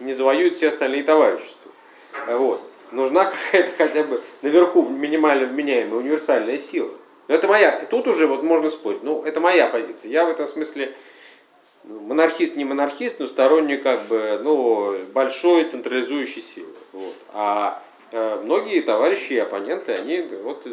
[0.00, 1.72] и не завоюет все остальные товарищества?
[2.26, 2.60] Вот.
[2.92, 6.92] Нужна какая-то хотя бы наверху минимально вменяемая универсальная сила.
[7.28, 10.10] Но это моя, тут уже вот можно спорить, ну это моя позиция.
[10.10, 10.94] Я в этом смысле
[11.84, 16.72] ну, монархист не монархист, но сторонник как бы ну, большой централизующей силы.
[16.92, 17.14] Вот.
[17.32, 17.82] А
[18.12, 20.66] э, многие товарищи и оппоненты, они вот,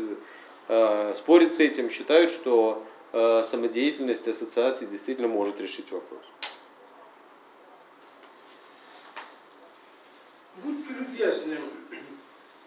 [0.69, 6.21] э, спорят с этим, считают, что э, самодеятельность ассоциации действительно может решить вопрос.
[10.63, 11.57] Будьте любезны,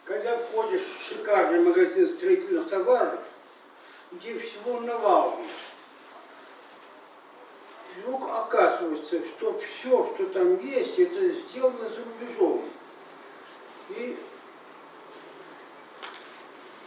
[0.09, 3.21] когда входишь в шикарный магазин строительных товаров,
[4.11, 5.47] где всего навалом,
[7.95, 12.65] вдруг оказывается, что все, что там есть, это сделано за рубежом.
[13.91, 14.17] И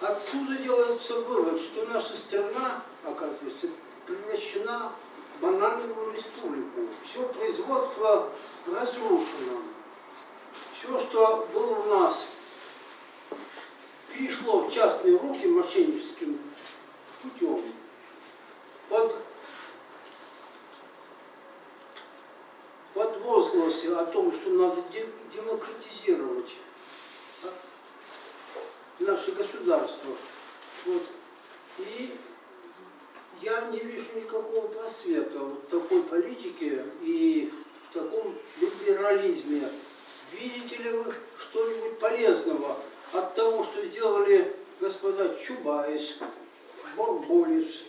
[0.02, 3.68] отсюда делается вывод, что наша страна, оказывается,
[4.07, 4.93] превращена
[5.38, 6.88] в банановую республику.
[7.06, 8.31] Все производство
[8.65, 9.61] разрушено
[10.73, 12.27] все, что было у нас,
[14.13, 16.39] перешло в частные руки мошенническим
[17.21, 17.61] путем.
[18.89, 19.15] Под,
[22.93, 26.51] под возгласе о том, что надо де- демократизировать
[27.43, 27.49] а,
[28.99, 30.15] наше государство.
[30.85, 31.03] Вот.
[31.77, 32.11] И
[33.41, 37.51] я не вижу никакого просвета вот в такой политике и
[37.89, 39.69] в таком либерализме.
[40.33, 42.77] Видите ли вы что-нибудь полезного
[43.13, 45.35] от того, что сделали господа
[45.91, 46.15] Чубайс,
[46.95, 47.84] Борболис,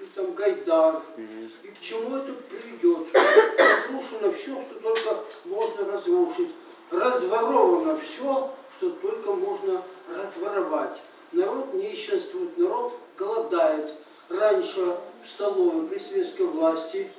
[0.00, 3.06] и там Гайдар, и к чему это приведет?
[3.12, 6.50] Разрушено все, что только можно разрушить.
[6.90, 11.00] Разворовано все, что только можно разворовать.
[11.32, 13.92] Народ нищенствует, народ голодает.
[14.28, 17.10] Раньше в столовой при светской власти,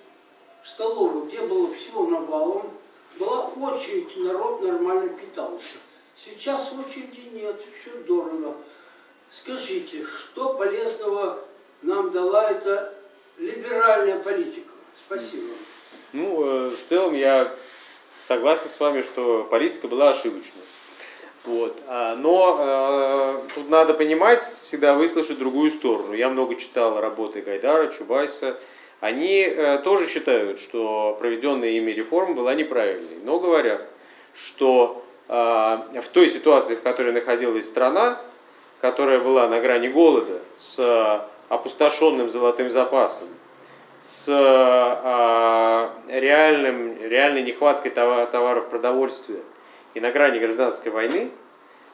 [0.63, 2.71] в столовой, где было всего навалом,
[3.19, 5.77] была очередь, народ нормально питался.
[6.17, 8.55] Сейчас очереди нет, все дорого.
[9.31, 11.39] Скажите, что полезного
[11.81, 12.93] нам дала эта
[13.37, 14.71] либеральная политика?
[15.05, 15.53] Спасибо.
[16.13, 17.53] Ну, э, в целом я
[18.25, 20.61] согласен с вами, что политика была ошибочной.
[21.45, 21.77] Вот.
[21.87, 26.13] А, Но э, тут надо понимать, всегда выслушать другую сторону.
[26.13, 28.57] Я много читал работы Гайдара, Чубайса.
[28.99, 33.85] Они э, тоже считают, что проведенная ими реформа была неправильной, но говорят,
[34.33, 38.19] что э, в той ситуации, в которой находилась страна,
[38.81, 41.19] которая была на грани голода, с э,
[41.49, 43.27] опустошенным золотым запасом,
[44.01, 45.89] с э,
[46.19, 49.39] реальным, реальной нехваткой това- товаров продовольствия
[49.93, 51.29] и на грани гражданской войны,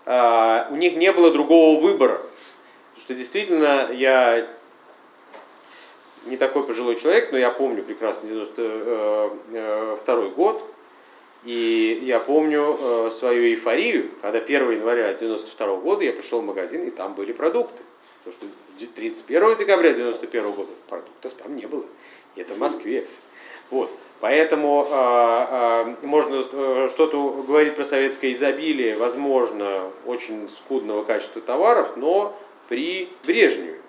[0.05, 2.21] э, у них не было другого выбора.
[2.97, 4.45] Что действительно я
[6.25, 10.61] не такой пожилой человек, но я помню прекрасно 92 год,
[11.43, 16.87] и я помню э, свою эйфорию, когда 1 января 92 года я пришел в магазин,
[16.87, 17.81] и там были продукты.
[18.23, 21.85] Потому что 31 декабря 91 года продуктов там не было.
[22.35, 23.07] И это в Москве.
[23.71, 23.89] Вот.
[24.19, 31.93] Поэтому э, э, можно э, что-то говорить про советское изобилие, возможно, очень скудного качества товаров,
[31.95, 32.37] но
[32.69, 33.79] при Брежневе.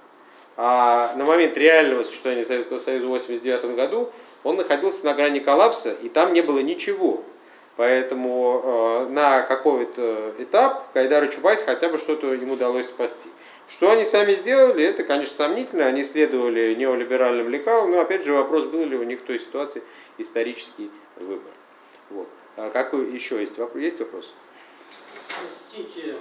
[0.57, 4.11] А на момент реального существования Советского Союза в 1989 году
[4.43, 7.23] он находился на грани коллапса, и там не было ничего.
[7.77, 13.29] Поэтому э, на какой-то этап Кайдар и Чубайс хотя бы что-то ему удалось спасти.
[13.69, 15.87] Что они сами сделали, это, конечно, сомнительно.
[15.87, 19.83] Они следовали неолиберальным лекалам, но опять же вопрос, был ли у них в той ситуации
[20.19, 21.53] исторический выбор.
[22.11, 22.29] Вот.
[22.57, 23.83] А какой еще есть вопрос?
[23.83, 24.31] Есть вопрос?
[25.29, 26.17] Простите,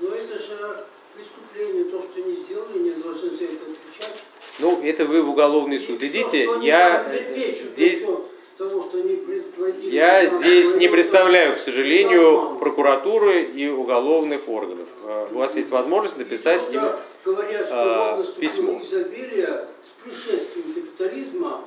[0.00, 4.22] но это же преступление, то, что не сделали, не должны за это отвечать.
[4.58, 6.44] Ну, это вы в уголовный суд идите.
[6.44, 12.56] что Я э, здесь, насчет того, что они предотвратили я здесь не представляю, к сожалению,
[12.58, 14.88] прокуратуры и уголовных органов.
[15.04, 16.80] Э, У вас есть возможность написать им...
[17.22, 18.80] говорят, что а, письмо.
[18.82, 21.64] изобилие с пришествием капитализма,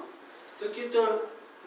[0.59, 1.21] так это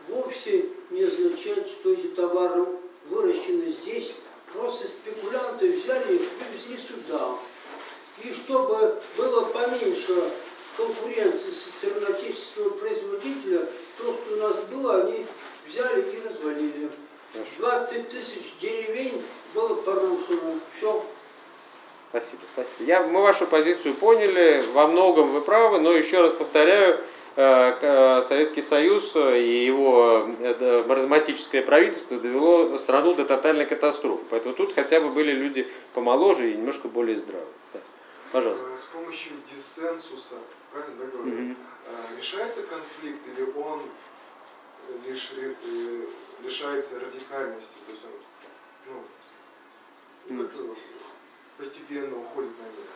[0.09, 2.67] вовсе не означает, что эти товары
[3.11, 4.15] выращены здесь.
[4.53, 7.29] Просто спекулянты взяли их и привезли сюда.
[8.25, 10.33] И чтобы было поменьше
[10.77, 13.69] конкуренции со стороны отечественного производителя,
[13.99, 15.27] то, что у нас было, они
[15.69, 16.91] взяли и развалили.
[17.59, 19.23] 20 тысяч деревень
[19.55, 20.61] было порушено.
[20.77, 21.05] Все.
[22.11, 22.85] Спасибо, спасибо.
[22.85, 27.01] Я, мы вашу позицию поняли, во многом вы правы, но еще раз повторяю,
[27.35, 34.25] э, э, Советский Союз и его э, маразматическое правительство довело страну до тотальной катастрофы.
[34.31, 37.53] Поэтому тут хотя бы были люди помоложе и немножко более здравые.
[37.75, 37.81] Да.
[38.33, 38.67] Пожалуйста.
[38.77, 40.37] С помощью диссенсуса,
[40.73, 43.83] правильно да, говорю, э, решается конфликт или он
[45.07, 46.01] лишь ре- э,
[46.45, 48.11] лишается радикальности, то есть он
[48.89, 49.03] ну,
[50.29, 50.77] ну, как-то
[51.59, 52.87] постепенно уходит на нет.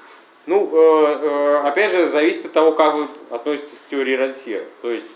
[0.47, 4.65] Ну, э, э, опять же, зависит от того, как вы относитесь к теории Рансьера.
[4.83, 5.07] То есть,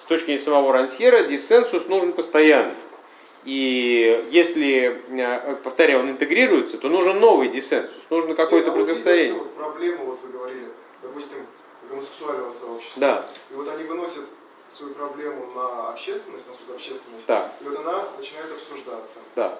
[0.00, 2.74] с точки зрения самого Рансьера, диссенсус нужен постоянно.
[3.44, 5.02] И если,
[5.64, 9.34] повторяю, он интегрируется, то нужен новый диссенсус, нужно какое-то Нет, а противостояние.
[9.34, 10.68] вот проблема, вот вы говорили,
[11.02, 11.38] допустим,
[11.88, 13.00] гомосексуального сообщества.
[13.00, 13.26] Да.
[13.50, 14.26] И вот они выносят
[14.72, 17.52] свою проблему на общественность, на суд общественности, Да.
[17.60, 19.18] и вот она начинает обсуждаться.
[19.36, 19.58] Да.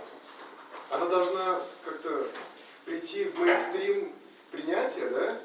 [0.90, 2.26] Она должна как-то
[2.84, 4.12] прийти в мейнстрим
[4.50, 5.38] принятия, да,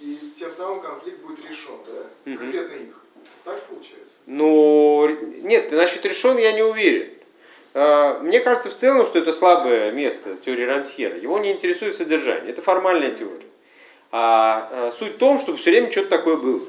[0.00, 2.94] и тем самым конфликт будет решен, да, конкретно их.
[3.44, 4.14] Так получается?
[4.26, 5.06] Ну,
[5.42, 7.10] нет, насчет решен я не уверен.
[7.74, 11.16] Э, Мне кажется в целом, что это слабое место теории Рансьера.
[11.18, 12.50] Его не интересует содержание.
[12.52, 13.46] Это формальная теория.
[14.12, 16.60] А э, суть в том, чтобы все время что-то такое было.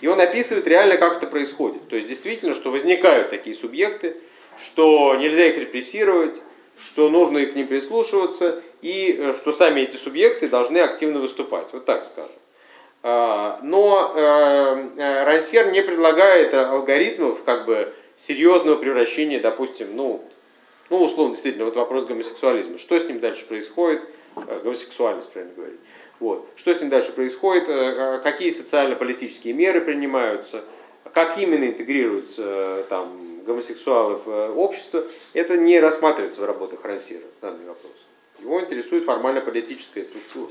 [0.00, 1.88] И он описывает реально, как это происходит.
[1.88, 4.16] То есть действительно, что возникают такие субъекты,
[4.62, 6.40] что нельзя их репрессировать,
[6.78, 11.68] что нужно к ним прислушиваться, и э, что сами эти субъекты должны активно выступать.
[11.72, 12.32] Вот так скажем.
[13.02, 20.24] А, Но э, э, Рансер не предлагает алгоритмов как бы серьезного превращения, допустим, ну,
[20.88, 22.78] ну, условно, действительно, вот вопрос гомосексуализма.
[22.78, 24.02] Что с ним дальше происходит?
[24.34, 25.80] Гомосексуальность, правильно говорить.
[26.20, 26.46] Вот.
[26.56, 27.68] Что с ним дальше происходит?
[27.68, 30.62] Э, э, Какие социально-политические меры принимаются?
[31.14, 35.06] Как именно интегрируются э, там, гомосексуалы в общество?
[35.32, 37.92] Это не рассматривается в работах Рансера, данный вопрос.
[38.38, 40.50] Его интересует формально-политическая структура.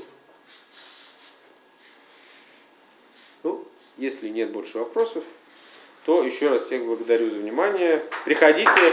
[3.44, 3.64] Ну,
[3.96, 5.22] если нет больше вопросов,
[6.04, 8.02] то еще раз всех благодарю за внимание.
[8.24, 8.92] Приходите.